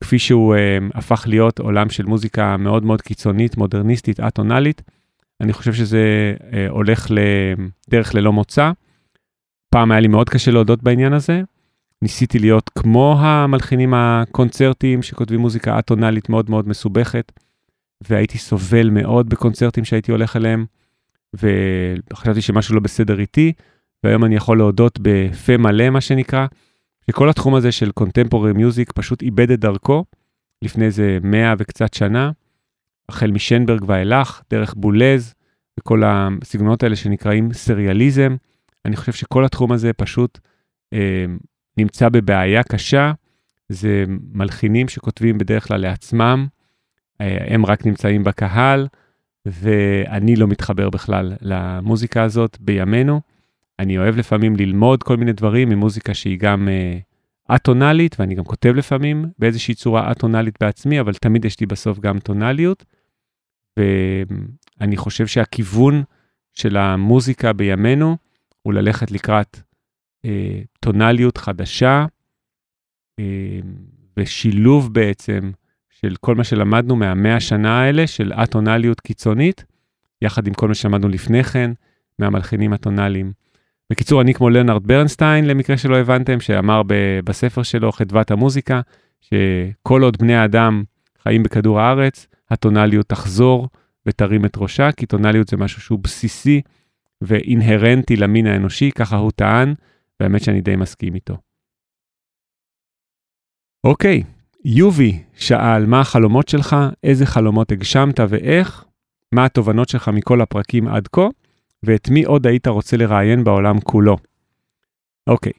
כפי 0.00 0.18
שהוא 0.18 0.54
אה, 0.54 0.78
הפך 0.94 1.24
להיות 1.28 1.58
עולם 1.58 1.90
של 1.90 2.06
מוזיקה 2.06 2.56
מאוד 2.56 2.84
מאוד 2.84 3.02
קיצונית, 3.02 3.56
מודרניסטית, 3.56 4.20
אטונאלית, 4.20 4.82
אני 5.40 5.52
חושב 5.52 5.72
שזה 5.72 6.34
אה, 6.52 6.66
הולך 6.68 7.06
לדרך 7.10 8.14
ללא 8.14 8.32
מוצא. 8.32 8.70
פעם 9.70 9.90
היה 9.90 10.00
לי 10.00 10.08
מאוד 10.08 10.28
קשה 10.28 10.50
להודות 10.50 10.82
בעניין 10.82 11.12
הזה. 11.12 11.42
ניסיתי 12.02 12.38
להיות 12.38 12.70
כמו 12.78 13.16
המלחינים 13.20 13.94
הקונצרטיים 13.94 15.02
שכותבים 15.02 15.40
מוזיקה 15.40 15.78
אטונאלית 15.78 16.28
מאוד 16.28 16.50
מאוד 16.50 16.68
מסובכת, 16.68 17.32
והייתי 18.08 18.38
סובל 18.38 18.90
מאוד 18.90 19.28
בקונצרטים 19.28 19.84
שהייתי 19.84 20.12
הולך 20.12 20.36
אליהם, 20.36 20.66
וחשבתי 21.34 22.40
שמשהו 22.40 22.74
לא 22.74 22.80
בסדר 22.80 23.20
איתי, 23.20 23.52
והיום 24.04 24.24
אני 24.24 24.36
יכול 24.36 24.58
להודות 24.58 24.98
בפה 25.02 25.56
מלא, 25.56 25.90
מה 25.90 26.00
שנקרא, 26.00 26.46
שכל 27.10 27.28
התחום 27.28 27.54
הזה 27.54 27.72
של 27.72 27.92
קונטמפורי 27.92 28.52
מיוזיק 28.52 28.92
פשוט 28.92 29.22
איבד 29.22 29.50
את 29.50 29.60
דרכו 29.60 30.04
לפני 30.62 30.84
איזה 30.84 31.18
מאה 31.22 31.54
וקצת 31.58 31.94
שנה, 31.94 32.30
החל 33.08 33.30
משנברג 33.30 33.84
ואילך, 33.86 34.42
דרך 34.50 34.74
בולז, 34.76 35.34
וכל 35.80 36.02
הסגנונות 36.06 36.82
האלה 36.82 36.96
שנקראים 36.96 37.52
סריאליזם. 37.52 38.36
אני 38.84 38.96
חושב 38.96 39.12
שכל 39.12 39.44
התחום 39.44 39.72
הזה 39.72 39.92
פשוט 39.92 40.38
אה, 40.92 41.24
נמצא 41.76 42.08
בבעיה 42.08 42.62
קשה. 42.62 43.12
זה 43.68 44.04
מלחינים 44.32 44.88
שכותבים 44.88 45.38
בדרך 45.38 45.68
כלל 45.68 45.80
לעצמם, 45.80 46.46
אה, 47.20 47.54
הם 47.54 47.66
רק 47.66 47.86
נמצאים 47.86 48.24
בקהל, 48.24 48.88
ואני 49.46 50.36
לא 50.36 50.46
מתחבר 50.46 50.90
בכלל 50.90 51.32
למוזיקה 51.40 52.22
הזאת 52.22 52.56
בימינו. 52.60 53.20
אני 53.78 53.98
אוהב 53.98 54.16
לפעמים 54.16 54.56
ללמוד 54.56 55.02
כל 55.02 55.16
מיני 55.16 55.32
דברים 55.32 55.68
ממוזיקה 55.68 56.14
שהיא 56.14 56.38
גם 56.38 56.68
אה, 56.68 56.98
אטונאלית, 57.56 58.16
ואני 58.20 58.34
גם 58.34 58.44
כותב 58.44 58.72
לפעמים 58.76 59.24
באיזושהי 59.38 59.74
צורה 59.74 60.12
אטונאלית 60.12 60.56
בעצמי, 60.60 61.00
אבל 61.00 61.14
תמיד 61.14 61.44
יש 61.44 61.60
לי 61.60 61.66
בסוף 61.66 61.98
גם 61.98 62.18
טונאליות. 62.18 62.84
ואני 63.76 64.96
חושב 64.96 65.26
שהכיוון 65.26 66.02
של 66.54 66.76
המוזיקה 66.76 67.52
בימינו 67.52 68.16
הוא 68.62 68.72
ללכת 68.72 69.10
לקראת 69.10 69.60
אה, 70.24 70.60
טונאליות 70.80 71.36
חדשה, 71.36 72.06
אה, 73.18 73.60
ושילוב 74.16 74.94
בעצם 74.94 75.50
של 76.06 76.14
כל 76.20 76.34
מה 76.34 76.44
שלמדנו 76.44 76.96
מהמאה 76.96 77.36
השנה 77.36 77.82
האלה, 77.82 78.06
של 78.06 78.32
אטונאליות 78.32 79.00
קיצונית, 79.00 79.64
יחד 80.22 80.46
עם 80.46 80.54
כל 80.54 80.68
מה 80.68 80.74
שלמדנו 80.74 81.08
לפני 81.08 81.44
כן, 81.44 81.70
מהמלחינים 82.18 82.72
הטונאליים. 82.72 83.32
בקיצור, 83.90 84.20
אני 84.20 84.34
כמו 84.34 84.50
לרנרד 84.50 84.86
ברנסטיין, 84.86 85.46
למקרה 85.46 85.76
שלא 85.76 85.96
הבנתם, 85.96 86.40
שאמר 86.40 86.82
ב- 86.86 87.20
בספר 87.24 87.62
שלו, 87.62 87.92
חדוות 87.92 88.30
המוזיקה, 88.30 88.80
שכל 89.20 90.02
עוד 90.02 90.16
בני 90.16 90.34
האדם 90.34 90.84
חיים 91.22 91.42
בכדור 91.42 91.80
הארץ, 91.80 92.26
הטונאליות 92.50 93.08
תחזור 93.08 93.68
ותרים 94.06 94.44
את 94.44 94.56
ראשה, 94.56 94.92
כי 94.92 95.06
טונאליות 95.06 95.48
זה 95.48 95.56
משהו 95.56 95.82
שהוא 95.82 95.98
בסיסי 95.98 96.60
ואינהרנטי 97.20 98.16
למין 98.16 98.46
האנושי, 98.46 98.90
ככה 98.90 99.16
הוא 99.16 99.30
טען, 99.30 99.74
והאמת 100.20 100.42
שאני 100.42 100.60
די 100.60 100.76
מסכים 100.76 101.14
איתו. 101.14 101.36
אוקיי, 103.84 104.22
יובי 104.64 105.22
שאל, 105.34 105.86
מה 105.86 106.00
החלומות 106.00 106.48
שלך, 106.48 106.76
איזה 107.04 107.26
חלומות 107.26 107.72
הגשמת 107.72 108.20
ואיך, 108.28 108.84
מה 109.32 109.44
התובנות 109.44 109.88
שלך 109.88 110.08
מכל 110.08 110.40
הפרקים 110.40 110.88
עד 110.88 111.08
כה, 111.08 111.28
ואת 111.82 112.08
מי 112.08 112.22
עוד 112.22 112.46
היית 112.46 112.66
רוצה 112.66 112.96
לראיין 112.96 113.44
בעולם 113.44 113.80
כולו. 113.80 114.16
אוקיי, 115.26 115.52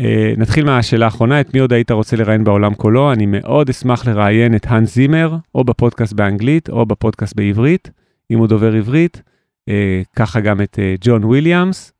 אה, 0.00 0.32
נתחיל 0.36 0.64
מהשאלה 0.64 1.04
האחרונה, 1.04 1.40
את 1.40 1.54
מי 1.54 1.60
עוד 1.60 1.72
היית 1.72 1.90
רוצה 1.90 2.16
לראיין 2.16 2.44
בעולם 2.44 2.74
כולו? 2.74 3.12
אני 3.12 3.26
מאוד 3.26 3.68
אשמח 3.68 4.06
לראיין 4.06 4.56
את 4.56 4.66
האנס 4.66 4.94
זימר, 4.94 5.36
או 5.54 5.64
בפודקאסט 5.64 6.12
באנגלית, 6.12 6.68
או 6.68 6.86
בפודקאסט 6.86 7.36
בעברית, 7.36 7.90
אם 8.30 8.38
הוא 8.38 8.46
דובר 8.46 8.74
עברית, 8.74 9.22
אה, 9.68 10.02
ככה 10.16 10.40
גם 10.40 10.60
את 10.60 10.78
אה, 10.78 10.94
ג'ון 11.00 11.24
וויליאמס, 11.24 11.92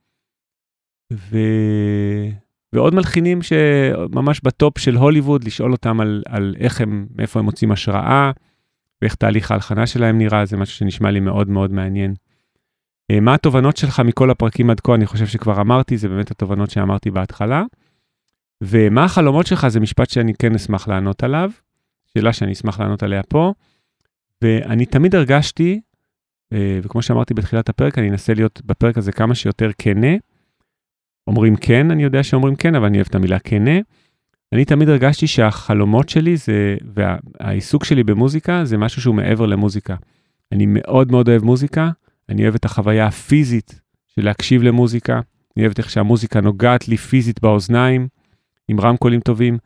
ו... 1.13 1.39
ועוד 2.73 2.95
מלחינים 2.95 3.39
שממש 3.43 4.41
בטופ 4.45 4.79
של 4.79 4.97
הוליווד, 4.97 5.45
לשאול 5.45 5.73
אותם 5.73 6.01
על, 6.01 6.23
על 6.29 6.55
איך 6.59 6.81
הם, 6.81 7.07
מאיפה 7.17 7.39
הם 7.39 7.45
מוצאים 7.45 7.73
השראה, 7.73 8.31
ואיך 9.03 9.15
תהליך 9.15 9.51
ההלחנה 9.51 9.87
שלהם 9.87 10.19
נראה, 10.19 10.45
זה 10.45 10.57
משהו 10.57 10.77
שנשמע 10.77 11.11
לי 11.11 11.21
מאוד 11.21 11.49
מאוד 11.49 11.73
מעניין. 11.73 12.15
אה, 13.11 13.21
מה 13.21 13.35
התובנות 13.35 13.77
שלך 13.77 14.01
מכל 14.01 14.31
הפרקים 14.31 14.71
עד 14.71 14.81
כה? 14.81 14.95
אני 14.95 15.07
חושב 15.07 15.27
שכבר 15.27 15.61
אמרתי, 15.61 15.97
זה 15.97 16.09
באמת 16.09 16.31
התובנות 16.31 16.71
שאמרתי 16.71 17.11
בהתחלה. 17.11 17.63
ומה 18.63 19.05
החלומות 19.05 19.47
שלך? 19.47 19.69
זה 19.69 19.81
משפט 19.81 20.11
שאני 20.11 20.35
כן 20.35 20.55
אשמח 20.55 20.89
לענות 20.89 21.23
עליו, 21.23 21.51
שאלה 22.15 22.33
שאני 22.33 22.53
אשמח 22.53 22.81
לענות 22.81 23.03
עליה 23.03 23.23
פה. 23.23 23.53
ואני 24.43 24.87
תמיד 24.87 25.15
הרגשתי, 25.15 25.81
אה, 26.53 26.79
וכמו 26.83 27.03
שאמרתי 27.03 27.35
בתחילת 27.35 27.69
הפרק, 27.69 27.99
אני 27.99 28.11
אנסה 28.11 28.35
להיות 28.35 28.63
בפרק 28.65 28.99
הזה 28.99 29.13
כמה 29.13 29.35
שיותר 29.35 29.71
כנה. 29.79 30.17
אומרים 31.27 31.57
כן, 31.57 31.91
אני 31.91 32.03
יודע 32.03 32.23
שאומרים 32.23 32.57
כן, 32.57 32.75
אבל 32.75 32.87
אני 32.87 32.99
אוהב 32.99 33.07
את 33.11 33.15
המילה 33.15 33.39
כנה. 33.39 33.79
אני 34.53 34.65
תמיד 34.65 34.89
הרגשתי 34.89 35.27
שהחלומות 35.27 36.09
שלי 36.09 36.37
זה, 36.37 36.77
והעיסוק 36.95 37.85
שלי 37.85 38.05
במוזיקה 38.05 38.65
זה 38.65 38.79
משהו 38.79 39.03
שהוא 39.03 39.15
מעבר 39.15 39.47
למוזיקה. 39.47 39.97
אני 40.53 40.65
מאוד 40.69 41.11
מאוד 41.11 41.29
אוהב 41.29 41.45
מוזיקה, 41.45 41.91
אני 42.29 42.43
אוהב 42.43 42.55
את 42.55 42.65
החוויה 42.65 43.07
הפיזית 43.07 43.81
של 44.09 44.25
להקשיב 44.25 44.63
למוזיקה, 44.63 45.21
אני 45.57 45.65
אוהב 45.65 45.75
איך 45.79 45.91
שהמוזיקה 45.91 46.41
נוגעת 46.41 46.89
לי 46.89 46.97
פיזית 46.97 47.41
באוזניים, 47.43 48.09
עם 48.69 48.81
רמקולים 48.81 49.21
טובים. 49.21 49.59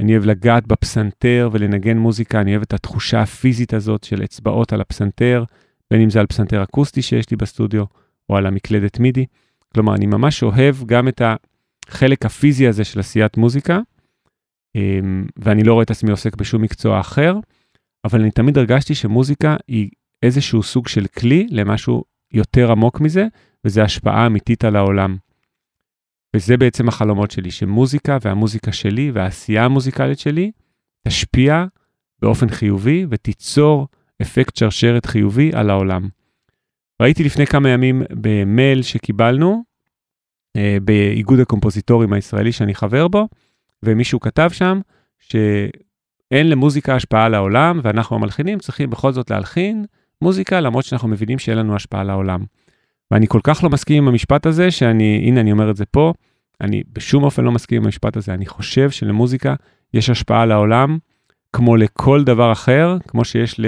אני 0.00 0.12
אוהב 0.12 0.24
לגעת 0.24 0.66
בפסנתר 0.66 1.48
ולנגן 1.52 1.98
מוזיקה, 1.98 2.40
אני 2.40 2.50
אוהב 2.50 2.62
את 2.62 2.72
התחושה 2.72 3.20
הפיזית 3.20 3.74
הזאת 3.74 4.04
של 4.04 4.24
אצבעות 4.24 4.72
על 4.72 4.80
הפסנתר, 4.80 5.44
בין 5.90 6.00
אם 6.00 6.10
זה 6.10 6.20
על 6.20 6.26
פסנתר 6.26 6.62
אקוסטי 6.62 7.02
שיש 7.02 7.30
לי 7.30 7.36
בסטודיו, 7.36 7.84
או 8.30 8.36
על 8.36 8.46
המקלדת 8.46 8.98
מידי. 8.98 9.26
כלומר, 9.74 9.94
אני 9.94 10.06
ממש 10.06 10.42
אוהב 10.42 10.76
גם 10.86 11.08
את 11.08 11.22
החלק 11.88 12.26
הפיזי 12.26 12.68
הזה 12.68 12.84
של 12.84 13.00
עשיית 13.00 13.36
מוזיקה, 13.36 13.78
אמ, 14.76 15.26
ואני 15.36 15.64
לא 15.64 15.72
רואה 15.72 15.82
את 15.82 15.90
עצמי 15.90 16.10
עוסק 16.10 16.36
בשום 16.36 16.62
מקצוע 16.62 17.00
אחר, 17.00 17.36
אבל 18.04 18.20
אני 18.20 18.30
תמיד 18.30 18.58
הרגשתי 18.58 18.94
שמוזיקה 18.94 19.56
היא 19.68 19.90
איזשהו 20.22 20.62
סוג 20.62 20.88
של 20.88 21.06
כלי 21.06 21.46
למשהו 21.50 22.04
יותר 22.32 22.70
עמוק 22.70 23.00
מזה, 23.00 23.26
וזה 23.64 23.82
השפעה 23.82 24.26
אמיתית 24.26 24.64
על 24.64 24.76
העולם. 24.76 25.16
וזה 26.36 26.56
בעצם 26.56 26.88
החלומות 26.88 27.30
שלי, 27.30 27.50
שמוזיקה 27.50 28.18
והמוזיקה 28.22 28.72
שלי 28.72 29.10
והעשייה 29.10 29.64
המוזיקלית 29.64 30.18
שלי 30.18 30.52
תשפיע 31.08 31.64
באופן 32.22 32.48
חיובי 32.48 33.06
ותיצור 33.10 33.88
אפקט 34.22 34.56
שרשרת 34.56 35.06
חיובי 35.06 35.50
על 35.54 35.70
העולם. 35.70 36.08
ראיתי 37.04 37.24
לפני 37.24 37.46
כמה 37.46 37.68
ימים 37.68 38.02
במייל 38.10 38.82
שקיבלנו 38.82 39.62
אה, 40.56 40.76
באיגוד 40.82 41.40
הקומפוזיטורים 41.40 42.12
הישראלי 42.12 42.52
שאני 42.52 42.74
חבר 42.74 43.08
בו, 43.08 43.28
ומישהו 43.82 44.20
כתב 44.20 44.50
שם 44.52 44.80
שאין 45.18 46.50
למוזיקה 46.50 46.94
השפעה 46.94 47.24
על 47.24 47.34
העולם, 47.34 47.80
ואנחנו 47.82 48.16
המלחינים 48.16 48.58
צריכים 48.58 48.90
בכל 48.90 49.12
זאת 49.12 49.30
להלחין 49.30 49.84
מוזיקה, 50.22 50.60
למרות 50.60 50.84
שאנחנו 50.84 51.08
מבינים 51.08 51.38
שאין 51.38 51.58
לנו 51.58 51.76
השפעה 51.76 52.00
על 52.00 52.10
העולם. 52.10 52.44
ואני 53.10 53.26
כל 53.28 53.40
כך 53.42 53.64
לא 53.64 53.70
מסכים 53.70 54.02
עם 54.02 54.08
המשפט 54.08 54.46
הזה, 54.46 54.70
שאני, 54.70 55.24
הנה 55.26 55.40
אני 55.40 55.52
אומר 55.52 55.70
את 55.70 55.76
זה 55.76 55.84
פה, 55.86 56.12
אני 56.60 56.82
בשום 56.92 57.24
אופן 57.24 57.44
לא 57.44 57.52
מסכים 57.52 57.78
עם 57.78 57.84
המשפט 57.84 58.16
הזה, 58.16 58.34
אני 58.34 58.46
חושב 58.46 58.90
שלמוזיקה 58.90 59.54
יש 59.94 60.10
השפעה 60.10 60.42
על 60.42 60.52
העולם, 60.52 60.98
כמו 61.52 61.76
לכל 61.76 62.24
דבר 62.24 62.52
אחר, 62.52 62.96
כמו 63.08 63.24
שיש 63.24 63.60
ל... 63.60 63.66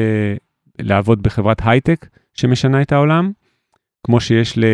לעבוד 0.80 1.22
בחברת 1.22 1.58
הייטק 1.64 2.06
שמשנה 2.36 2.82
את 2.82 2.92
העולם, 2.92 3.32
כמו 4.06 4.20
שיש 4.20 4.58
ל... 4.58 4.64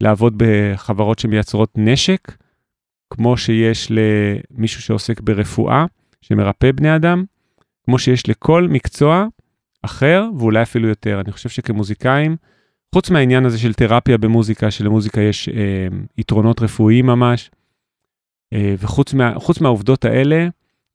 לעבוד 0.00 0.34
בחברות 0.36 1.18
שמייצרות 1.18 1.70
נשק, 1.76 2.36
כמו 3.10 3.36
שיש 3.36 3.88
למישהו 3.90 4.82
שעוסק 4.82 5.20
ברפואה, 5.20 5.84
שמרפא 6.20 6.72
בני 6.72 6.96
אדם, 6.96 7.24
כמו 7.84 7.98
שיש 7.98 8.28
לכל 8.28 8.68
מקצוע 8.70 9.26
אחר, 9.82 10.24
ואולי 10.38 10.62
אפילו 10.62 10.88
יותר. 10.88 11.20
אני 11.20 11.32
חושב 11.32 11.48
שכמוזיקאים, 11.48 12.36
חוץ 12.94 13.10
מהעניין 13.10 13.46
הזה 13.46 13.58
של 13.58 13.74
תרפיה 13.74 14.18
במוזיקה, 14.18 14.70
שלמוזיקה 14.70 15.20
יש 15.20 15.48
אה, 15.48 15.86
יתרונות 16.18 16.62
רפואיים 16.62 17.06
ממש, 17.06 17.50
אה, 18.52 18.74
וחוץ 18.78 19.14
מה, 19.14 19.32
מהעובדות 19.60 20.04
האלה, 20.04 20.48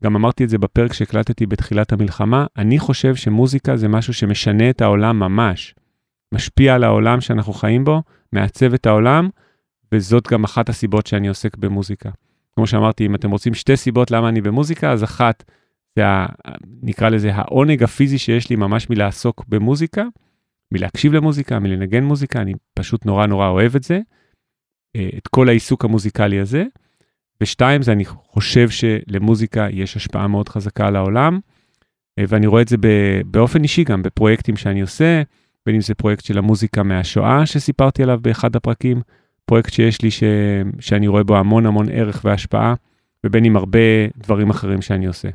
גם 0.04 0.16
אמרתי 0.16 0.44
את 0.44 0.50
זה 0.50 0.58
בפרק 0.58 0.94
שהקלטתי 0.94 1.46
בתחילת 1.46 1.94
המלחמה, 1.94 2.46
אני 2.58 2.80
חושב 2.80 3.16
שמוזיקה 3.16 3.78
זה 3.78 3.88
משהו 3.88 4.14
שמשנה 4.14 4.70
את 4.70 4.82
העולם 4.82 5.20
ממש. 5.20 5.76
משפיע 6.34 6.76
על 6.76 6.84
העולם 6.84 7.22
שאנחנו 7.22 7.54
חיים 7.54 7.84
בו, 7.84 8.04
מעצב 8.34 8.74
את 8.74 8.86
העולם, 8.86 9.30
וזאת 9.92 10.28
גם 10.28 10.44
אחת 10.44 10.70
הסיבות 10.70 11.08
שאני 11.08 11.28
עוסק 11.28 11.58
במוזיקה. 11.58 12.10
כמו 12.56 12.68
שאמרתי, 12.68 13.06
אם 13.06 13.16
אתם 13.16 13.32
רוצים 13.32 13.54
שתי 13.54 13.78
סיבות 13.78 14.12
למה 14.12 14.30
אני 14.30 14.42
במוזיקה, 14.42 14.92
אז 14.92 15.04
אחת, 15.04 15.44
זה 15.96 16.08
ה, 16.08 16.26
נקרא 16.84 17.10
לזה 17.10 17.32
העונג 17.34 17.84
הפיזי 17.84 18.18
שיש 18.18 18.50
לי 18.50 18.56
ממש 18.56 18.90
מלעסוק 18.90 19.46
במוזיקה, 19.48 20.04
מלהקשיב 20.74 21.14
למוזיקה, 21.14 21.60
מלנגן 21.60 22.04
מוזיקה, 22.04 22.42
אני 22.42 22.54
פשוט 22.74 23.06
נורא 23.06 23.26
נורא 23.26 23.48
אוהב 23.48 23.76
את 23.76 23.84
זה, 23.84 24.00
אה, 24.96 25.10
את 25.18 25.28
כל 25.28 25.50
העיסוק 25.50 25.86
המוזיקלי 25.86 26.40
הזה. 26.40 26.64
ושתיים, 27.42 27.82
זה 27.82 27.92
אני 27.92 28.06
חושב 28.06 28.70
שלמוזיקה 28.70 29.68
יש 29.72 29.96
השפעה 29.96 30.28
מאוד 30.28 30.50
חזקה 30.50 30.88
על 30.88 30.96
העולם, 30.96 31.40
אה, 32.20 32.24
ואני 32.28 32.48
רואה 32.48 32.62
את 32.62 32.68
זה 32.68 32.78
באופן 33.26 33.64
אישי 33.64 33.84
גם 33.84 34.02
בפרויקטים 34.02 34.58
שאני 34.58 34.82
עושה, 34.82 35.22
בין 35.66 35.76
אם 35.76 35.82
זה 35.82 35.96
פרויקט 35.96 36.26
של 36.26 36.38
המוזיקה 36.38 36.84
מהשואה 36.84 37.46
שסיפרתי 37.46 38.04
עליו 38.04 38.20
באחד 38.22 38.56
הפרקים, 38.56 39.02
פרויקט 39.46 39.74
שיש 39.74 40.02
לי 40.02 40.12
ש... 40.12 40.24
שאני 40.80 41.08
רואה 41.08 41.24
בו 41.24 41.38
המון 41.38 41.66
המון 41.66 41.86
ערך 41.92 42.22
והשפעה, 42.24 42.74
ובין 43.26 43.46
אם 43.46 43.58
הרבה 43.58 43.80
דברים 44.18 44.50
אחרים 44.50 44.82
שאני 44.82 45.06
עושה. 45.06 45.30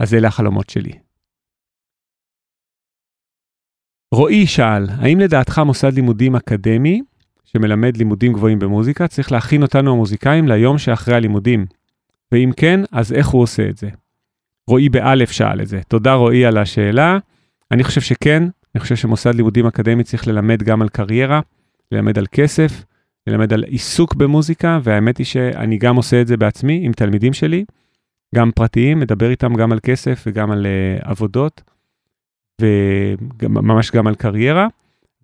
אז 0.00 0.14
אלה 0.14 0.28
החלומות 0.28 0.70
שלי. 0.70 0.92
רועי 4.12 4.46
שאל, 4.46 4.86
האם 4.88 5.20
לדעתך 5.20 5.58
מוסד 5.58 5.92
לימודים 5.92 6.36
אקדמי 6.36 7.02
שמלמד 7.46 7.96
לימודים 7.96 8.32
גבוהים 8.32 8.58
במוזיקה 8.58 9.08
צריך 9.08 9.32
להכין 9.32 9.62
אותנו 9.62 9.92
המוזיקאים 9.92 10.48
ליום 10.48 10.78
שאחרי 10.78 11.14
הלימודים? 11.14 11.66
ואם 12.32 12.50
כן, 12.56 12.80
אז 12.92 13.12
איך 13.12 13.28
הוא 13.28 13.42
עושה 13.42 13.68
את 13.68 13.76
זה? 13.76 13.88
רועי 14.68 14.88
באלף 14.88 15.30
שאל 15.30 15.60
את 15.60 15.68
זה. 15.68 15.80
תודה 15.88 16.14
רועי 16.14 16.46
על 16.46 16.58
השאלה. 16.58 17.18
אני 17.70 17.84
חושב 17.84 18.00
שכן, 18.00 18.42
אני 18.74 18.80
חושב 18.80 18.96
שמוסד 18.96 19.34
לימודים 19.34 19.66
אקדמי 19.66 20.04
צריך 20.04 20.28
ללמד 20.28 20.62
גם 20.62 20.82
על 20.82 20.88
קריירה, 20.88 21.40
ללמד 21.92 22.18
על 22.18 22.26
כסף, 22.32 22.84
ללמד 23.26 23.52
על 23.52 23.62
עיסוק 23.62 24.14
במוזיקה, 24.14 24.78
והאמת 24.82 25.18
היא 25.18 25.26
שאני 25.26 25.78
גם 25.78 25.96
עושה 25.96 26.20
את 26.20 26.26
זה 26.26 26.36
בעצמי 26.36 26.80
עם 26.82 26.92
תלמידים 26.92 27.32
שלי, 27.32 27.64
גם 28.34 28.50
פרטיים, 28.54 29.00
מדבר 29.00 29.30
איתם 29.30 29.54
גם 29.54 29.72
על 29.72 29.80
כסף 29.82 30.24
וגם 30.26 30.50
על 30.50 30.66
uh, 30.66 31.08
עבודות, 31.08 31.62
וממש 32.62 33.90
גם 33.90 34.06
על 34.06 34.14
קריירה, 34.14 34.66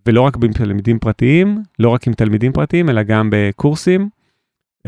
ולא 0.07 0.21
רק 0.21 0.37
עם 0.45 0.53
תלמידים 0.53 0.99
פרטיים, 0.99 1.63
לא 1.79 1.89
רק 1.89 2.07
עם 2.07 2.15
תלמידים 2.15 2.53
פרטיים, 2.53 2.89
אלא 2.89 3.03
גם 3.03 3.29
בקורסים. 3.33 4.09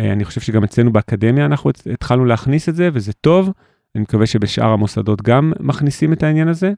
Uh, 0.00 0.02
אני 0.02 0.24
חושב 0.24 0.40
שגם 0.40 0.64
אצלנו 0.64 0.92
באקדמיה 0.92 1.46
אנחנו 1.46 1.70
התחלנו 1.92 2.24
להכניס 2.24 2.68
את 2.68 2.74
זה, 2.74 2.88
וזה 2.92 3.12
טוב. 3.12 3.52
אני 3.94 4.02
מקווה 4.02 4.26
שבשאר 4.26 4.68
המוסדות 4.68 5.22
גם 5.22 5.52
מכניסים 5.60 6.12
את 6.12 6.22
העניין 6.22 6.48
הזה. 6.48 6.72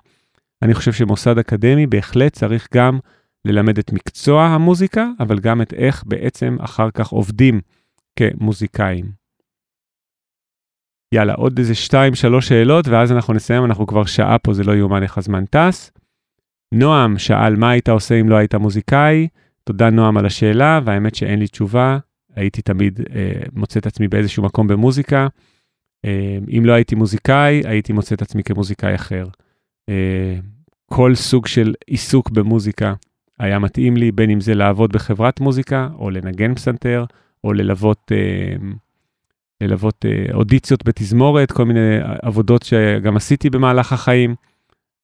אני 0.63 0.75
חושב 0.75 0.93
שמוסד 0.93 1.39
אקדמי 1.39 1.87
בהחלט 1.87 2.33
צריך 2.33 2.69
גם 2.75 2.99
ללמד 3.45 3.79
את 3.79 3.93
מקצוע 3.93 4.45
המוזיקה, 4.45 5.09
אבל 5.21 5.39
גם 5.39 5.63
את 5.63 5.73
איך 5.73 6.05
בעצם 6.07 6.57
אחר 6.61 6.91
כך 6.91 7.09
עובדים 7.09 7.61
כמוזיקאים. 8.19 9.05
יאללה, 11.15 11.35
עוד 11.35 11.59
איזה 11.59 11.75
שתיים, 11.75 12.15
שלוש 12.15 12.49
שאלות, 12.49 12.89
ואז 12.89 13.13
אנחנו 13.13 13.35
נסיים, 13.35 13.65
אנחנו 13.65 13.87
כבר 13.87 14.05
שעה 14.05 14.39
פה, 14.39 14.55
זה 14.55 14.65
לא 14.65 14.73
יאומן 14.73 15.03
איך 15.03 15.19
הזמן 15.19 15.45
טס. 15.47 15.91
נועם 16.73 17.19
שאל, 17.19 17.57
מה 17.57 17.71
היית 17.71 17.89
עושה 17.89 18.21
אם 18.21 18.29
לא 18.29 18.37
היית 18.37 18.55
מוזיקאי? 18.55 19.29
תודה, 19.65 19.91
נועם, 19.91 20.17
על 20.17 20.27
השאלה, 20.27 20.81
והאמת 20.85 21.15
שאין 21.15 21.39
לי 21.39 21.47
תשובה. 21.47 21.99
הייתי 22.35 22.63
תמיד 22.63 23.01
אה, 23.15 23.33
מוצא 23.53 23.81
את 23.81 23.87
עצמי 23.87 24.09
באיזשהו 24.09 24.43
מקום 24.43 24.67
במוזיקה. 24.67 25.29
אה, 26.05 26.39
אם 26.59 26.65
לא 26.65 26.73
הייתי 26.73 26.95
מוזיקאי, 26.95 27.63
הייתי 27.65 27.93
מוצא 27.93 28.15
את 28.15 28.23
עצמי 28.23 28.43
כמוזיקאי 28.43 28.95
אחר. 28.95 29.27
אה, 29.89 30.39
כל 30.87 31.15
סוג 31.15 31.47
של 31.47 31.75
עיסוק 31.87 32.31
במוזיקה 32.31 32.95
היה 33.39 33.59
מתאים 33.59 33.97
לי, 33.97 34.13
בין 34.13 34.31
אם 34.31 34.41
זה 34.41 34.55
לעבוד 34.55 34.93
בחברת 34.93 35.41
מוזיקה, 35.41 35.89
או 35.99 36.11
לנגן 36.11 36.55
פסנתר, 36.55 37.05
או 37.45 37.53
ללוות, 37.53 38.13
אה, 38.13 38.57
ללוות 39.61 40.05
אה, 40.05 40.35
אודיציות 40.35 40.85
בתזמורת, 40.85 41.53
כל 41.53 41.65
מיני 41.65 41.97
עבודות 42.23 42.63
שגם 42.63 43.17
עשיתי 43.17 43.51
במהלך 43.51 43.93
החיים. 43.93 44.35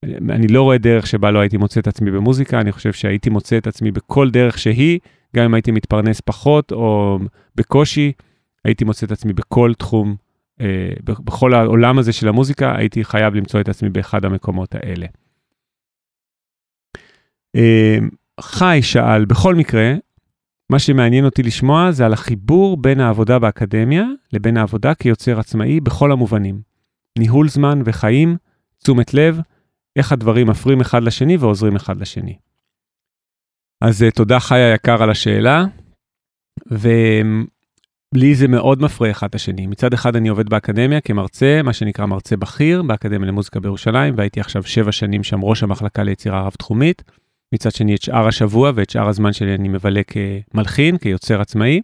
אני 0.05 0.49
לא 0.49 0.63
רואה 0.63 0.79
דרך 0.79 1.07
שבה 1.07 1.31
לא 1.31 1.39
הייתי 1.39 1.57
מוצא 1.57 1.81
את 1.81 1.87
עצמי 1.87 2.11
במוזיקה, 2.11 2.61
אני 2.61 2.73
חושב 2.73 2.93
שהייתי 2.93 3.31
מוצא 3.31 3.59
את 3.59 3.67
עצמי 3.67 3.91
בכל 3.91 4.31
דרך 4.31 4.59
שהיא, 4.59 4.99
גם 5.37 5.45
אם 5.45 5.55
הייתי 5.55 5.71
מתפרנס 5.71 6.21
פחות 6.21 6.73
או 6.73 7.19
בקושי, 7.55 8.13
הייתי 8.65 8.85
מוצא 8.85 9.07
את 9.07 9.13
עצמי 9.13 9.33
בכל 9.33 9.73
תחום, 9.79 10.17
אה, 10.61 10.93
בכל 11.05 11.55
העולם 11.55 11.99
הזה 11.99 12.13
של 12.13 12.29
המוזיקה, 12.29 12.77
הייתי 12.77 13.05
חייב 13.05 13.35
למצוא 13.35 13.61
את 13.61 13.69
עצמי 13.69 13.89
באחד 13.89 14.25
המקומות 14.25 14.75
האלה. 14.75 15.07
אה, 17.57 17.99
חי 18.41 18.79
שאל, 18.83 19.25
בכל 19.25 19.55
מקרה, 19.55 19.95
מה 20.71 20.79
שמעניין 20.79 21.25
אותי 21.25 21.43
לשמוע 21.43 21.91
זה 21.91 22.07
על 22.07 22.13
החיבור 22.13 22.77
בין 22.77 23.01
העבודה 23.01 23.39
באקדמיה 23.39 24.05
לבין 24.33 24.57
העבודה 24.57 24.95
כיוצר 24.95 25.39
עצמאי 25.39 25.81
בכל 25.81 26.13
המובנים. 26.13 26.61
ניהול 27.19 27.49
זמן 27.49 27.83
וחיים, 27.85 28.37
תשומת 28.83 29.15
לב, 29.15 29.41
איך 29.97 30.13
הדברים 30.13 30.47
מפרים 30.47 30.81
אחד 30.81 31.03
לשני 31.03 31.37
ועוזרים 31.37 31.77
אחד 31.77 32.01
לשני. 32.01 32.37
אז 33.81 34.03
אה, 34.03 34.11
תודה 34.11 34.41
חי 34.41 34.59
היקר 34.59 35.03
על 35.03 35.11
השאלה, 35.11 35.65
ולי 36.71 38.35
זה 38.35 38.49
מאוד 38.49 38.83
מפרה 38.83 39.11
אחד 39.11 39.29
את 39.29 39.35
השני. 39.35 39.67
מצד 39.67 39.95
אחד 39.95 40.17
אני 40.17 40.29
עובד 40.29 40.49
באקדמיה 40.49 41.01
כמרצה, 41.01 41.61
מה 41.65 41.73
שנקרא 41.73 42.07
מרצה 42.07 42.37
בכיר, 42.37 42.83
באקדמיה 42.83 43.29
למוזיקה 43.29 43.61
בירושלים, 43.61 44.15
והייתי 44.17 44.41
עכשיו 44.41 44.63
שבע 44.63 44.93
שנים 44.93 45.23
שם 45.25 45.45
ראש 45.45 45.63
המחלקה 45.63 46.03
ליצירה 46.03 46.43
רב-תחומית. 46.43 47.03
מצד 47.55 47.71
שני 47.71 47.95
את 47.95 48.03
שאר 48.03 48.27
השבוע 48.27 48.73
ואת 48.75 48.91
שאר 48.91 49.09
הזמן 49.09 49.33
שלי 49.33 49.55
אני 49.55 49.69
מבלה 49.69 50.01
כמלחין, 50.03 50.99
כיוצר 50.99 51.41
עצמאי, 51.41 51.81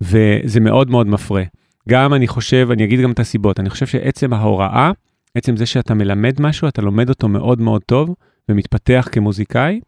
וזה 0.00 0.60
מאוד 0.60 0.90
מאוד 0.90 1.06
מפרה. 1.06 1.42
גם 1.88 2.14
אני 2.14 2.28
חושב, 2.28 2.68
אני 2.72 2.84
אגיד 2.84 3.00
גם 3.00 3.12
את 3.12 3.20
הסיבות, 3.20 3.60
אני 3.60 3.70
חושב 3.70 3.86
שעצם 3.86 4.32
ההוראה, 4.32 4.90
עצם 5.34 5.56
זה 5.56 5.66
שאתה 5.66 5.94
מלמד 5.94 6.40
משהו, 6.40 6.68
אתה 6.68 6.82
לומד 6.82 7.08
אותו 7.08 7.28
מאוד 7.28 7.60
מאוד 7.60 7.82
טוב 7.84 8.14
ומתפתח 8.48 9.08
כמוזיקאי. 9.12 9.80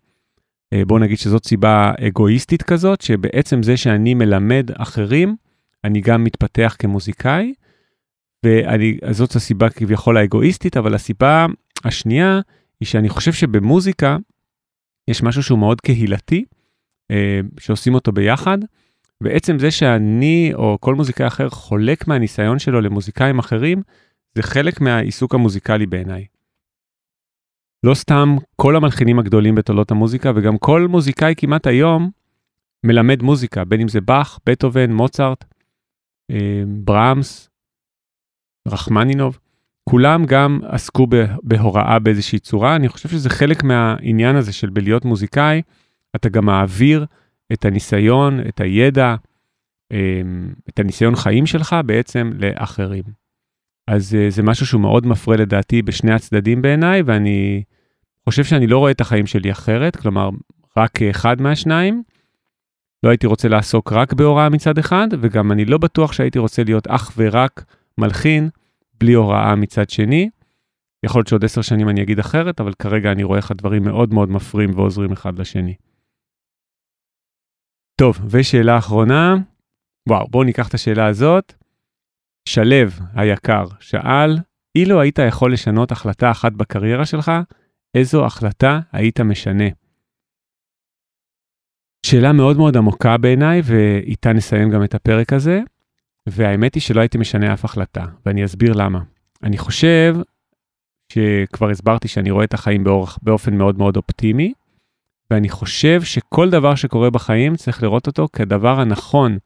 אה, 0.73 0.85
בואו 0.87 0.99
נגיד 0.99 1.19
שזאת 1.19 1.47
סיבה 1.47 1.93
אגואיסטית 2.09 2.63
כזאת, 2.63 3.01
שבעצם 3.01 3.63
זה 3.63 3.77
שאני 3.77 4.15
מלמד 4.15 4.71
אחרים, 4.75 5.37
אני 5.85 6.01
גם 6.01 6.25
מתפתח 6.25 6.77
כמוזיקאי, 6.79 7.55
וזאת 8.47 9.37
הסיבה 9.37 9.71
כביכול 9.71 10.17
האגואיסטית, 10.17 10.77
אבל 10.77 10.95
הסיבה 10.95 11.47
השנייה 11.85 12.41
היא 12.81 12.87
שאני 12.87 13.09
חושב 13.09 13.33
שבמוזיקה 13.33 14.17
יש 15.09 15.23
משהו 15.23 15.43
שהוא 15.43 15.59
מאוד 15.59 15.81
קהילתי, 15.81 16.45
אה, 17.11 17.41
שעושים 17.59 17.95
אותו 17.95 18.13
ביחד, 18.13 18.59
ועצם 19.21 19.59
זה 19.59 19.71
שאני 19.71 20.51
או 20.55 20.79
כל 20.81 20.95
מוזיקאי 20.95 21.27
אחר 21.27 21.51
חולק 21.51 22.09
מהניסיון 22.09 22.59
שלו 22.59 22.81
למוזיקאים 22.81 23.39
אחרים, 23.39 23.83
זה 24.35 24.43
חלק 24.43 24.81
מהעיסוק 24.81 25.35
המוזיקלי 25.35 25.87
בעיניי. 25.87 26.27
לא 27.87 27.95
סתם 27.95 28.37
כל 28.57 28.77
המלחינים 28.77 29.19
הגדולים 29.19 29.55
בתולדות 29.55 29.91
המוזיקה, 29.91 30.33
וגם 30.37 30.59
כל 30.59 30.87
מוזיקאי 30.89 31.35
כמעט 31.37 31.67
היום 31.67 32.11
מלמד 32.85 33.23
מוזיקה, 33.23 33.65
בין 33.65 33.81
אם 33.81 33.89
זה 33.89 34.01
באך, 34.01 34.39
בטהובן, 34.47 34.93
מוצרט, 34.93 35.45
אה, 36.31 36.63
ברמס, 36.67 37.51
רחמנינוב. 38.69 39.39
כולם 39.89 40.25
גם 40.27 40.61
עסקו 40.69 41.07
בהוראה 41.43 41.99
באיזושהי 41.99 42.39
צורה, 42.39 42.77
אני 42.77 42.89
חושב 42.89 43.09
שזה 43.09 43.31
חלק 43.31 43.65
מהעניין 43.65 44.37
הזה 44.37 44.53
של 44.53 44.71
בלהיות 44.71 45.05
מוזיקאי, 45.05 45.63
אתה 46.17 46.29
גם 46.29 46.47
מעביר 46.47 47.07
את 47.53 47.65
הניסיון, 47.65 48.41
את 48.49 48.61
הידע, 48.61 49.15
אמ, 49.93 50.55
את 50.69 50.79
הניסיון 50.79 51.17
חיים 51.17 51.47
שלך 51.47 51.77
בעצם 51.87 52.31
לאחרים. 52.39 53.22
אז 53.87 54.15
אה, 54.15 54.31
זה 54.31 54.43
משהו 54.43 54.67
שהוא 54.67 54.81
מאוד 54.81 55.07
מפרה 55.07 55.37
לדעתי 55.37 55.83
בשני 55.83 56.13
הצדדים 56.13 56.63
בעיניי, 56.63 57.03
ואני 57.03 57.63
חושב 58.25 58.45
שאני 58.45 58.67
לא 58.67 58.79
רואה 58.79 58.91
את 58.91 59.01
החיים 59.01 59.27
שלי 59.27 59.53
אחרת, 59.53 59.97
כלומר, 59.97 60.31
רק 60.77 60.91
כאחד 60.95 61.41
מהשניים. 61.41 62.03
לא 63.03 63.11
הייתי 63.11 63.27
רוצה 63.27 63.49
לעסוק 63.49 63.93
רק 63.93 64.13
בהוראה 64.13 64.49
מצד 64.49 64.79
אחד, 64.79 65.09
וגם 65.21 65.53
אני 65.53 65.65
לא 65.65 65.79
בטוח 65.79 66.13
שהייתי 66.13 66.39
רוצה 66.39 66.65
להיות 66.65 66.87
אך 66.87 67.13
ורק 67.17 67.65
מלחין 67.99 68.49
בלי 69.01 69.13
הוראה 69.13 69.55
מצד 69.55 69.91
שני. 69.91 70.31
יכול 71.05 71.19
להיות 71.19 71.29
שעוד 71.29 71.45
עשר 71.45 71.63
שנים 71.63 71.89
אני 71.89 72.03
אגיד 72.03 72.19
אחרת, 72.19 72.61
אבל 72.61 72.73
כרגע 72.75 73.13
אני 73.13 73.23
רואה 73.23 73.39
איך 73.39 73.51
הדברים 73.51 73.85
מאוד 73.85 74.15
מאוד 74.15 74.31
מפרים 74.31 74.71
ועוזרים 74.75 75.13
אחד 75.13 75.39
לשני. 75.39 75.75
טוב, 77.97 78.19
ושאלה 78.31 78.79
אחרונה, 78.79 79.37
וואו, 80.09 80.27
בואו 80.31 80.45
ניקח 80.45 80.69
את 80.69 80.75
השאלה 80.75 81.07
הזאת. 81.07 81.62
שלו 82.49 82.89
היקר 83.15 83.65
שאל, 83.81 84.39
אילו 84.75 85.01
היית 85.01 85.19
יכול 85.29 85.53
לשנות 85.53 85.93
החלטה 85.93 86.31
אחת 86.31 86.53
בקריירה 86.53 87.07
שלך, 87.07 87.33
איזו 87.95 88.27
החלטה 88.27 88.81
היית 88.93 89.21
משנה? 89.21 89.65
שאלה 92.07 92.33
מאוד 92.33 92.57
מאוד 92.57 92.77
עמוקה 92.77 93.17
בעיניי, 93.17 93.61
ואיתה 93.65 94.33
נסיים 94.33 94.71
גם 94.71 94.85
את 94.85 94.95
הפרק 94.95 95.33
הזה. 95.33 95.61
והאמת 96.29 96.75
היא 96.75 96.81
שלא 96.81 97.01
הייתי 97.01 97.19
משנה 97.19 97.55
אף 97.55 97.65
החלטה, 97.65 98.05
ואני 98.27 98.45
אסביר 98.45 98.73
למה. 98.73 99.01
אני 99.43 99.59
חושב 99.59 100.17
שכבר 101.13 101.71
הסברתי 101.71 102.09
שאני 102.09 102.31
רואה 102.31 102.45
את 102.45 102.55
החיים 102.55 102.85
באורך, 102.85 103.19
באופן 103.23 103.55
מאוד 103.55 103.79
מאוד 103.79 103.97
אופטימי, 103.97 104.53
ואני 105.31 105.49
חושב 105.49 106.03
שכל 106.03 106.51
דבר 106.51 106.75
שקורה 106.75 107.11
בחיים 107.11 107.57
צריך 107.57 107.83
לראות 107.83 108.07
אותו 108.07 108.29
כדבר 108.33 108.81
הנכון 108.81 109.39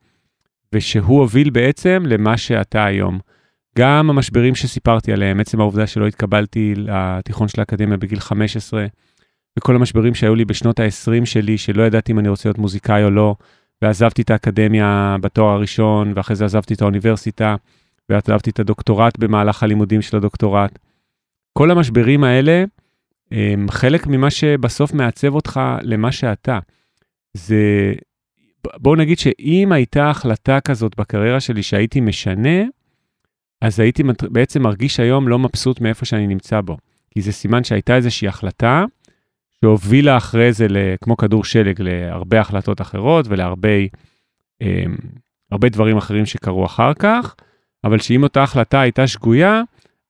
ושהוא 0.73 1.21
הוביל 1.21 1.51
בעצם 1.51 2.03
למה 2.07 2.37
שאתה 2.37 2.85
היום. 2.85 3.19
גם 3.79 4.11
המשברים 4.11 4.55
שסיפרתי 4.55 5.13
עליהם, 5.13 5.41
עצם 5.41 5.61
העובדה 5.61 5.87
שלא 5.87 6.07
התקבלתי 6.07 6.75
לתיכון 6.77 7.49
של 7.49 7.61
האקדמיה 7.61 7.97
בגיל 7.97 8.21
15, 8.21 8.87
וכל 9.59 9.77
המשברים 9.77 10.15
שהיו 10.15 10.35
לי 10.35 10.45
בשנות 10.45 10.81
ה-20 10.81 11.25
שלי, 11.25 11.59
שלא 11.59 11.83
ידעתי 11.83 12.13
אם 12.13 12.19
אני 12.19 12.29
רוצה 12.29 12.49
להיות 12.49 12.59
מוזיקאי 12.59 13.05
או 13.05 13.11
לא, 13.11 13.37
ועזבתי 13.83 14.23
את 14.23 14.31
האקדמיה 14.31 15.17
בתואר 15.21 15.55
הראשון, 15.55 16.13
ואחרי 16.17 16.37
זה 16.37 16.45
עזבתי 16.45 16.75
את 16.75 16.83
האוניברסיטה, 16.83 17.57
ועזבתי 18.09 18.51
את 18.51 18.61
הדוקטורט 18.61 19.19
במהלך 19.19 19.63
הלימודים 19.63 20.03
של 20.03 20.17
הדוקטורט. 20.17 20.79
כל 21.59 21.71
המשברים 21.71 22.25
האלה 22.25 22.65
הם 23.31 23.67
חלק 23.71 24.07
ממה 24.07 24.31
שבסוף 24.31 24.93
מעצב 24.93 25.35
אותך 25.35 25.61
למה 25.83 26.13
שאתה. 26.13 26.59
זה, 27.35 27.93
בואו 28.77 28.97
נגיד 28.97 29.19
שאם 29.19 29.73
הייתה 29.73 30.11
החלטה 30.11 30.61
כזאת 30.61 30.97
בקריירה 30.97 31.41
שלי 31.41 31.63
שהייתי 31.63 32.01
משנה, 32.01 32.63
אז 33.61 33.81
הייתי 33.81 34.03
בעצם 34.31 34.63
מרגיש 34.63 35.01
היום 35.01 35.29
לא 35.29 35.39
מבסוט 35.39 35.81
מאיפה 35.81 36.05
שאני 36.05 36.27
נמצא 36.27 36.61
בו. 36.61 36.77
כי 37.11 37.23
זה 37.23 37.33
סימן 37.33 37.65
שהייתה 37.65 37.97
איזושהי 37.97 38.29
החלטה 38.29 38.85
שהובילה 39.61 40.17
אחרי 40.17 40.53
זה, 40.53 40.67
כמו 41.01 41.17
כדור 41.17 41.45
שלג, 41.45 41.83
להרבה 41.83 42.41
החלטות 42.41 42.81
אחרות 42.81 43.27
ולהרבה 43.29 43.69
אה, 44.63 44.85
דברים 45.53 45.97
אחרים 45.97 46.27
שקרו 46.27 46.67
אחר 46.67 46.95
כך, 46.95 47.35
אבל 47.85 47.99
שאם 47.99 48.23
אותה 48.23 48.43
החלטה 48.43 48.81
הייתה 48.81 49.07
שגויה, 49.07 49.63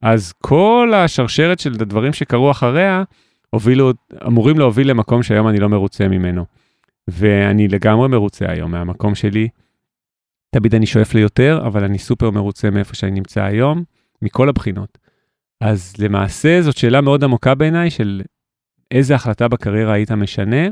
אז 0.02 0.32
כל 0.32 0.92
השרשרת 0.96 1.58
של 1.58 1.72
הדברים 1.72 2.12
שקרו 2.12 2.50
אחריה, 2.50 3.02
הובילו, 3.50 3.92
אמורים 4.26 4.58
להוביל 4.58 4.90
למקום 4.90 5.22
שהיום 5.22 5.48
אני 5.48 5.58
לא 5.58 5.68
מרוצה 5.68 6.08
ממנו. 6.08 6.44
ואני 7.08 7.68
לגמרי 7.68 8.08
מרוצה 8.08 8.44
היום 8.48 8.70
מהמקום 8.70 9.14
שלי. 9.14 9.48
תמיד 10.50 10.74
אני 10.74 10.86
שואף 10.86 11.14
ליותר, 11.14 11.62
אבל 11.66 11.84
אני 11.84 11.98
סופר 11.98 12.30
מרוצה 12.30 12.70
מאיפה 12.70 12.94
שאני 12.94 13.12
נמצא 13.12 13.42
היום, 13.42 13.84
מכל 14.22 14.48
הבחינות. 14.48 14.98
אז 15.60 15.94
למעשה 15.98 16.62
זאת 16.62 16.76
שאלה 16.76 17.00
מאוד 17.00 17.24
עמוקה 17.24 17.54
בעיניי 17.54 17.90
של 17.90 18.22
איזה 18.90 19.14
החלטה 19.14 19.48
בקריירה 19.48 19.92
היית 19.92 20.10
משנה, 20.10 20.66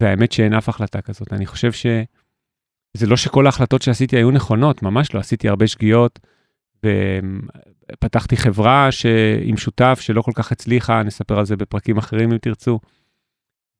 והאמת 0.00 0.32
שאין 0.32 0.54
אף 0.54 0.68
החלטה 0.68 1.00
כזאת. 1.00 1.32
אני 1.32 1.46
חושב 1.46 1.72
שזה 1.72 3.06
לא 3.06 3.16
שכל 3.16 3.46
ההחלטות 3.46 3.82
שעשיתי 3.82 4.16
היו 4.16 4.30
נכונות, 4.30 4.82
ממש 4.82 5.14
לא, 5.14 5.20
עשיתי 5.20 5.48
הרבה 5.48 5.66
שגיאות, 5.66 6.20
ופתחתי 7.92 8.36
חברה 8.36 8.92
ש... 8.92 9.06
עם 9.42 9.56
שותף 9.56 9.98
שלא 10.00 10.22
כל 10.22 10.32
כך 10.34 10.52
הצליחה, 10.52 11.02
נספר 11.02 11.38
על 11.38 11.46
זה 11.46 11.56
בפרקים 11.56 11.98
אחרים 11.98 12.32
אם 12.32 12.38
תרצו. 12.38 12.80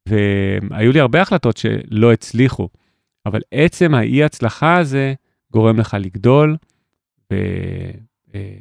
והיו 0.09 0.91
לי 0.91 0.99
הרבה 0.99 1.21
החלטות 1.21 1.57
שלא 1.57 2.13
הצליחו, 2.13 2.69
אבל 3.25 3.41
עצם 3.51 3.93
האי 3.93 4.23
הצלחה 4.23 4.77
הזה 4.77 5.13
גורם 5.51 5.79
לך 5.79 5.97
לגדול 5.99 6.57
ו... 7.33 7.35
אה, 8.35 8.55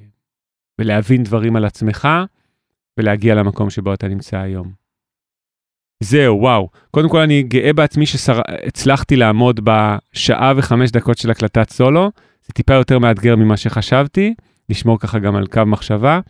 ולהבין 0.78 1.22
דברים 1.22 1.56
על 1.56 1.64
עצמך 1.64 2.08
ולהגיע 2.98 3.34
למקום 3.34 3.70
שבו 3.70 3.94
אתה 3.94 4.08
נמצא 4.08 4.38
היום. 4.38 4.72
זהו, 6.00 6.40
וואו. 6.40 6.68
קודם 6.90 7.08
כל 7.08 7.20
אני 7.20 7.42
גאה 7.42 7.72
בעצמי 7.72 8.06
שהצלחתי 8.06 9.16
לעמוד 9.16 9.60
בשעה 9.64 10.52
וחמש 10.56 10.90
דקות 10.90 11.18
של 11.18 11.30
הקלטת 11.30 11.70
סולו. 11.70 12.10
זה 12.46 12.52
טיפה 12.52 12.74
יותר 12.74 12.98
מאתגר 12.98 13.36
ממה 13.36 13.56
שחשבתי, 13.56 14.34
לשמור 14.68 14.98
ככה 14.98 15.18
גם 15.18 15.36
על 15.36 15.46
קו 15.46 15.66
מחשבה. 15.66 16.20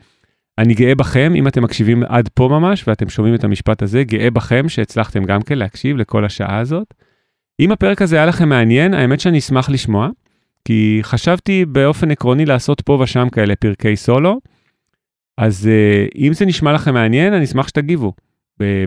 אני 0.59 0.74
גאה 0.74 0.94
בכם, 0.94 1.32
אם 1.36 1.48
אתם 1.48 1.62
מקשיבים 1.62 2.02
עד 2.09 2.28
פה 2.34 2.48
ממש 2.48 2.88
ואתם 2.88 3.09
שומעים 3.09 3.34
את 3.34 3.44
המשפט 3.44 3.82
הזה, 3.82 4.05
גאה 4.05 4.30
בכם 4.30 4.68
שהצלחתם 4.68 5.24
גם 5.24 5.42
כן 5.42 5.59
להקשיב 5.59 5.96
לכל 5.96 6.24
השעה 6.24 6.59
הזאת. 6.59 6.94
אם 7.61 7.72
הפרק 7.72 8.02
הזה 8.02 8.16
היה 8.16 8.26
לכם 8.26 8.48
מעניין, 8.48 8.94
האמת 8.94 9.20
שאני 9.20 9.38
אשמח 9.38 9.70
לשמוע, 9.70 10.09
כי 10.64 10.98
חשבתי 11.02 11.64
באופן 11.64 12.11
עקרוני 12.11 12.44
לעשות 12.46 12.80
פה 12.80 12.98
ושם 13.02 13.28
כאלה 13.28 13.57
פרקי 13.57 13.96
סולו, 13.96 14.40
אז 15.38 15.68
uh, 15.70 16.18
אם 16.18 16.32
זה 16.32 16.46
נשמע 16.46 16.72
לכם 16.72 16.94
מעניין, 16.94 17.32
אני 17.32 17.44
אשמח 17.44 17.68
שתגיבו, 17.68 18.12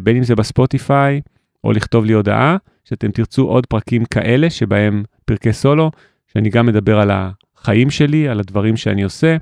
בין 0.04 0.18
אם 0.18 0.24
זה 0.24 0.36
בספוטיפיי, 0.36 1.22
או 1.64 1.72
לכתוב 1.72 2.06
לי 2.06 2.14
הודעה, 2.14 2.58
שאתם 2.84 3.12
תרצו 3.12 3.44
עוד 3.44 3.66
פרקים 3.66 4.06
כאלה, 4.06 4.50
שבהם 4.50 5.04
פרקי 5.26 5.54
סולו, 5.54 5.92
שאני 6.28 6.50
גם 6.50 6.66
מדבר 6.66 7.00
על 7.00 7.12
החיים 7.14 7.90
שלי, 7.90 8.28
על 8.28 8.40
הדברים 8.40 8.78
שאני 8.78 9.04
עושה, 9.04 9.38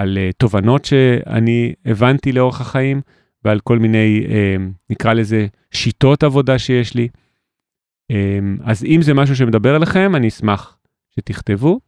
על 0.00 0.18
uh, 0.18 0.32
תובנות 0.36 0.84
שאני 0.84 1.72
הבנתי 1.86 2.32
לאורך 2.32 2.60
החיים, 2.60 3.00
ועל 3.44 3.60
כל 3.60 3.78
מיני, 3.78 4.26
uh, 4.26 4.60
נקרא 4.90 5.12
לזה, 5.12 5.46
שיטות 5.72 6.22
עבודה 6.22 6.58
שיש 6.58 6.94
לי. 6.94 7.08
Um, 8.12 8.14
אז 8.64 8.84
אם 8.84 9.02
זה 9.02 9.14
משהו 9.14 9.36
שמדבר 9.36 9.76
אליכם, 9.76 10.16
אני 10.16 10.28
אשמח 10.28 10.78
שתכתבו. 11.10 11.80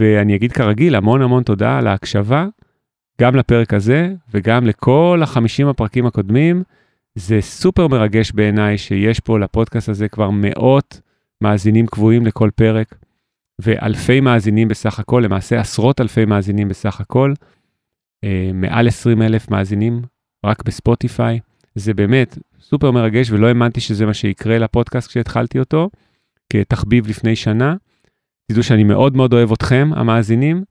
ואני 0.00 0.36
אגיד 0.36 0.52
כרגיל, 0.52 0.94
המון 0.94 1.22
המון 1.22 1.42
תודה 1.42 1.78
על 1.78 1.86
ההקשבה, 1.86 2.46
גם 3.20 3.36
לפרק 3.36 3.74
הזה 3.74 4.14
וגם 4.34 4.66
לכל 4.66 5.20
החמישים 5.22 5.68
הפרקים 5.68 6.06
הקודמים. 6.06 6.62
זה 7.14 7.40
סופר 7.40 7.88
מרגש 7.88 8.32
בעיניי 8.32 8.78
שיש 8.78 9.20
פה 9.20 9.38
לפודקאסט 9.38 9.88
הזה 9.88 10.08
כבר 10.08 10.30
מאות 10.30 11.00
מאזינים 11.40 11.86
קבועים 11.86 12.26
לכל 12.26 12.50
פרק. 12.54 12.94
ואלפי 13.62 14.20
מאזינים 14.20 14.68
בסך 14.68 14.98
הכל, 14.98 15.22
למעשה 15.24 15.60
עשרות 15.60 16.00
אלפי 16.00 16.24
מאזינים 16.24 16.68
בסך 16.68 17.00
הכל, 17.00 17.32
אה, 18.24 18.50
מעל 18.54 18.88
20 18.88 19.22
אלף 19.22 19.50
מאזינים 19.50 20.02
רק 20.46 20.62
בספוטיפיי. 20.64 21.38
זה 21.74 21.94
באמת 21.94 22.38
סופר 22.60 22.90
מרגש 22.90 23.30
ולא 23.30 23.46
האמנתי 23.46 23.80
שזה 23.80 24.06
מה 24.06 24.14
שיקרה 24.14 24.58
לפודקאסט 24.58 25.08
כשהתחלתי 25.08 25.58
אותו, 25.58 25.90
כתחביב 26.52 27.08
לפני 27.08 27.36
שנה. 27.36 27.74
תדעו 28.52 28.62
שאני 28.62 28.84
מאוד 28.84 29.16
מאוד 29.16 29.32
אוהב 29.32 29.52
אתכם, 29.52 29.90
המאזינים. 29.96 30.64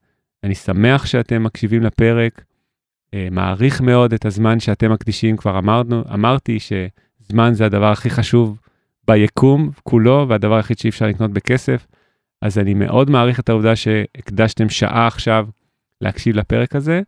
אני 0.44 0.56
שמח 0.56 1.06
שאתם 1.06 1.44
מקשיבים 1.44 1.84
לפרק, 1.84 2.44
אה, 3.14 3.28
מעריך 3.32 3.82
מאוד 3.82 4.14
את 4.14 4.26
הזמן 4.26 4.60
שאתם 4.60 4.92
מקדישים, 4.92 5.38
כבר 5.38 5.58
אמרנו, 5.60 6.04
אמרתי 6.14 6.58
שזמן 6.60 7.54
זה 7.54 7.66
הדבר 7.66 7.92
הכי 7.92 8.10
חשוב 8.10 8.60
ביקום 9.08 9.70
כולו, 9.84 10.26
והדבר 10.30 10.56
היחיד 10.56 10.80
שאי 10.80 10.90
אפשר 10.90 11.08
לקנות 11.08 11.32
בכסף. 11.32 11.88
אז 12.42 12.58
אני 12.58 12.74
מאוד 12.74 13.10
מעריך 13.10 13.40
את 13.40 13.50
העובדה 13.50 13.76
שהקדשתם 13.76 14.70
שעה 14.70 15.08
עכשיו 15.08 15.48
להקשיב 16.02 16.36
לפרק 16.36 16.76
הזה, 16.76 17.02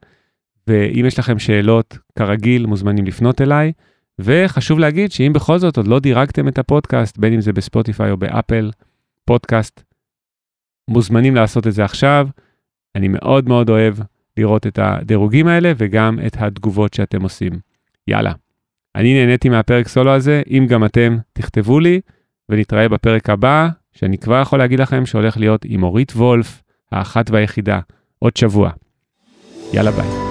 ואם 0.67 1.05
יש 1.07 1.19
לכם 1.19 1.39
שאלות, 1.39 1.97
כרגיל, 2.17 2.65
מוזמנים 2.65 3.05
לפנות 3.05 3.41
אליי. 3.41 3.71
וחשוב 4.19 4.79
להגיד 4.79 5.11
שאם 5.11 5.31
בכל 5.33 5.57
זאת 5.57 5.77
עוד 5.77 5.87
לא 5.87 5.99
דירגתם 5.99 6.47
את 6.47 6.59
הפודקאסט, 6.59 7.17
בין 7.17 7.33
אם 7.33 7.41
זה 7.41 7.53
בספוטיפיי 7.53 8.11
או 8.11 8.17
באפל 8.17 8.71
פודקאסט, 9.25 9.83
מוזמנים 10.87 11.35
לעשות 11.35 11.67
את 11.67 11.73
זה 11.73 11.85
עכשיו. 11.85 12.27
אני 12.95 13.07
מאוד 13.07 13.47
מאוד 13.47 13.69
אוהב 13.69 13.95
לראות 14.37 14.67
את 14.67 14.79
הדירוגים 14.81 15.47
האלה 15.47 15.71
וגם 15.77 16.19
את 16.27 16.37
התגובות 16.39 16.93
שאתם 16.93 17.21
עושים. 17.21 17.51
יאללה, 18.07 18.33
אני 18.95 19.13
נהניתי 19.13 19.49
מהפרק 19.49 19.87
סולו 19.87 20.11
הזה, 20.11 20.41
אם 20.49 20.65
גם 20.69 20.85
אתם 20.85 21.17
תכתבו 21.33 21.79
לי, 21.79 22.01
ונתראה 22.49 22.89
בפרק 22.89 23.29
הבא, 23.29 23.69
שאני 23.93 24.17
כבר 24.17 24.41
יכול 24.41 24.59
להגיד 24.59 24.79
לכם 24.79 25.05
שהולך 25.05 25.37
להיות 25.37 25.61
עם 25.65 25.83
אורית 25.83 26.11
וולף, 26.11 26.63
האחת 26.91 27.29
והיחידה, 27.29 27.79
עוד 28.19 28.37
שבוע. 28.37 28.69
יאללה 29.73 29.91
ביי. 29.91 30.30